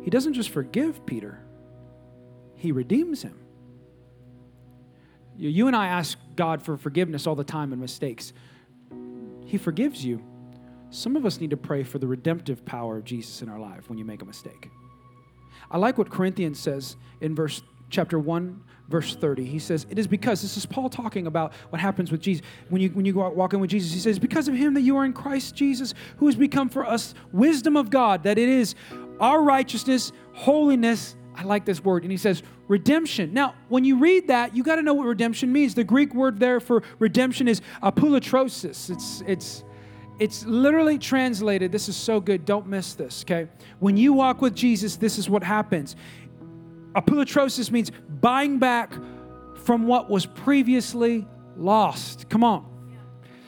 He 0.01 0.09
doesn't 0.09 0.33
just 0.33 0.49
forgive 0.49 1.05
Peter, 1.05 1.39
he 2.55 2.71
redeems 2.71 3.21
him. 3.21 3.37
You 5.35 5.67
and 5.67 5.75
I 5.75 5.87
ask 5.87 6.17
God 6.35 6.61
for 6.61 6.75
forgiveness 6.75 7.25
all 7.25 7.35
the 7.35 7.45
time 7.45 7.71
and 7.71 7.79
mistakes. 7.79 8.33
He 9.45 9.57
forgives 9.57 10.03
you. 10.03 10.21
Some 10.89 11.15
of 11.15 11.25
us 11.25 11.39
need 11.39 11.51
to 11.51 11.57
pray 11.57 11.83
for 11.83 11.97
the 11.97 12.07
redemptive 12.07 12.65
power 12.65 12.97
of 12.97 13.05
Jesus 13.05 13.41
in 13.41 13.47
our 13.47 13.59
life 13.59 13.89
when 13.89 13.97
you 13.97 14.03
make 14.03 14.21
a 14.21 14.25
mistake. 14.25 14.69
I 15.71 15.77
like 15.77 15.97
what 15.97 16.09
Corinthians 16.09 16.59
says 16.59 16.97
in 17.21 17.35
verse 17.35 17.61
chapter 17.89 18.19
1 18.19 18.63
verse 18.87 19.15
30 19.15 19.45
he 19.45 19.59
says 19.59 19.85
it 19.89 19.99
is 19.99 20.07
because 20.07 20.41
this 20.41 20.57
is 20.57 20.65
paul 20.65 20.89
talking 20.89 21.27
about 21.27 21.53
what 21.69 21.79
happens 21.79 22.11
with 22.11 22.21
jesus. 22.21 22.43
When 22.69 22.81
you 22.81 22.89
when 22.89 23.05
you 23.05 23.13
go 23.13 23.23
out 23.23 23.35
walking 23.35 23.59
with 23.59 23.69
jesus 23.69 23.93
he 23.93 23.99
says 23.99 24.17
because 24.17 24.47
of 24.47 24.55
him 24.55 24.73
that 24.73 24.81
you 24.81 24.97
are 24.97 25.05
in 25.05 25.13
christ 25.13 25.55
jesus 25.55 25.93
who 26.17 26.25
has 26.25 26.35
become 26.35 26.69
for 26.69 26.85
us 26.85 27.13
wisdom 27.31 27.75
of 27.75 27.89
god 27.89 28.23
that 28.23 28.37
it 28.37 28.49
is 28.49 28.75
our 29.19 29.43
righteousness 29.43 30.11
holiness 30.33 31.15
i 31.35 31.43
like 31.43 31.65
this 31.65 31.83
word 31.83 32.03
and 32.03 32.11
he 32.11 32.17
says 32.17 32.41
redemption. 32.69 33.33
Now 33.33 33.55
when 33.67 33.83
you 33.83 33.99
read 33.99 34.29
that 34.29 34.55
you 34.55 34.63
got 34.63 34.77
to 34.77 34.81
know 34.81 34.93
what 34.93 35.05
redemption 35.05 35.51
means. 35.51 35.75
The 35.75 35.83
greek 35.83 36.13
word 36.13 36.39
there 36.39 36.61
for 36.61 36.83
redemption 36.99 37.49
is 37.49 37.61
apolutrosis 37.83 38.89
it's 38.89 39.21
it's 39.27 39.63
it's 40.19 40.45
literally 40.45 40.97
translated 40.97 41.71
this 41.71 41.89
is 41.89 41.97
so 41.97 42.21
good 42.21 42.45
don't 42.45 42.67
miss 42.67 42.93
this 42.93 43.25
okay? 43.25 43.49
When 43.79 43.97
you 43.97 44.13
walk 44.13 44.41
with 44.41 44.55
jesus 44.55 44.95
this 44.95 45.17
is 45.17 45.29
what 45.29 45.43
happens 45.43 45.97
Apolutrosis 46.95 47.71
means 47.71 47.91
buying 48.21 48.59
back 48.59 48.93
from 49.63 49.85
what 49.87 50.09
was 50.09 50.25
previously 50.25 51.27
lost. 51.55 52.29
Come 52.29 52.43
on. 52.43 52.65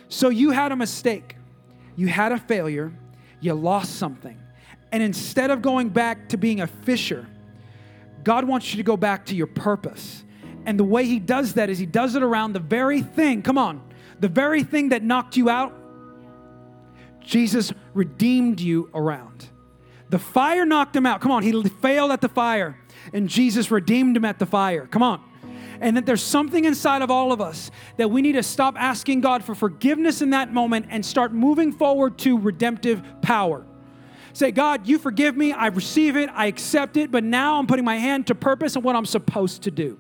So 0.10 0.30
you 0.30 0.52
had 0.52 0.72
a 0.72 0.76
mistake, 0.76 1.38
you 1.96 2.08
had 2.08 2.32
a 2.32 2.38
failure, 2.38 2.92
you 3.40 3.54
lost 3.54 3.96
something. 3.96 4.38
And 4.92 5.02
instead 5.02 5.52
of 5.52 5.62
going 5.62 5.90
back 5.90 6.30
to 6.30 6.38
being 6.38 6.60
a 6.62 6.68
fisher, 6.68 7.26
God 8.24 8.44
wants 8.46 8.74
you 8.74 8.78
to 8.78 8.84
go 8.84 8.98
back 8.98 9.26
to 9.28 9.36
your 9.36 9.48
purpose. 9.48 10.24
And 10.66 10.78
the 10.78 10.84
way 10.84 11.06
He 11.06 11.18
does 11.18 11.54
that 11.54 11.70
is 11.70 11.80
He 11.80 11.86
does 11.86 12.16
it 12.16 12.24
around 12.24 12.54
the 12.54 12.60
very 12.60 13.02
thing, 13.02 13.42
come 13.42 13.58
on, 13.58 13.82
the 14.20 14.28
very 14.28 14.64
thing 14.64 14.90
that 14.90 15.02
knocked 15.02 15.38
you 15.38 15.50
out, 15.50 15.74
Jesus 17.22 17.72
redeemed 17.94 18.60
you 18.60 18.90
around. 18.94 19.48
The 20.10 20.20
fire 20.20 20.66
knocked 20.66 20.96
him 20.96 21.06
out. 21.06 21.22
Come 21.22 21.32
on, 21.32 21.42
he 21.42 21.64
failed 21.64 22.12
at 22.12 22.20
the 22.20 22.28
fire 22.28 22.78
and 23.14 23.30
Jesus 23.30 23.72
redeemed 23.72 24.18
him 24.18 24.26
at 24.26 24.40
the 24.40 24.46
fire. 24.46 24.88
Come 24.88 25.04
on. 25.04 25.22
And 25.80 25.98
that 25.98 26.06
there's 26.06 26.22
something 26.22 26.66
inside 26.66 27.02
of 27.02 27.10
all 27.10 27.32
of 27.32 27.42
us 27.42 27.72
that 27.98 28.10
we 28.10 28.22
need 28.22 28.34
to 28.34 28.44
stop 28.44 28.76
asking 28.78 29.22
God 29.22 29.44
for 29.44 29.56
forgiveness 29.56 30.22
in 30.22 30.30
that 30.30 30.54
moment 30.54 30.88
and 30.90 31.04
start 31.06 31.34
moving 31.34 31.72
forward 31.72 32.20
to 32.20 32.38
redemptive 32.38 33.04
power. 33.22 33.66
Say, 34.34 34.52
God, 34.52 34.88
you 34.88 34.98
forgive 34.98 35.36
me. 35.36 35.52
I 35.52 35.68
receive 35.68 36.16
it. 36.16 36.30
I 36.34 36.46
accept 36.46 36.98
it. 36.98 37.12
But 37.12 37.24
now 37.24 37.58
I'm 37.58 37.68
putting 37.68 37.84
my 37.84 37.98
hand 37.98 38.28
to 38.28 38.36
purpose 38.36 38.76
and 38.76 38.86
what 38.86 38.96
I'm 38.96 39.06
supposed 39.06 39.64
to 39.64 39.72
do. 39.72 40.00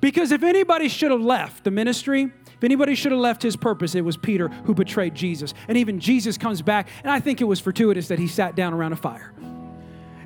Because 0.00 0.32
if 0.32 0.42
anybody 0.42 0.88
should 0.88 1.12
have 1.12 1.20
left 1.20 1.62
the 1.62 1.70
ministry, 1.70 2.24
if 2.24 2.64
anybody 2.64 2.96
should 2.96 3.12
have 3.12 3.20
left 3.20 3.42
his 3.42 3.56
purpose, 3.56 3.94
it 3.94 4.02
was 4.02 4.16
Peter 4.16 4.48
who 4.48 4.74
betrayed 4.74 5.14
Jesus. 5.14 5.54
And 5.68 5.78
even 5.78 6.00
Jesus 6.00 6.36
comes 6.36 6.60
back, 6.60 6.88
and 7.04 7.10
I 7.10 7.20
think 7.20 7.40
it 7.40 7.44
was 7.44 7.60
fortuitous 7.60 8.08
that 8.08 8.18
he 8.18 8.26
sat 8.26 8.56
down 8.56 8.74
around 8.74 8.92
a 8.92 8.96
fire. 8.96 9.32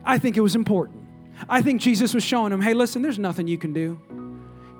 I 0.04 0.18
think 0.18 0.36
it 0.36 0.40
was 0.40 0.54
important. 0.54 1.05
I 1.48 1.62
think 1.62 1.80
Jesus 1.80 2.14
was 2.14 2.24
showing 2.24 2.52
him, 2.52 2.60
hey, 2.60 2.74
listen, 2.74 3.02
there's 3.02 3.18
nothing 3.18 3.46
you 3.46 3.58
can 3.58 3.72
do 3.72 4.00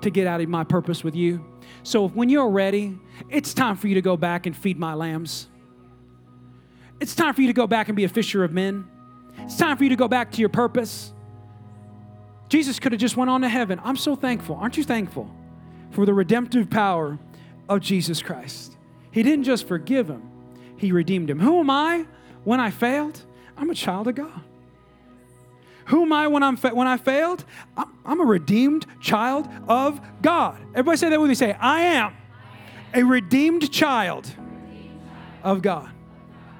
to 0.01 0.09
get 0.09 0.27
out 0.27 0.41
of 0.41 0.49
my 0.49 0.63
purpose 0.63 1.03
with 1.03 1.15
you. 1.15 1.43
So 1.83 2.07
when 2.09 2.29
you're 2.29 2.49
ready, 2.49 2.97
it's 3.29 3.53
time 3.53 3.75
for 3.75 3.87
you 3.87 3.95
to 3.95 4.01
go 4.01 4.17
back 4.17 4.45
and 4.45 4.55
feed 4.55 4.77
my 4.77 4.93
lambs. 4.93 5.47
It's 6.99 7.15
time 7.15 7.33
for 7.33 7.41
you 7.41 7.47
to 7.47 7.53
go 7.53 7.67
back 7.67 7.89
and 7.89 7.95
be 7.95 8.03
a 8.03 8.09
fisher 8.09 8.43
of 8.43 8.51
men. 8.51 8.87
It's 9.39 9.57
time 9.57 9.77
for 9.77 9.83
you 9.83 9.89
to 9.89 9.95
go 9.95 10.07
back 10.07 10.31
to 10.31 10.39
your 10.39 10.49
purpose. 10.49 11.13
Jesus 12.49 12.79
could 12.79 12.91
have 12.91 13.01
just 13.01 13.17
went 13.17 13.29
on 13.29 13.41
to 13.41 13.49
heaven. 13.49 13.79
I'm 13.83 13.97
so 13.97 14.15
thankful. 14.15 14.55
Aren't 14.55 14.77
you 14.77 14.83
thankful 14.83 15.29
for 15.91 16.05
the 16.05 16.13
redemptive 16.13 16.69
power 16.69 17.19
of 17.69 17.81
Jesus 17.81 18.21
Christ? 18.21 18.77
He 19.11 19.23
didn't 19.23 19.43
just 19.43 19.67
forgive 19.67 20.09
him, 20.09 20.29
he 20.77 20.91
redeemed 20.91 21.29
him. 21.29 21.39
Who 21.39 21.59
am 21.59 21.69
I 21.69 22.05
when 22.43 22.59
I 22.59 22.71
failed? 22.71 23.21
I'm 23.57 23.69
a 23.69 23.75
child 23.75 24.07
of 24.07 24.15
God. 24.15 24.41
Who 25.87 26.03
am 26.03 26.11
I 26.11 26.27
when, 26.27 26.43
I'm 26.43 26.57
fa- 26.57 26.75
when 26.75 26.87
I 26.87 26.97
failed? 26.97 27.45
I'm, 27.77 27.91
I'm 28.05 28.19
a 28.19 28.25
redeemed 28.25 28.85
child 28.99 29.47
of 29.67 29.99
God. 30.21 30.59
Everybody 30.71 30.97
say 30.97 31.09
that 31.09 31.19
with 31.19 31.29
me. 31.29 31.35
Say, 31.35 31.53
I 31.53 31.81
am 31.81 32.13
a 32.93 33.03
redeemed 33.03 33.71
child 33.71 34.29
of 35.43 35.61
God. 35.61 35.89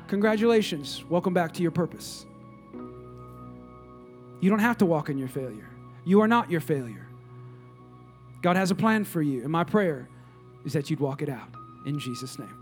Congratulations. 0.08 1.04
Welcome 1.10 1.34
back 1.34 1.54
to 1.54 1.62
your 1.62 1.72
purpose. 1.72 2.26
You 4.40 4.50
don't 4.50 4.60
have 4.60 4.78
to 4.78 4.86
walk 4.86 5.10
in 5.10 5.18
your 5.18 5.28
failure. 5.28 5.70
You 6.06 6.22
are 6.22 6.28
not 6.28 6.50
your 6.50 6.62
failure. 6.62 7.08
God 8.42 8.56
has 8.56 8.72
a 8.72 8.76
plan 8.76 9.04
for 9.04 9.22
you. 9.22 9.42
And 9.42 9.52
my 9.52 9.66
prayer 9.66 10.08
is 10.64 10.72
that 10.74 10.90
you'd 10.90 11.02
walk 11.02 11.22
it 11.22 11.28
out 11.28 11.50
in 11.86 12.00
Jesus' 12.00 12.40
name. 12.40 12.57